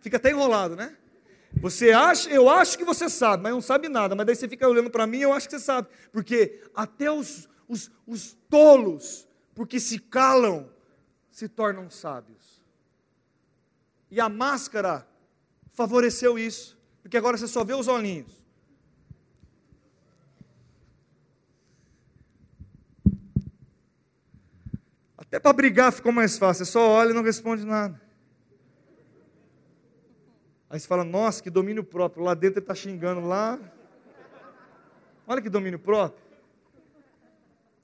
Fica 0.00 0.16
até 0.16 0.30
enrolado, 0.30 0.74
né? 0.74 0.96
Você 1.60 1.92
acha, 1.92 2.28
eu 2.30 2.48
acho 2.48 2.76
que 2.76 2.84
você 2.84 3.08
sabe, 3.08 3.42
mas 3.42 3.52
não 3.52 3.60
sabe 3.60 3.88
nada. 3.88 4.14
Mas 4.14 4.26
daí 4.26 4.36
você 4.36 4.48
fica 4.48 4.68
olhando 4.68 4.90
para 4.90 5.06
mim, 5.06 5.18
eu 5.18 5.32
acho 5.32 5.48
que 5.48 5.56
você 5.56 5.64
sabe. 5.64 5.88
Porque 6.12 6.62
até 6.74 7.10
os, 7.10 7.48
os, 7.68 7.90
os 8.06 8.36
tolos 8.48 9.26
porque 9.54 9.78
se 9.78 9.98
calam, 9.98 10.68
se 11.30 11.48
tornam 11.48 11.88
sábios. 11.88 12.62
E 14.10 14.20
a 14.20 14.28
máscara 14.28 15.06
favoreceu 15.72 16.38
isso, 16.38 16.78
porque 17.02 17.16
agora 17.16 17.36
você 17.36 17.48
só 17.48 17.64
vê 17.64 17.74
os 17.74 17.88
olhinhos. 17.88 18.42
Até 25.16 25.38
para 25.38 25.52
brigar 25.52 25.92
ficou 25.92 26.12
mais 26.12 26.36
fácil, 26.36 26.64
você 26.64 26.72
só 26.72 26.88
olha 26.88 27.10
e 27.10 27.14
não 27.14 27.22
responde 27.22 27.64
nada. 27.64 28.00
Aí 30.74 30.80
você 30.80 30.88
fala, 30.88 31.04
nossa, 31.04 31.40
que 31.40 31.50
domínio 31.50 31.84
próprio. 31.84 32.24
Lá 32.24 32.34
dentro 32.34 32.58
ele 32.58 32.64
está 32.64 32.74
xingando 32.74 33.20
lá. 33.20 33.60
Olha 35.24 35.40
que 35.40 35.48
domínio 35.48 35.78
próprio 35.78 36.24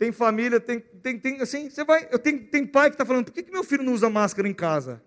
tem 0.00 0.10
família, 0.12 0.58
tem, 0.58 0.80
tem, 0.80 1.18
tem 1.18 1.42
assim, 1.42 1.68
você 1.68 1.84
vai, 1.84 2.08
eu 2.10 2.18
tenho, 2.18 2.46
tem 2.46 2.66
pai 2.66 2.88
que 2.88 2.94
está 2.94 3.04
falando, 3.04 3.26
por 3.26 3.34
que, 3.34 3.42
que 3.42 3.52
meu 3.52 3.62
filho 3.62 3.82
não 3.82 3.92
usa 3.92 4.08
máscara 4.08 4.48
em 4.48 4.54
casa? 4.54 5.02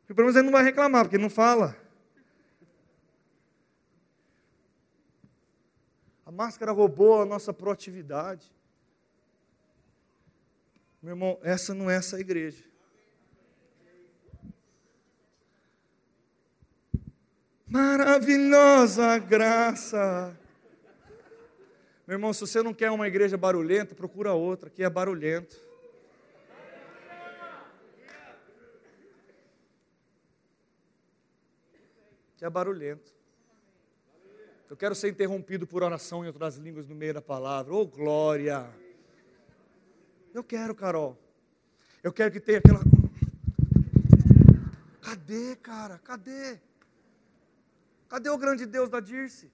Porque 0.00 0.12
pelo 0.12 0.26
menos 0.26 0.36
ele 0.36 0.44
não 0.44 0.52
vai 0.52 0.62
reclamar, 0.62 1.04
porque 1.04 1.16
ele 1.16 1.22
não 1.22 1.30
fala. 1.30 1.74
A 6.26 6.30
máscara 6.30 6.72
roubou 6.72 7.22
a 7.22 7.24
nossa 7.24 7.54
proatividade. 7.54 8.54
Meu 11.00 11.12
irmão, 11.12 11.38
essa 11.42 11.72
não 11.72 11.90
é 11.90 11.94
essa 11.94 12.20
igreja. 12.20 12.64
Maravilhosa 17.76 19.18
graça. 19.18 20.34
Meu 22.06 22.14
irmão, 22.14 22.32
se 22.32 22.40
você 22.40 22.62
não 22.62 22.72
quer 22.72 22.90
uma 22.90 23.06
igreja 23.06 23.36
barulhenta, 23.36 23.94
procura 23.94 24.32
outra, 24.32 24.70
que 24.70 24.82
é 24.82 24.88
barulhento. 24.88 25.60
Que 32.38 32.46
é 32.46 32.48
barulhento. 32.48 33.12
Eu 34.70 34.76
quero 34.76 34.94
ser 34.94 35.10
interrompido 35.10 35.66
por 35.66 35.82
oração 35.82 36.24
em 36.24 36.28
outras 36.28 36.56
línguas 36.56 36.88
no 36.88 36.94
meio 36.94 37.12
da 37.12 37.20
palavra. 37.20 37.74
Oh, 37.74 37.84
glória! 37.84 38.70
Eu 40.32 40.42
quero, 40.42 40.74
Carol. 40.74 41.14
Eu 42.02 42.10
quero 42.10 42.32
que 42.32 42.40
tenha 42.40 42.58
aquela. 42.58 42.80
Cadê, 45.02 45.56
cara? 45.56 45.98
Cadê? 45.98 46.58
Cadê 48.08 48.30
o 48.30 48.38
grande 48.38 48.64
Deus 48.66 48.88
da 48.88 49.00
Dirce? 49.00 49.50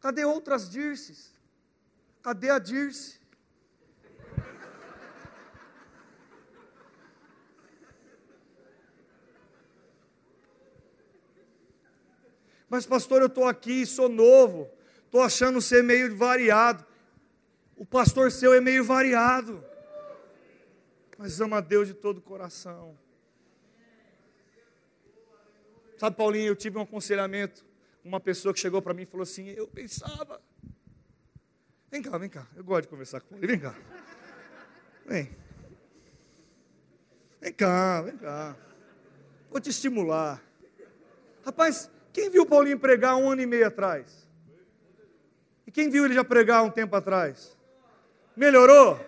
Cadê 0.00 0.24
outras 0.24 0.68
Dirces? 0.68 1.30
Cadê 2.22 2.50
a 2.50 2.58
Dirce? 2.58 3.20
Mas, 12.68 12.86
pastor, 12.86 13.20
eu 13.20 13.26
estou 13.26 13.48
aqui, 13.48 13.84
sou 13.84 14.08
novo, 14.08 14.70
estou 15.04 15.22
achando 15.22 15.60
ser 15.60 15.82
meio 15.82 16.16
variado. 16.16 16.86
O 17.76 17.84
pastor 17.84 18.30
seu 18.30 18.54
é 18.54 18.60
meio 18.60 18.84
variado, 18.84 19.64
mas 21.18 21.40
ama 21.40 21.58
a 21.58 21.60
Deus 21.60 21.88
de 21.88 21.94
todo 21.94 22.18
o 22.18 22.22
coração. 22.22 22.96
Sabe, 26.00 26.16
Paulinho, 26.16 26.46
eu 26.46 26.56
tive 26.56 26.78
um 26.78 26.80
aconselhamento 26.80 27.62
uma 28.02 28.18
pessoa 28.18 28.54
que 28.54 28.58
chegou 28.58 28.80
para 28.80 28.94
mim 28.94 29.02
e 29.02 29.04
falou 29.04 29.22
assim: 29.22 29.50
Eu 29.50 29.68
pensava. 29.68 30.40
Vem 31.90 32.00
cá, 32.00 32.16
vem 32.16 32.30
cá. 32.30 32.46
Eu 32.56 32.64
gosto 32.64 32.84
de 32.84 32.88
conversar 32.88 33.20
com 33.20 33.36
ele. 33.36 33.46
Vem 33.46 33.58
cá. 33.58 33.78
Vem. 35.04 35.36
Vem 37.38 37.52
cá, 37.52 38.00
vem 38.00 38.16
cá. 38.16 38.56
Vou 39.50 39.60
te 39.60 39.68
estimular. 39.68 40.42
Rapaz, 41.44 41.90
quem 42.14 42.30
viu 42.30 42.46
Paulinho 42.46 42.78
pregar 42.78 43.16
um 43.16 43.30
ano 43.30 43.42
e 43.42 43.46
meio 43.46 43.66
atrás? 43.66 44.26
E 45.66 45.70
quem 45.70 45.90
viu 45.90 46.06
ele 46.06 46.14
já 46.14 46.24
pregar 46.24 46.64
um 46.64 46.70
tempo 46.70 46.96
atrás? 46.96 47.54
Melhorou? 48.34 48.98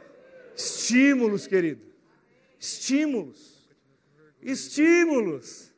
Estímulos, 0.55 1.47
querido. 1.47 1.81
Estímulos. 2.61 3.67
Estímulos. 4.43 5.72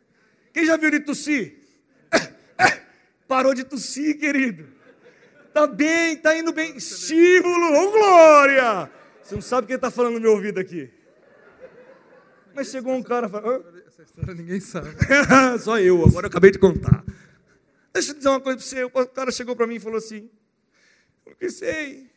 Quem 0.55 0.64
já 0.64 0.76
viu 0.76 0.86
ele 0.86 1.00
tossir? 1.00 1.59
Parou 3.26 3.52
de 3.52 3.64
tossir, 3.64 4.20
querido. 4.20 4.68
Tá 5.52 5.66
bem, 5.66 6.16
tá 6.16 6.38
indo 6.38 6.52
bem. 6.52 6.76
Estímulo, 6.76 7.74
oh 7.76 7.90
glória! 7.90 8.90
Você 9.20 9.34
não 9.34 9.42
sabe 9.42 9.66
quem 9.66 9.74
está 9.74 9.90
falando 9.90 10.14
no 10.14 10.20
meu 10.20 10.30
ouvido 10.30 10.61
aqui. 10.61 10.92
Mas 12.55 12.68
chegou 12.68 12.94
um 12.94 13.02
cara 13.02 13.26
e 13.26 13.30
falou: 13.30 13.66
Essa 13.84 14.05
história 14.05 14.32
ninguém 14.32 14.61
sabe. 14.61 14.90
Só 15.59 15.80
eu, 15.80 16.05
agora 16.05 16.26
eu 16.26 16.30
acabei 16.30 16.52
de 16.52 16.59
contar. 16.61 17.05
Deixa 17.92 18.12
eu 18.12 18.16
dizer 18.16 18.28
uma 18.28 18.40
coisa 18.40 18.59
para 18.59 18.66
você. 18.66 18.84
O 18.84 18.90
cara 19.09 19.32
chegou 19.32 19.57
para 19.57 19.66
mim 19.66 19.74
e 19.74 19.80
falou 19.80 19.98
assim: 19.98 20.30
Eu 21.26 21.34
pensei 21.34 22.09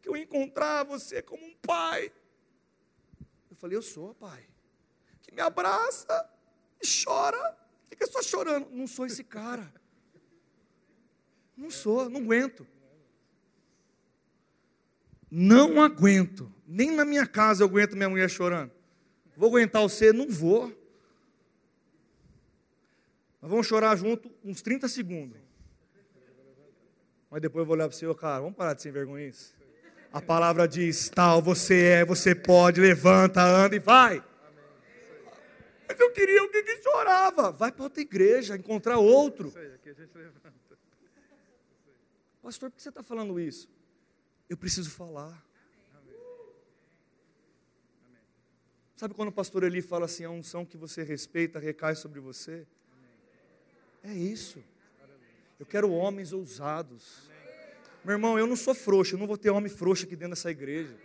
que 0.00 0.08
eu 0.08 0.16
ia 0.16 0.22
encontrar 0.22 0.84
você 0.84 1.20
como 1.20 1.44
um 1.44 1.54
pai. 1.60 2.10
Eu 3.50 3.56
falei: 3.56 3.76
Eu 3.76 3.82
sou 3.82 4.14
pai. 4.14 4.42
Que 5.20 5.34
me 5.34 5.42
abraça 5.42 6.37
e 6.82 7.04
chora. 7.04 7.56
Fica 7.88 8.06
só 8.06 8.22
chorando. 8.22 8.68
Não 8.70 8.86
sou 8.86 9.06
esse 9.06 9.24
cara. 9.24 9.72
Não 11.56 11.70
sou, 11.70 12.08
não 12.08 12.20
aguento. 12.20 12.66
Não 15.30 15.82
aguento. 15.82 16.52
Nem 16.66 16.90
na 16.90 17.04
minha 17.04 17.26
casa 17.26 17.62
eu 17.62 17.68
aguento 17.68 17.96
minha 17.96 18.08
mulher 18.08 18.30
chorando. 18.30 18.70
Vou 19.36 19.48
aguentar 19.50 19.82
você? 19.82 20.12
Não 20.12 20.28
vou. 20.28 20.68
Nós 23.40 23.50
vamos 23.50 23.66
chorar 23.66 23.96
junto 23.96 24.30
uns 24.44 24.62
30 24.62 24.88
segundos. 24.88 25.38
Mas 27.30 27.42
depois 27.42 27.62
eu 27.62 27.66
vou 27.66 27.74
olhar 27.74 27.88
para 27.88 27.96
você, 27.96 28.12
cara, 28.14 28.40
vamos 28.40 28.56
parar 28.56 28.74
de 28.74 28.82
ser 28.82 28.90
vergonhice. 28.90 29.52
A 30.12 30.20
palavra 30.20 30.66
diz: 30.66 31.08
tal 31.08 31.42
você 31.42 31.84
é, 31.84 32.04
você 32.04 32.34
pode, 32.34 32.80
levanta, 32.80 33.42
anda 33.42 33.76
e 33.76 33.78
vai. 33.78 34.24
Mas 35.88 35.98
eu 35.98 36.12
queria 36.12 36.40
alguém 36.42 36.62
que 36.62 36.82
chorava. 36.82 37.50
Vai 37.50 37.72
para 37.72 37.84
outra 37.84 38.02
igreja, 38.02 38.56
encontrar 38.56 38.98
outro. 38.98 39.50
Pastor, 42.42 42.70
por 42.70 42.76
que 42.76 42.82
você 42.82 42.90
está 42.90 43.02
falando 43.02 43.40
isso? 43.40 43.68
Eu 44.48 44.56
preciso 44.56 44.90
falar. 44.90 45.46
Sabe 48.96 49.14
quando 49.14 49.28
o 49.28 49.32
pastor 49.32 49.62
Eli 49.62 49.80
fala 49.80 50.06
assim, 50.06 50.24
a 50.24 50.30
unção 50.30 50.66
que 50.66 50.76
você 50.76 51.02
respeita 51.02 51.58
recai 51.58 51.94
sobre 51.94 52.20
você? 52.20 52.66
É 54.02 54.12
isso. 54.12 54.62
Eu 55.58 55.64
quero 55.64 55.90
homens 55.90 56.32
ousados. 56.32 57.30
Meu 58.04 58.14
irmão, 58.14 58.38
eu 58.38 58.46
não 58.46 58.56
sou 58.56 58.74
frouxo, 58.74 59.14
eu 59.14 59.18
não 59.18 59.26
vou 59.26 59.38
ter 59.38 59.50
homem 59.50 59.70
frouxo 59.70 60.04
aqui 60.04 60.16
dentro 60.16 60.30
dessa 60.30 60.50
igreja. 60.50 60.96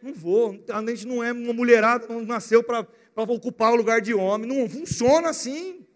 Não 0.00 0.12
vou. 0.12 0.62
A 0.68 0.86
gente 0.86 1.06
não 1.06 1.22
é 1.22 1.32
uma 1.32 1.52
mulherada, 1.52 2.06
não 2.06 2.22
nasceu 2.22 2.62
para 2.62 2.86
ocupar 3.16 3.72
o 3.72 3.76
lugar 3.76 4.00
de 4.00 4.12
homem. 4.12 4.48
Não 4.48 4.68
funciona 4.68 5.30
assim. 5.30 5.86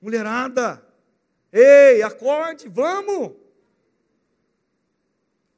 Mulherada, 0.00 0.84
ei, 1.52 2.02
acorde, 2.02 2.68
vamos. 2.68 3.36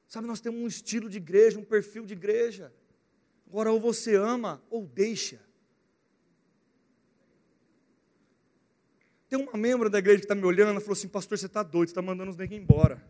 Sabe, 0.09 0.27
nós 0.27 0.41
temos 0.41 0.61
um 0.61 0.67
estilo 0.67 1.09
de 1.09 1.17
igreja, 1.17 1.59
um 1.59 1.65
perfil 1.65 2.05
de 2.05 2.13
igreja. 2.13 2.73
Agora, 3.49 3.73
ou 3.73 3.81
você 3.81 4.15
ama 4.15 4.63
ou 4.69 4.85
deixa. 4.87 5.41
Tem 9.29 9.39
uma 9.39 9.57
membro 9.57 9.89
da 9.89 9.99
igreja 9.99 10.19
que 10.19 10.25
está 10.27 10.35
me 10.35 10.45
olhando, 10.45 10.79
e 10.79 10.81
falou 10.81 10.93
assim: 10.93 11.09
Pastor, 11.09 11.39
você 11.39 11.47
está 11.47 11.63
doido, 11.63 11.89
você 11.89 11.93
está 11.93 12.03
mandando 12.03 12.31
os 12.31 12.37
negros 12.37 12.59
embora. 12.59 13.03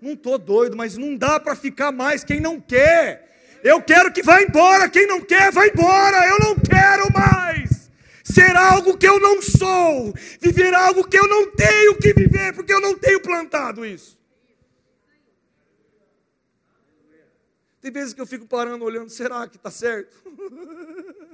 Não 0.00 0.14
estou 0.14 0.38
doido, 0.38 0.76
mas 0.76 0.96
não 0.96 1.16
dá 1.16 1.38
para 1.38 1.54
ficar 1.54 1.92
mais 1.92 2.24
quem 2.24 2.40
não 2.40 2.60
quer. 2.60 3.33
Eu 3.64 3.82
quero 3.82 4.12
que 4.12 4.22
vá 4.22 4.42
embora, 4.42 4.90
quem 4.90 5.06
não 5.06 5.22
quer, 5.22 5.50
vá 5.50 5.66
embora. 5.66 6.28
Eu 6.28 6.38
não 6.38 6.54
quero 6.54 7.10
mais 7.10 7.90
ser 8.22 8.54
algo 8.54 8.98
que 8.98 9.08
eu 9.08 9.18
não 9.18 9.40
sou, 9.40 10.12
viver 10.38 10.74
algo 10.74 11.08
que 11.08 11.18
eu 11.18 11.26
não 11.26 11.50
tenho 11.50 11.96
que 11.96 12.12
viver, 12.12 12.54
porque 12.54 12.74
eu 12.74 12.80
não 12.80 12.94
tenho 12.94 13.22
plantado 13.22 13.86
isso. 13.86 14.20
Tem 17.80 17.90
vezes 17.90 18.12
que 18.12 18.20
eu 18.20 18.26
fico 18.26 18.46
parando, 18.46 18.84
olhando, 18.84 19.08
será 19.08 19.48
que 19.48 19.56
está 19.56 19.70
certo? 19.70 20.14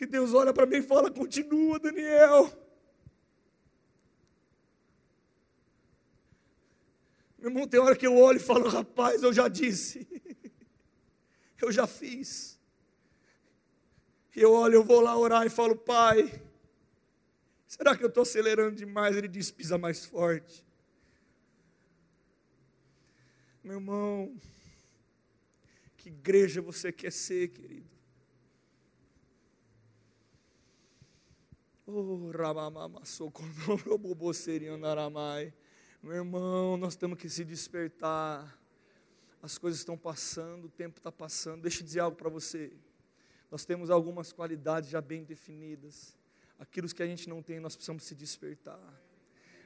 E 0.00 0.06
Deus 0.06 0.34
olha 0.34 0.52
para 0.52 0.66
mim 0.66 0.78
e 0.78 0.82
fala: 0.82 1.12
continua, 1.12 1.78
Daniel. 1.78 2.52
Meu 7.42 7.50
irmão, 7.50 7.66
tem 7.66 7.80
hora 7.80 7.96
que 7.96 8.06
eu 8.06 8.16
olho 8.16 8.36
e 8.36 8.40
falo: 8.40 8.68
rapaz, 8.68 9.24
eu 9.24 9.32
já 9.32 9.48
disse, 9.48 10.06
eu 11.60 11.72
já 11.72 11.88
fiz. 11.88 12.56
E 14.36 14.40
eu 14.40 14.52
olho, 14.52 14.74
eu 14.76 14.84
vou 14.84 15.00
lá 15.00 15.18
orar 15.18 15.44
e 15.44 15.50
falo: 15.50 15.74
pai, 15.74 16.40
será 17.66 17.96
que 17.96 18.04
eu 18.04 18.08
estou 18.08 18.22
acelerando 18.22 18.76
demais? 18.76 19.16
Ele 19.16 19.26
diz: 19.26 19.50
pisa 19.50 19.76
mais 19.76 20.04
forte. 20.04 20.64
Meu 23.64 23.74
irmão, 23.74 24.40
que 25.96 26.10
igreja 26.10 26.62
você 26.62 26.92
quer 26.92 27.10
ser, 27.10 27.48
querido? 27.48 27.90
Oh, 31.88 32.30
Meu 36.02 36.16
irmão, 36.16 36.76
nós 36.76 36.96
temos 36.96 37.16
que 37.16 37.28
se 37.28 37.44
despertar. 37.44 38.58
As 39.40 39.56
coisas 39.56 39.78
estão 39.78 39.96
passando, 39.96 40.64
o 40.64 40.68
tempo 40.68 40.98
está 40.98 41.12
passando. 41.12 41.62
Deixa 41.62 41.80
eu 41.80 41.84
dizer 41.84 42.00
algo 42.00 42.16
para 42.16 42.28
você. 42.28 42.72
Nós 43.48 43.64
temos 43.64 43.88
algumas 43.88 44.32
qualidades 44.32 44.90
já 44.90 45.00
bem 45.00 45.22
definidas. 45.22 46.16
Aquilo 46.58 46.88
que 46.88 47.04
a 47.04 47.06
gente 47.06 47.28
não 47.28 47.40
tem, 47.40 47.60
nós 47.60 47.76
precisamos 47.76 48.02
se 48.02 48.16
despertar. 48.16 48.80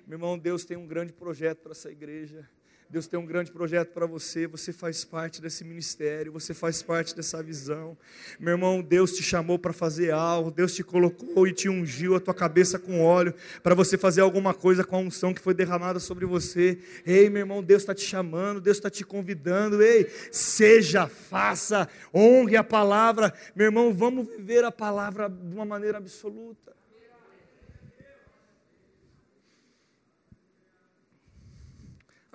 Meu 0.07 0.17
irmão, 0.17 0.39
Deus 0.39 0.67
tem 0.67 0.77
um 0.77 0.87
grande 0.87 1.11
projeto 1.11 1.63
para 1.63 1.73
essa 1.73 1.91
igreja. 1.91 2.47
Deus 2.89 3.09
tem 3.09 3.19
um 3.19 3.27
grande 3.27 3.51
projeto 3.51 3.93
para 3.93 4.07
você, 4.07 4.47
você 4.47 4.73
faz 4.73 5.05
parte 5.05 5.43
desse 5.43 5.65
ministério, 5.65 6.31
você 6.31 6.55
faz 6.55 6.83
parte 6.83 7.17
dessa 7.17 7.43
visão. 7.43 7.99
Meu 8.39 8.53
irmão, 8.53 8.81
Deus 8.81 9.13
te 9.13 9.25
chamou 9.25 9.59
para 9.59 9.73
fazer 9.73 10.13
algo, 10.13 10.53
Deus 10.53 10.73
te 10.73 10.85
colocou 10.85 11.49
e 11.49 11.53
te 11.53 11.69
ungiu 11.69 12.15
a 12.15 12.21
tua 12.21 12.33
cabeça 12.33 12.79
com 12.79 13.03
óleo, 13.03 13.35
para 13.61 13.75
você 13.75 13.99
fazer 13.99 14.21
alguma 14.21 14.55
coisa 14.55 14.85
com 14.85 14.97
a 14.97 15.01
unção 15.01 15.35
que 15.35 15.41
foi 15.41 15.53
derramada 15.53 15.99
sobre 15.99 16.25
você. 16.25 16.79
Ei, 17.05 17.29
meu 17.29 17.41
irmão, 17.41 17.63
Deus 17.63 17.83
está 17.83 17.95
te 17.95 18.05
chamando, 18.05 18.61
Deus 18.61 18.77
está 18.77 18.89
te 18.89 19.05
convidando. 19.05 19.83
Ei, 19.83 20.09
seja, 20.31 21.09
faça, 21.09 21.89
honre 22.15 22.57
a 22.57 22.63
palavra. 22.63 23.35
Meu 23.55 23.67
irmão, 23.67 23.93
vamos 23.93 24.29
viver 24.29 24.65
a 24.65 24.71
palavra 24.71 25.29
de 25.29 25.55
uma 25.55 25.65
maneira 25.65 25.99
absoluta. 25.99 26.77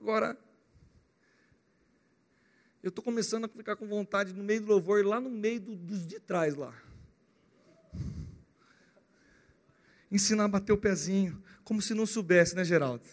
Agora, 0.02 0.36
eu 2.82 2.90
estou 2.90 3.04
começando 3.04 3.46
a 3.46 3.48
ficar 3.48 3.76
com 3.76 3.88
vontade 3.88 4.34
no 4.34 4.44
meio 4.44 4.62
do 4.62 4.68
louvor, 4.68 5.06
lá 5.06 5.22
no 5.22 5.30
meio 5.30 5.60
do, 5.60 5.76
dos 5.76 6.08
de 6.08 6.20
trás 6.20 6.56
lá. 6.56 6.74
Ensinar 10.12 10.46
a 10.46 10.48
bater 10.48 10.74
o 10.74 10.78
pezinho, 10.78 11.42
como 11.64 11.84
se 11.84 11.94
não 11.94 12.08
soubesse, 12.08 12.56
né, 12.56 12.66
Geraldo? 12.66 13.04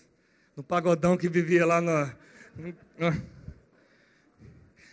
No 0.56 0.62
pagodão 0.62 1.14
que 1.18 1.28
vivia 1.28 1.66
lá 1.66 1.78
na. 1.82 2.16
na 2.98 3.10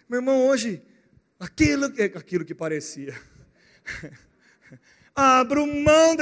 meu 0.10 0.20
irmão, 0.20 0.48
hoje, 0.48 0.84
aquilo, 1.40 1.86
aquilo 1.86 2.44
que 2.44 2.54
parecia. 2.54 3.18
Abro 5.16 5.66
mão. 5.66 6.18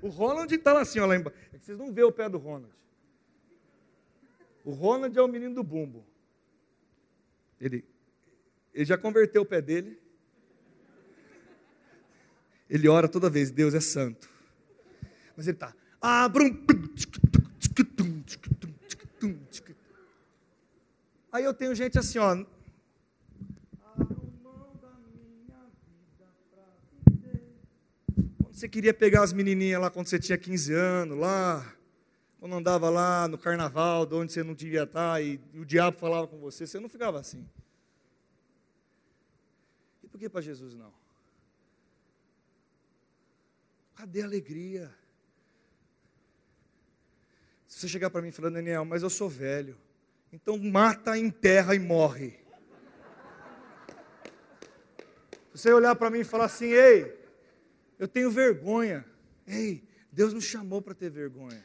O 0.00 0.08
Ronald 0.08 0.54
está 0.54 0.72
lá 0.72 0.80
assim, 0.80 0.98
ó, 0.98 1.06
lá 1.06 1.14
embaixo. 1.14 1.36
É 1.66 1.74
vocês 1.74 1.78
não 1.78 1.92
vê 1.92 2.04
o 2.04 2.12
pé 2.12 2.28
do 2.28 2.38
Ronald. 2.38 2.72
O 4.64 4.70
Ronald 4.70 5.18
é 5.18 5.20
o 5.20 5.26
menino 5.26 5.52
do 5.52 5.64
bumbo. 5.64 6.06
Ele, 7.60 7.84
ele 8.72 8.84
já 8.84 8.96
converteu 8.96 9.42
o 9.42 9.46
pé 9.46 9.60
dele. 9.60 10.00
Ele 12.70 12.88
ora 12.88 13.08
toda 13.08 13.28
vez, 13.28 13.50
Deus 13.50 13.74
é 13.74 13.80
santo. 13.80 14.30
Mas 15.36 15.48
ele 15.48 15.56
está. 15.56 15.74
Abra 16.00 16.44
um. 16.44 16.66
Aí 21.32 21.42
eu 21.42 21.52
tenho 21.52 21.74
gente 21.74 21.98
assim, 21.98 22.18
ó. 22.18 22.44
Você 28.56 28.70
queria 28.70 28.94
pegar 28.94 29.22
as 29.22 29.34
menininhas 29.34 29.78
lá 29.78 29.90
quando 29.90 30.06
você 30.06 30.18
tinha 30.18 30.38
15 30.38 30.72
anos, 30.72 31.18
lá, 31.18 31.76
quando 32.40 32.54
andava 32.54 32.88
lá 32.88 33.28
no 33.28 33.36
carnaval, 33.36 34.06
de 34.06 34.14
onde 34.14 34.32
você 34.32 34.42
não 34.42 34.54
devia 34.54 34.84
estar, 34.84 35.22
e, 35.22 35.38
e 35.52 35.60
o 35.60 35.64
diabo 35.66 35.98
falava 35.98 36.26
com 36.26 36.38
você, 36.38 36.66
você 36.66 36.80
não 36.80 36.88
ficava 36.88 37.20
assim. 37.20 37.46
E 40.02 40.08
por 40.08 40.18
que 40.18 40.26
para 40.26 40.40
Jesus 40.40 40.74
não? 40.74 40.90
Cadê 43.94 44.22
a 44.22 44.24
alegria? 44.24 44.90
Se 47.68 47.80
você 47.80 47.88
chegar 47.88 48.08
para 48.08 48.22
mim 48.22 48.32
falando, 48.32 48.54
Daniel, 48.54 48.86
mas 48.86 49.02
eu 49.02 49.10
sou 49.10 49.28
velho, 49.28 49.76
então 50.32 50.56
mata, 50.56 51.18
enterra 51.18 51.74
e 51.74 51.78
morre. 51.78 52.40
Se 55.52 55.60
você 55.60 55.72
olhar 55.74 55.94
para 55.94 56.08
mim 56.08 56.20
e 56.20 56.24
falar 56.24 56.46
assim, 56.46 56.68
ei, 56.68 57.25
eu 57.98 58.08
tenho 58.08 58.30
vergonha. 58.30 59.04
Ei, 59.46 59.82
Deus 60.10 60.32
nos 60.32 60.44
chamou 60.44 60.82
para 60.82 60.94
ter 60.94 61.10
vergonha. 61.10 61.64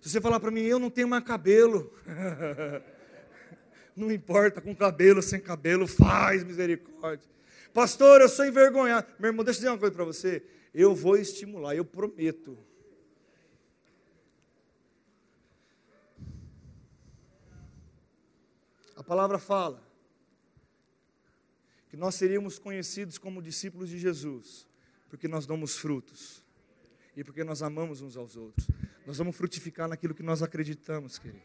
Se 0.00 0.10
você 0.10 0.20
falar 0.20 0.40
para 0.40 0.50
mim, 0.50 0.62
eu 0.62 0.78
não 0.78 0.90
tenho 0.90 1.08
mais 1.08 1.24
cabelo. 1.24 1.92
não 3.94 4.10
importa, 4.10 4.60
com 4.60 4.74
cabelo, 4.74 5.22
sem 5.22 5.40
cabelo, 5.40 5.86
faz 5.86 6.42
misericórdia. 6.42 7.30
Pastor, 7.72 8.20
eu 8.20 8.28
sou 8.28 8.44
envergonhado. 8.44 9.06
Meu 9.18 9.30
irmão, 9.30 9.44
deixa 9.44 9.58
eu 9.58 9.60
dizer 9.62 9.70
uma 9.70 9.78
coisa 9.78 9.94
para 9.94 10.04
você. 10.04 10.42
Eu 10.74 10.94
vou 10.94 11.16
estimular, 11.16 11.74
eu 11.74 11.84
prometo. 11.84 12.58
A 18.96 19.02
palavra 19.02 19.38
fala 19.38 19.91
que 21.92 21.96
nós 21.98 22.14
seríamos 22.14 22.58
conhecidos 22.58 23.18
como 23.18 23.42
discípulos 23.42 23.90
de 23.90 23.98
Jesus, 23.98 24.66
porque 25.10 25.28
nós 25.28 25.44
damos 25.44 25.76
frutos 25.76 26.42
e 27.14 27.22
porque 27.22 27.44
nós 27.44 27.62
amamos 27.62 28.00
uns 28.00 28.16
aos 28.16 28.34
outros. 28.34 28.66
Nós 29.06 29.18
vamos 29.18 29.36
frutificar 29.36 29.86
naquilo 29.86 30.14
que 30.14 30.22
nós 30.22 30.42
acreditamos, 30.42 31.18
querido. 31.18 31.42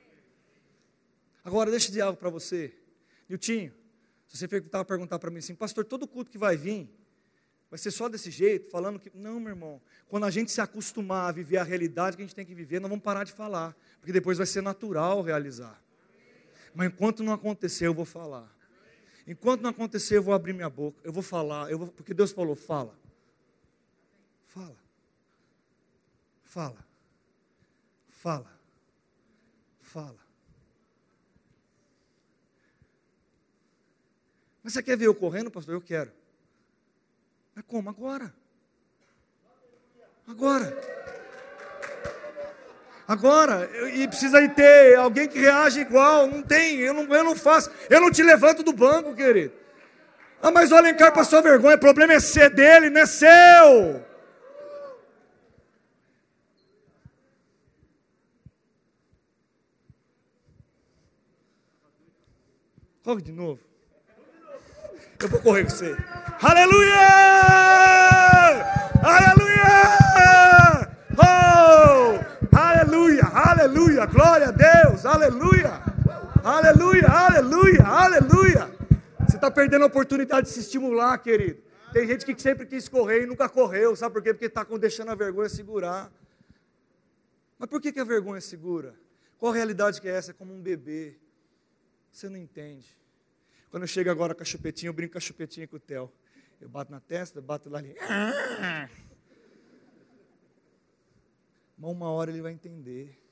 Agora, 1.43 1.69
deixa 1.69 1.87
eu 1.87 1.89
dizer 1.89 2.01
algo 2.01 2.17
para 2.17 2.29
você. 2.29 2.73
Niltinho, 3.27 3.73
se 4.25 4.37
você 4.37 4.45
estava 4.45 4.85
perguntar 4.85 5.19
para 5.19 5.29
mim 5.29 5.39
assim, 5.39 5.53
pastor, 5.53 5.83
todo 5.83 6.07
culto 6.07 6.31
que 6.31 6.37
vai 6.37 6.55
vir, 6.55 6.89
vai 7.69 7.77
ser 7.77 7.91
só 7.91 8.07
desse 8.07 8.31
jeito, 8.31 8.71
falando 8.71 9.01
que. 9.01 9.11
Não, 9.13 9.41
meu 9.41 9.49
irmão. 9.49 9.81
Quando 10.07 10.23
a 10.27 10.31
gente 10.31 10.49
se 10.49 10.61
acostumar 10.61 11.27
a 11.27 11.31
viver 11.33 11.57
a 11.57 11.63
realidade 11.63 12.15
que 12.15 12.23
a 12.23 12.25
gente 12.25 12.35
tem 12.35 12.45
que 12.45 12.55
viver, 12.55 12.79
nós 12.79 12.89
vamos 12.89 13.03
parar 13.03 13.25
de 13.25 13.33
falar, 13.33 13.75
porque 13.99 14.13
depois 14.13 14.37
vai 14.37 14.47
ser 14.47 14.61
natural 14.61 15.21
realizar. 15.21 15.83
Mas 16.73 16.87
enquanto 16.87 17.21
não 17.21 17.33
acontecer, 17.33 17.87
eu 17.87 17.93
vou 17.93 18.05
falar. 18.05 18.56
Enquanto 19.27 19.61
não 19.61 19.71
acontecer, 19.71 20.17
eu 20.17 20.23
vou 20.23 20.33
abrir 20.33 20.53
minha 20.53 20.69
boca, 20.69 21.01
eu 21.03 21.11
vou 21.11 21.21
falar, 21.21 21.69
eu 21.69 21.77
vou, 21.77 21.87
porque 21.89 22.13
Deus 22.13 22.31
falou: 22.31 22.55
fala. 22.55 22.97
Fala. 24.47 24.77
Fala. 26.45 26.87
Fala. 28.09 28.59
Fala. 29.81 30.27
Mas 34.63 34.73
você 34.73 34.81
quer 34.81 34.97
ver 34.97 35.07
eu 35.07 35.15
correndo, 35.15 35.51
pastor? 35.51 35.73
Eu 35.73 35.81
quero. 35.81 36.11
Mas 37.53 37.65
como? 37.65 37.89
Agora. 37.89 38.33
Agora. 40.25 40.73
Agora, 43.07 43.69
e 43.93 44.05
precisa 44.05 44.45
ter 44.49 44.97
alguém 44.97 45.29
que 45.29 45.39
reage 45.39 45.79
igual. 45.79 46.27
Não 46.27 46.43
tem, 46.43 46.79
eu 46.79 46.93
não, 46.93 47.03
eu 47.15 47.23
não 47.23 47.35
faço. 47.35 47.71
Eu 47.89 48.01
não 48.01 48.11
te 48.11 48.21
levanto 48.21 48.63
do 48.63 48.73
banco, 48.73 49.15
querido. 49.15 49.53
Ah, 50.41 50.51
mas 50.51 50.71
o 50.71 50.75
Alencar 50.75 51.13
passou 51.13 51.41
vergonha. 51.41 51.77
O 51.77 51.79
problema 51.79 52.13
é 52.13 52.19
ser 52.19 52.49
dele, 52.49 52.89
não 52.89 53.01
é 53.01 53.05
seu. 53.05 54.05
Corre 63.03 63.21
de 63.21 63.31
novo. 63.31 63.61
Eu 65.17 65.29
vou 65.29 65.39
correr 65.39 65.63
com 65.63 65.69
você. 65.69 65.95
Aleluia! 66.41 66.97
Aleluia! 69.01 69.77
Oh! 71.17 71.57
Aleluia, 73.67 74.05
glória 74.05 74.47
a 74.47 74.51
Deus, 74.51 75.05
aleluia, 75.05 75.81
aleluia, 76.41 77.05
aleluia, 77.05 77.83
aleluia. 77.83 78.71
Você 79.27 79.35
está 79.35 79.51
perdendo 79.51 79.83
a 79.83 79.87
oportunidade 79.87 80.47
de 80.47 80.53
se 80.53 80.61
estimular, 80.61 81.17
querido. 81.17 81.61
Tem 81.91 82.07
gente 82.07 82.25
que 82.25 82.41
sempre 82.41 82.65
quis 82.65 82.87
correr 82.87 83.23
e 83.23 83.25
nunca 83.25 83.49
correu, 83.49 83.93
sabe 83.93 84.13
por 84.13 84.23
quê? 84.23 84.33
Porque 84.33 84.45
está 84.45 84.63
deixando 84.63 85.11
a 85.11 85.15
vergonha 85.15 85.49
segurar. 85.49 86.09
Mas 87.59 87.69
por 87.69 87.81
que, 87.81 87.91
que 87.91 87.99
a 87.99 88.05
vergonha 88.05 88.39
segura? 88.39 88.95
Qual 89.37 89.51
a 89.51 89.55
realidade 89.55 89.99
que 89.99 90.07
é 90.07 90.11
essa? 90.11 90.31
É 90.31 90.33
como 90.33 90.53
um 90.53 90.61
bebê. 90.61 91.17
Você 92.09 92.29
não 92.29 92.37
entende. 92.37 92.87
Quando 93.69 93.83
eu 93.83 93.87
chego 93.87 94.09
agora 94.09 94.33
com 94.33 94.43
a 94.43 94.45
chupetinha, 94.45 94.87
eu 94.87 94.93
brinco 94.93 95.11
com 95.11 95.17
a 95.17 95.21
chupetinha 95.21 95.67
com 95.67 95.75
o 95.75 95.79
Theo. 95.79 96.09
Eu 96.61 96.69
bato 96.69 96.89
na 96.89 97.01
testa, 97.01 97.41
bato 97.41 97.69
lá 97.69 97.79
ali. 97.79 97.97
Mas 101.77 101.91
uma 101.91 102.09
hora 102.09 102.31
ele 102.31 102.41
vai 102.41 102.53
entender. 102.53 103.26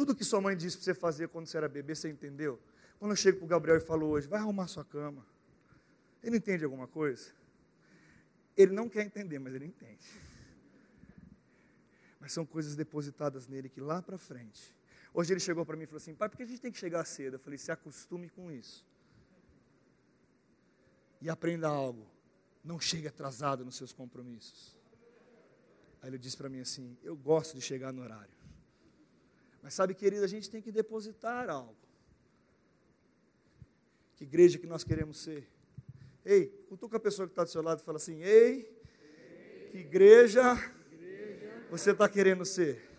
Tudo 0.00 0.16
que 0.16 0.24
sua 0.24 0.40
mãe 0.40 0.56
disse 0.56 0.78
para 0.78 0.84
você 0.84 0.94
fazer 0.94 1.28
quando 1.28 1.46
você 1.46 1.58
era 1.58 1.68
bebê, 1.68 1.94
você 1.94 2.08
entendeu? 2.08 2.58
Quando 2.98 3.12
eu 3.12 3.16
chego 3.16 3.36
para 3.36 3.44
o 3.44 3.48
Gabriel 3.48 3.76
e 3.76 3.80
falo 3.80 4.06
hoje, 4.06 4.26
vai 4.26 4.40
arrumar 4.40 4.66
sua 4.66 4.82
cama. 4.82 5.26
Ele 6.22 6.38
entende 6.38 6.64
alguma 6.64 6.88
coisa? 6.88 7.30
Ele 8.56 8.72
não 8.72 8.88
quer 8.88 9.04
entender, 9.04 9.38
mas 9.38 9.54
ele 9.54 9.66
entende. 9.66 10.08
Mas 12.18 12.32
são 12.32 12.46
coisas 12.46 12.74
depositadas 12.74 13.46
nele 13.46 13.68
que 13.68 13.78
lá 13.78 14.00
para 14.00 14.16
frente. 14.16 14.74
Hoje 15.12 15.34
ele 15.34 15.40
chegou 15.40 15.66
para 15.66 15.76
mim 15.76 15.82
e 15.82 15.86
falou 15.86 15.98
assim: 15.98 16.14
pai, 16.14 16.30
por 16.30 16.38
que 16.38 16.44
a 16.44 16.46
gente 16.46 16.62
tem 16.62 16.72
que 16.72 16.78
chegar 16.78 17.04
cedo? 17.04 17.34
Eu 17.34 17.38
falei: 17.38 17.58
se 17.58 17.70
acostume 17.70 18.30
com 18.30 18.50
isso. 18.50 18.86
E 21.20 21.28
aprenda 21.28 21.68
algo. 21.68 22.06
Não 22.64 22.80
chegue 22.80 23.06
atrasado 23.06 23.66
nos 23.66 23.76
seus 23.76 23.92
compromissos. 23.92 24.78
Aí 26.00 26.08
ele 26.08 26.16
disse 26.16 26.38
para 26.38 26.48
mim 26.48 26.60
assim: 26.60 26.96
eu 27.02 27.14
gosto 27.14 27.54
de 27.54 27.60
chegar 27.60 27.92
no 27.92 28.00
horário. 28.00 28.39
Mas 29.62 29.74
sabe, 29.74 29.94
querido, 29.94 30.24
a 30.24 30.28
gente 30.28 30.48
tem 30.48 30.62
que 30.62 30.72
depositar 30.72 31.48
algo. 31.50 31.76
Que 34.16 34.24
igreja 34.24 34.58
que 34.58 34.66
nós 34.66 34.84
queremos 34.84 35.18
ser? 35.18 35.48
Ei, 36.24 36.46
cutuca 36.68 36.96
a 36.96 37.00
pessoa 37.00 37.26
que 37.26 37.32
está 37.32 37.44
do 37.44 37.50
seu 37.50 37.62
lado 37.62 37.80
e 37.80 37.84
fala 37.84 37.96
assim: 37.96 38.22
Ei, 38.22 38.70
que 39.70 39.78
igreja 39.78 40.42
você 41.70 41.92
está 41.92 42.08
querendo 42.08 42.44
ser? 42.44 42.90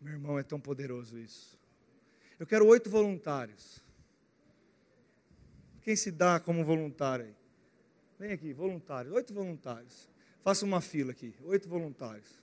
Meu 0.00 0.14
irmão, 0.14 0.38
é 0.38 0.42
tão 0.42 0.58
poderoso 0.58 1.18
isso. 1.18 1.58
Eu 2.38 2.46
quero 2.46 2.66
oito 2.66 2.90
voluntários. 2.90 3.83
Quem 5.84 5.94
se 5.94 6.10
dá 6.10 6.40
como 6.40 6.64
voluntário 6.64 7.26
aí? 7.26 7.34
Vem 8.18 8.32
aqui, 8.32 8.54
voluntários, 8.54 9.14
oito 9.14 9.34
voluntários. 9.34 10.08
Faça 10.42 10.64
uma 10.64 10.80
fila 10.80 11.12
aqui, 11.12 11.34
oito 11.44 11.68
voluntários. 11.68 12.42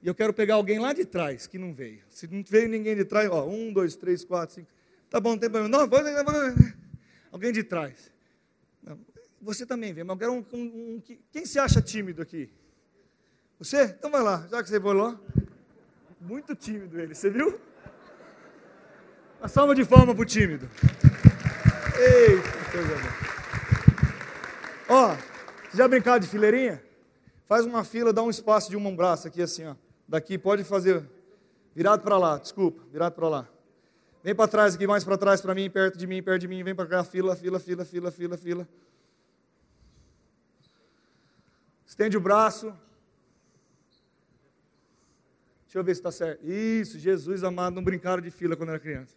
E 0.00 0.06
eu 0.06 0.14
quero 0.14 0.32
pegar 0.32 0.54
alguém 0.54 0.78
lá 0.78 0.92
de 0.92 1.04
trás 1.04 1.48
que 1.48 1.58
não 1.58 1.74
veio. 1.74 2.02
Se 2.08 2.28
não 2.28 2.44
veio 2.48 2.68
ninguém 2.68 2.94
de 2.94 3.04
trás, 3.04 3.28
ó, 3.28 3.48
um, 3.48 3.72
dois, 3.72 3.96
três, 3.96 4.24
quatro, 4.24 4.54
cinco. 4.54 4.68
Tá 5.10 5.18
bom, 5.18 5.36
tem 5.36 5.50
problema. 5.50 5.76
Não, 5.76 5.88
pode, 5.88 6.08
alguém 7.32 7.52
de 7.52 7.64
trás. 7.64 8.12
Não, 8.80 8.96
você 9.42 9.66
também 9.66 9.92
vem, 9.92 10.04
mas 10.04 10.14
eu 10.14 10.18
quero 10.18 10.32
um, 10.32 10.44
um, 10.52 10.94
um, 10.96 11.02
Quem 11.32 11.44
se 11.44 11.58
acha 11.58 11.82
tímido 11.82 12.22
aqui? 12.22 12.48
Você? 13.58 13.86
Então 13.86 14.10
vai 14.10 14.22
lá, 14.22 14.46
já 14.48 14.62
que 14.62 14.68
você 14.68 14.78
lá. 14.78 15.18
Muito 16.20 16.54
tímido 16.54 17.00
ele, 17.00 17.12
você 17.12 17.28
viu? 17.28 17.60
Uma 19.40 19.48
salva 19.48 19.74
de 19.74 19.84
palma 19.84 20.14
pro 20.14 20.24
tímido. 20.24 20.70
Eita, 21.96 22.70
coisa 22.70 22.88
boa. 22.88 23.14
Ó, 24.88 25.16
já 25.72 25.86
brincaram 25.86 26.18
de 26.18 26.26
fileirinha? 26.26 26.82
Faz 27.46 27.64
uma 27.64 27.84
fila, 27.84 28.12
dá 28.12 28.22
um 28.22 28.30
espaço 28.30 28.68
de 28.70 28.76
um 28.76 28.96
braço 28.96 29.28
aqui 29.28 29.40
assim, 29.40 29.66
ó. 29.66 29.76
Daqui 30.08 30.36
pode 30.36 30.64
fazer 30.64 31.08
virado 31.74 32.02
para 32.02 32.18
lá, 32.18 32.38
desculpa, 32.38 32.82
virado 32.90 33.14
para 33.14 33.28
lá. 33.28 33.48
Vem 34.22 34.34
para 34.34 34.48
trás 34.48 34.74
aqui, 34.74 34.86
mais 34.86 35.04
para 35.04 35.18
trás 35.18 35.40
para 35.40 35.54
mim, 35.54 35.68
perto 35.70 35.98
de 35.98 36.06
mim, 36.06 36.22
perto 36.22 36.40
de 36.40 36.48
mim, 36.48 36.62
vem 36.64 36.74
para 36.74 36.86
cá, 36.86 37.04
fila, 37.04 37.36
fila, 37.36 37.60
fila, 37.60 37.84
fila, 37.84 38.10
fila, 38.10 38.36
fila. 38.36 38.68
Estende 41.86 42.16
o 42.16 42.20
braço. 42.20 42.74
Deixa 45.64 45.78
eu 45.78 45.84
ver 45.84 45.94
se 45.94 46.00
está 46.00 46.10
certo. 46.10 46.44
Isso, 46.44 46.98
Jesus 46.98 47.44
amado, 47.44 47.74
não 47.74 47.84
brincaram 47.84 48.22
de 48.22 48.30
fila 48.30 48.56
quando 48.56 48.70
era 48.70 48.78
criança. 48.78 49.14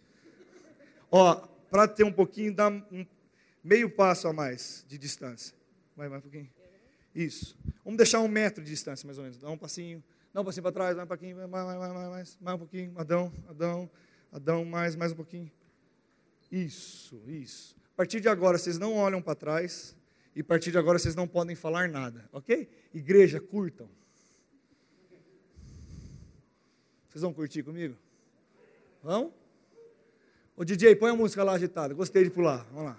Ó, 1.09 1.47
para 1.69 1.87
ter 1.87 2.03
um 2.03 2.11
pouquinho, 2.11 2.53
dá 2.53 2.69
um 2.69 3.05
meio 3.63 3.89
passo 3.89 4.27
a 4.27 4.33
mais 4.33 4.85
de 4.87 4.97
distância. 4.97 5.55
Vai 5.95 6.07
mais 6.07 6.19
um 6.19 6.23
pouquinho. 6.23 6.49
Isso. 7.13 7.57
Vamos 7.83 7.97
deixar 7.97 8.21
um 8.21 8.27
metro 8.27 8.63
de 8.63 8.69
distância, 8.69 9.05
mais 9.05 9.17
ou 9.17 9.23
menos. 9.23 9.39
Dá 9.39 9.49
um 9.49 9.57
passinho. 9.57 10.03
Dá 10.33 10.41
um 10.41 10.45
passinho 10.45 10.63
para 10.63 10.71
trás, 10.71 10.95
mais 10.95 11.05
um 11.05 11.07
pouquinho, 11.07 11.35
mais, 11.35 11.49
mais, 11.49 11.77
mais, 11.77 12.09
mais, 12.09 12.37
mais 12.39 12.55
um 12.55 12.59
pouquinho. 12.59 12.93
Adão, 12.97 13.33
Adão, 13.49 13.89
Adão, 14.31 14.65
mais, 14.65 14.95
mais 14.95 15.11
um 15.11 15.15
pouquinho. 15.15 15.51
Isso, 16.51 17.21
isso. 17.27 17.75
A 17.93 17.97
partir 17.97 18.21
de 18.21 18.29
agora, 18.29 18.57
vocês 18.57 18.77
não 18.77 18.93
olham 18.93 19.21
para 19.21 19.35
trás. 19.35 19.95
E 20.35 20.41
a 20.41 20.43
partir 20.43 20.69
de 20.69 20.77
agora, 20.77 20.99
vocês 20.99 21.15
não 21.15 21.27
podem 21.27 21.55
falar 21.55 21.89
nada, 21.89 22.29
ok? 22.31 22.69
Igreja, 22.93 23.39
curtam. 23.39 23.89
Vocês 27.09 27.23
vão 27.23 27.33
curtir 27.33 27.63
comigo? 27.63 27.97
Vão? 29.01 29.33
Ô 30.59 30.65
DJ, 30.65 30.95
põe 30.95 31.11
a 31.11 31.15
música 31.15 31.43
lá 31.43 31.53
agitada. 31.53 31.93
Gostei 31.93 32.23
de 32.23 32.31
pular. 32.31 32.65
Vamos 32.71 32.85
lá. 32.85 32.97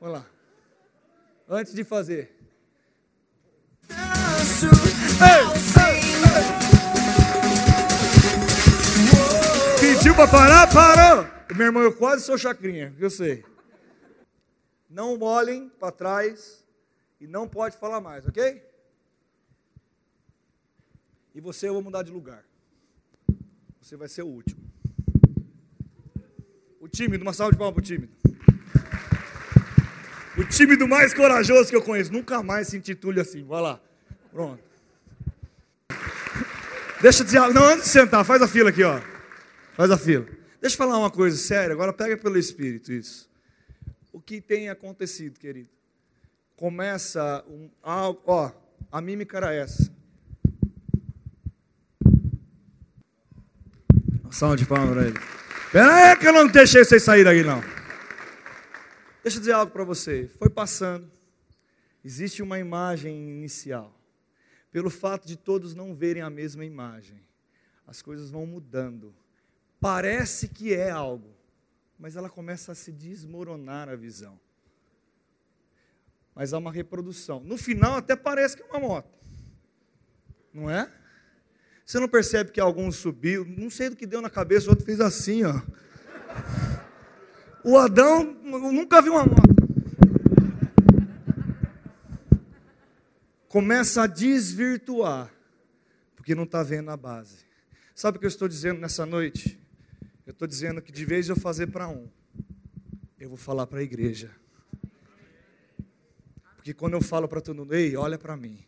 Vamos 0.00 0.14
lá. 0.14 0.26
Antes 1.48 1.74
de 1.74 1.82
fazer. 1.82 2.32
Pediu 9.80 10.14
para 10.14 10.30
parar? 10.30 10.72
Parou! 10.72 11.26
Meu 11.56 11.66
irmão, 11.66 11.82
eu 11.82 11.96
quase 11.96 12.24
sou 12.24 12.38
chacrinha, 12.38 12.94
eu 12.96 13.10
sei. 13.10 13.44
Não 14.88 15.20
olhem 15.20 15.68
para 15.68 15.90
trás 15.90 16.64
e 17.20 17.26
não 17.26 17.48
pode 17.48 17.76
falar 17.76 18.00
mais, 18.00 18.24
ok? 18.24 18.64
E 21.34 21.40
você 21.40 21.68
eu 21.68 21.72
vou 21.72 21.82
mudar 21.82 22.04
de 22.04 22.12
lugar. 22.12 22.44
Você 23.80 23.96
vai 23.96 24.06
ser 24.08 24.22
o 24.22 24.28
último. 24.28 24.63
Tímido, 26.94 27.24
uma 27.24 27.32
salva 27.32 27.50
de 27.50 27.58
palmas 27.58 27.74
para 27.74 27.80
o 27.80 27.84
tímido. 27.84 28.12
O 30.38 30.44
tímido 30.44 30.86
mais 30.86 31.12
corajoso 31.12 31.68
que 31.68 31.74
eu 31.74 31.82
conheço. 31.82 32.12
Nunca 32.12 32.40
mais 32.40 32.68
se 32.68 32.76
intitule 32.76 33.20
assim. 33.20 33.42
Vai 33.44 33.60
lá. 33.60 33.80
Pronto. 34.30 34.62
Deixa 37.02 37.22
eu 37.22 37.24
dizer, 37.24 37.40
não, 37.52 37.64
antes 37.64 37.84
de 37.84 37.90
sentar, 37.90 38.24
faz 38.24 38.40
a 38.40 38.46
fila 38.46 38.70
aqui, 38.70 38.84
ó. 38.84 39.00
Faz 39.74 39.90
a 39.90 39.98
fila. 39.98 40.24
Deixa 40.60 40.74
eu 40.74 40.78
falar 40.78 40.96
uma 40.96 41.10
coisa 41.10 41.36
séria, 41.36 41.74
agora 41.74 41.92
pega 41.92 42.16
pelo 42.16 42.38
Espírito 42.38 42.92
isso. 42.92 43.28
O 44.12 44.20
que 44.20 44.40
tem 44.40 44.70
acontecido, 44.70 45.38
querido? 45.38 45.68
Começa 46.56 47.44
um, 47.48 47.68
algo, 47.82 48.22
ó, 48.26 48.50
a 48.90 49.00
mímica 49.00 49.36
era 49.36 49.52
essa. 49.52 49.92
Salve 54.30 54.58
de 54.58 54.66
palmas 54.66 54.90
para 54.90 55.06
ele. 55.08 55.18
Pera 55.74 55.92
aí 55.92 56.16
que 56.16 56.28
eu 56.28 56.32
não 56.32 56.46
deixei 56.46 56.84
vocês 56.84 57.02
saírem 57.02 57.32
aí, 57.32 57.42
não. 57.42 57.60
Deixa 59.24 59.38
eu 59.38 59.40
dizer 59.40 59.50
algo 59.54 59.72
para 59.72 59.82
você. 59.82 60.30
Foi 60.38 60.48
passando. 60.48 61.10
Existe 62.04 62.44
uma 62.44 62.60
imagem 62.60 63.28
inicial 63.28 63.92
pelo 64.70 64.88
fato 64.88 65.26
de 65.26 65.34
todos 65.34 65.74
não 65.74 65.92
verem 65.92 66.22
a 66.22 66.30
mesma 66.30 66.64
imagem. 66.64 67.20
As 67.88 68.00
coisas 68.00 68.30
vão 68.30 68.46
mudando. 68.46 69.12
Parece 69.80 70.46
que 70.46 70.72
é 70.72 70.90
algo, 70.90 71.34
mas 71.98 72.14
ela 72.14 72.30
começa 72.30 72.70
a 72.70 72.74
se 72.76 72.92
desmoronar 72.92 73.88
a 73.88 73.96
visão. 73.96 74.38
Mas 76.36 76.52
há 76.52 76.58
uma 76.58 76.70
reprodução. 76.70 77.40
No 77.40 77.58
final, 77.58 77.96
até 77.96 78.14
parece 78.14 78.56
que 78.56 78.62
é 78.62 78.66
uma 78.66 78.78
moto. 78.78 79.18
Não 80.52 80.70
é? 80.70 80.88
Você 81.84 82.00
não 82.00 82.08
percebe 82.08 82.50
que 82.50 82.60
alguns 82.60 82.96
subiu, 82.96 83.44
não 83.44 83.68
sei 83.70 83.90
do 83.90 83.96
que 83.96 84.06
deu 84.06 84.22
na 84.22 84.30
cabeça, 84.30 84.66
o 84.66 84.70
outro 84.70 84.84
fez 84.84 85.00
assim, 85.00 85.44
ó. 85.44 85.60
O 87.62 87.78
Adão 87.78 88.24
nunca 88.42 89.00
viu 89.00 89.12
uma 89.14 89.24
moto. 89.24 89.54
começa 93.54 94.02
a 94.02 94.08
desvirtuar, 94.08 95.32
porque 96.16 96.34
não 96.34 96.42
está 96.42 96.60
vendo 96.64 96.90
a 96.90 96.96
base. 96.96 97.46
Sabe 97.94 98.16
o 98.16 98.18
que 98.18 98.26
eu 98.26 98.28
estou 98.28 98.48
dizendo 98.48 98.80
nessa 98.80 99.06
noite? 99.06 99.56
Eu 100.26 100.32
estou 100.32 100.48
dizendo 100.48 100.82
que 100.82 100.90
de 100.90 101.04
vez 101.04 101.28
eu 101.28 101.36
fazer 101.36 101.68
para 101.68 101.88
um, 101.88 102.08
eu 103.16 103.28
vou 103.28 103.38
falar 103.38 103.68
para 103.68 103.78
a 103.78 103.82
igreja. 103.84 104.28
Porque 106.56 106.74
quando 106.74 106.94
eu 106.94 107.00
falo 107.00 107.28
para 107.28 107.40
todo 107.40 107.58
mundo, 107.58 107.76
ei, 107.76 107.94
olha 107.94 108.18
para 108.18 108.36
mim. 108.36 108.58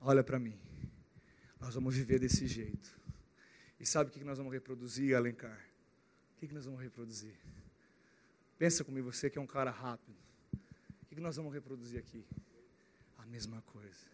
Olha 0.00 0.24
para 0.24 0.40
mim. 0.40 0.58
Nós 1.62 1.74
vamos 1.74 1.94
viver 1.96 2.18
desse 2.18 2.46
jeito. 2.46 3.00
E 3.80 3.86
sabe 3.86 4.10
o 4.10 4.12
que 4.12 4.22
nós 4.22 4.36
vamos 4.36 4.52
reproduzir, 4.52 5.16
Alencar? 5.16 5.58
O 6.36 6.46
que 6.46 6.52
nós 6.52 6.66
vamos 6.66 6.82
reproduzir? 6.82 7.34
Pensa 8.58 8.84
comigo, 8.84 9.10
você 9.10 9.30
que 9.30 9.38
é 9.38 9.40
um 9.40 9.46
cara 9.46 9.70
rápido. 9.70 10.16
O 11.10 11.14
que 11.14 11.20
nós 11.20 11.36
vamos 11.36 11.54
reproduzir 11.54 11.98
aqui? 11.98 12.22
mesma 13.32 13.62
coisa. 13.62 14.12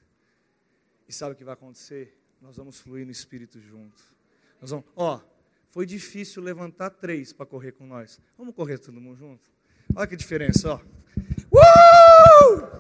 E 1.09 1.13
sabe 1.13 1.33
o 1.33 1.37
que 1.37 1.43
vai 1.43 1.55
acontecer? 1.55 2.17
Nós 2.41 2.57
vamos 2.57 2.79
fluir 2.79 3.05
no 3.05 3.11
Espírito 3.11 3.61
junto. 3.61 4.01
Nós 4.61 4.71
vamos, 4.71 4.87
ó, 4.95 5.21
foi 5.71 5.85
difícil 5.85 6.41
levantar 6.41 6.91
três 6.91 7.33
para 7.33 7.45
correr 7.45 7.73
com 7.73 7.85
nós. 7.85 8.21
Vamos 8.37 8.55
correr 8.55 8.79
todo 8.79 9.01
mundo 9.01 9.17
junto? 9.17 9.51
Olha 9.97 10.07
que 10.07 10.15
diferença, 10.15 10.75
ó. 10.75 10.81
Uh! 11.51 12.79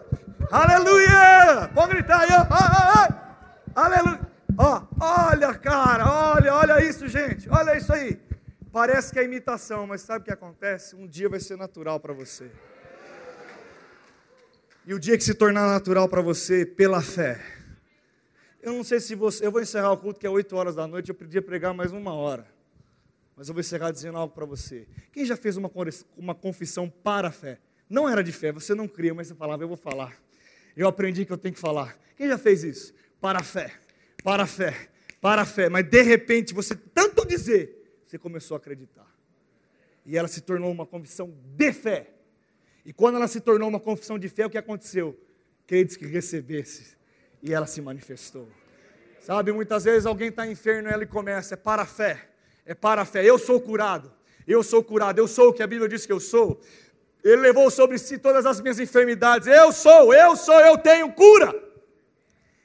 Aleluia! 0.52 1.68
Pode 1.74 1.94
gritar 1.94 2.20
aí, 2.20 2.28
ó. 2.30 2.46
Aleluia! 3.74 4.27
Ó, 4.58 4.82
olha, 5.00 5.54
cara, 5.54 6.34
olha, 6.34 6.52
olha 6.52 6.84
isso, 6.84 7.06
gente. 7.06 7.48
Olha 7.48 7.76
isso 7.76 7.92
aí. 7.92 8.20
Parece 8.72 9.12
que 9.12 9.20
é 9.20 9.24
imitação, 9.24 9.86
mas 9.86 10.00
sabe 10.00 10.22
o 10.22 10.24
que 10.24 10.32
acontece? 10.32 10.96
Um 10.96 11.06
dia 11.06 11.28
vai 11.28 11.38
ser 11.38 11.56
natural 11.56 12.00
para 12.00 12.12
você. 12.12 12.50
E 14.84 14.92
o 14.92 14.98
dia 14.98 15.16
que 15.16 15.22
se 15.22 15.34
tornar 15.34 15.68
natural 15.68 16.08
para 16.08 16.20
você, 16.20 16.66
pela 16.66 17.00
fé. 17.00 17.40
Eu 18.60 18.72
não 18.72 18.82
sei 18.82 18.98
se 18.98 19.14
você. 19.14 19.46
Eu 19.46 19.52
vou 19.52 19.62
encerrar 19.62 19.92
o 19.92 19.96
culto 19.96 20.18
que 20.18 20.26
é 20.26 20.30
8 20.30 20.56
horas 20.56 20.74
da 20.74 20.88
noite. 20.88 21.10
Eu 21.10 21.14
podia 21.14 21.40
pregar 21.40 21.72
mais 21.72 21.92
uma 21.92 22.12
hora. 22.12 22.44
Mas 23.36 23.48
eu 23.48 23.54
vou 23.54 23.60
encerrar 23.60 23.92
dizendo 23.92 24.18
algo 24.18 24.34
para 24.34 24.44
você. 24.44 24.88
Quem 25.12 25.24
já 25.24 25.36
fez 25.36 25.56
uma, 25.56 25.70
uma 26.16 26.34
confissão 26.34 26.90
para 26.90 27.28
a 27.28 27.30
fé? 27.30 27.60
Não 27.88 28.08
era 28.08 28.24
de 28.24 28.32
fé, 28.32 28.50
você 28.50 28.74
não 28.74 28.88
cria, 28.88 29.14
mas 29.14 29.28
você 29.28 29.34
falava, 29.36 29.62
eu 29.62 29.68
vou 29.68 29.76
falar. 29.76 30.16
Eu 30.76 30.88
aprendi 30.88 31.24
que 31.24 31.32
eu 31.32 31.38
tenho 31.38 31.54
que 31.54 31.60
falar. 31.60 31.96
Quem 32.16 32.26
já 32.26 32.36
fez 32.36 32.64
isso? 32.64 32.92
Para 33.20 33.38
a 33.38 33.42
fé, 33.44 33.72
para 34.28 34.42
a 34.42 34.46
fé, 34.46 34.88
para 35.20 35.42
a 35.42 35.46
fé. 35.46 35.68
Mas 35.68 35.88
de 35.88 36.02
repente, 36.02 36.52
você 36.52 36.74
tanto 36.74 37.26
dizer, 37.26 38.00
você 38.04 38.18
começou 38.18 38.54
a 38.54 38.58
acreditar. 38.58 39.06
E 40.04 40.16
ela 40.16 40.28
se 40.28 40.40
tornou 40.40 40.70
uma 40.70 40.86
confissão 40.86 41.34
de 41.56 41.72
fé. 41.72 42.10
E 42.84 42.92
quando 42.92 43.16
ela 43.16 43.28
se 43.28 43.40
tornou 43.40 43.68
uma 43.68 43.80
confissão 43.80 44.18
de 44.18 44.28
fé, 44.28 44.46
o 44.46 44.50
que 44.50 44.58
aconteceu? 44.58 45.18
Crentes 45.66 45.96
que 45.96 46.06
recebesse. 46.06 46.96
E 47.42 47.54
ela 47.54 47.66
se 47.66 47.80
manifestou. 47.80 48.48
Sabe, 49.20 49.52
muitas 49.52 49.84
vezes 49.84 50.04
alguém 50.04 50.28
está 50.28 50.46
enfermo 50.46 50.88
e 50.88 50.92
ela 50.92 51.06
começa, 51.06 51.54
é 51.54 51.56
para 51.56 51.82
a 51.82 51.86
fé 51.86 52.28
é 52.68 52.74
para 52.74 53.00
a 53.00 53.04
fé. 53.06 53.24
Eu 53.24 53.38
sou 53.38 53.58
curado, 53.58 54.12
eu 54.46 54.62
sou 54.62 54.84
curado, 54.84 55.18
eu 55.18 55.26
sou 55.26 55.48
o 55.48 55.52
que 55.54 55.62
a 55.62 55.66
Bíblia 55.66 55.88
diz 55.88 56.04
que 56.04 56.12
eu 56.12 56.20
sou. 56.20 56.60
Ele 57.24 57.36
levou 57.36 57.70
sobre 57.70 57.96
si 57.98 58.18
todas 58.18 58.44
as 58.44 58.60
minhas 58.60 58.78
enfermidades. 58.78 59.48
Eu 59.48 59.72
sou, 59.72 60.12
eu 60.12 60.36
sou, 60.36 60.60
eu 60.60 60.76
tenho 60.76 61.10
cura. 61.12 61.67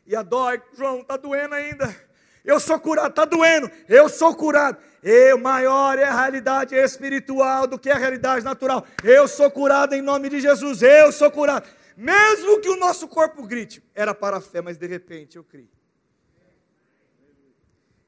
E 0.06 0.16
a 0.16 0.22
dói, 0.22 0.62
João, 0.74 1.01
está 1.01 1.18
doendo 1.18 1.56
ainda. 1.56 1.95
Eu 2.43 2.60
sou 2.60 2.80
curado, 2.80 3.10
está 3.10 3.26
doendo. 3.26 3.72
Eu 3.88 4.10
sou 4.10 4.36
curado. 4.36 4.78
Eu, 5.01 5.38
maior 5.38 5.97
é 5.97 6.04
a 6.04 6.22
realidade 6.22 6.76
espiritual 6.76 7.68
do 7.68 7.80
que 7.80 7.89
a 7.89 7.97
realidade 7.97 8.43
natural. 8.43 8.86
Eu 9.04 9.28
sou 9.28 9.49
curado 9.49 9.95
em 9.95 10.01
nome 10.01 10.30
de 10.30 10.41
Jesus. 10.41 10.82
Eu 10.82 11.12
sou 11.12 11.32
curado. 11.32 11.68
Mesmo 11.95 12.60
que 12.60 12.70
o 12.70 12.76
nosso 12.76 13.08
corpo 13.08 13.45
grite, 13.45 13.84
era 13.93 14.14
para 14.14 14.38
a 14.38 14.41
fé, 14.41 14.62
mas 14.62 14.78
de 14.78 14.88
repente 14.88 15.38
eu 15.38 15.43
criei 15.43 15.70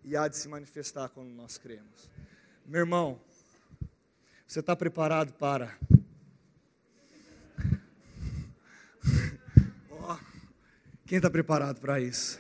e 0.06 0.16
há 0.16 0.28
de 0.28 0.38
se 0.38 0.48
manifestar 0.48 1.10
quando 1.10 1.30
nós 1.30 1.58
cremos. 1.58 2.12
Meu 2.64 2.82
irmão, 2.82 3.20
você 4.46 4.60
está 4.60 4.76
preparado 4.76 5.34
para. 5.34 5.76
Quem 11.06 11.18
está 11.18 11.30
preparado 11.30 11.80
para 11.80 12.00
isso? 12.00 12.40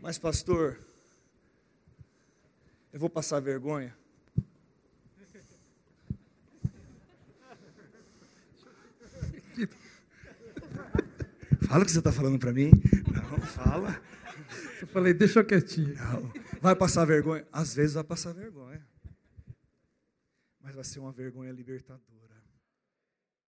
Mas, 0.00 0.16
pastor, 0.16 0.78
eu 2.92 3.00
vou 3.00 3.10
passar 3.10 3.40
vergonha. 3.40 3.96
Fala 11.68 11.82
o 11.82 11.84
que 11.84 11.90
você 11.90 11.98
está 11.98 12.12
falando 12.12 12.38
para 12.38 12.52
mim. 12.52 12.70
Não, 13.12 13.40
fala. 13.40 14.00
Eu 14.80 14.86
falei, 14.86 15.12
deixa 15.12 15.42
quietinho. 15.42 15.94
Não. 15.96 16.32
Vai 16.60 16.76
passar 16.76 17.04
vergonha? 17.04 17.46
Às 17.52 17.74
vezes 17.74 17.94
vai 17.94 18.04
passar 18.04 18.32
vergonha. 18.32 18.86
Mas 20.60 20.74
vai 20.74 20.84
ser 20.84 21.00
uma 21.00 21.12
vergonha 21.12 21.52
libertadora. 21.52 22.17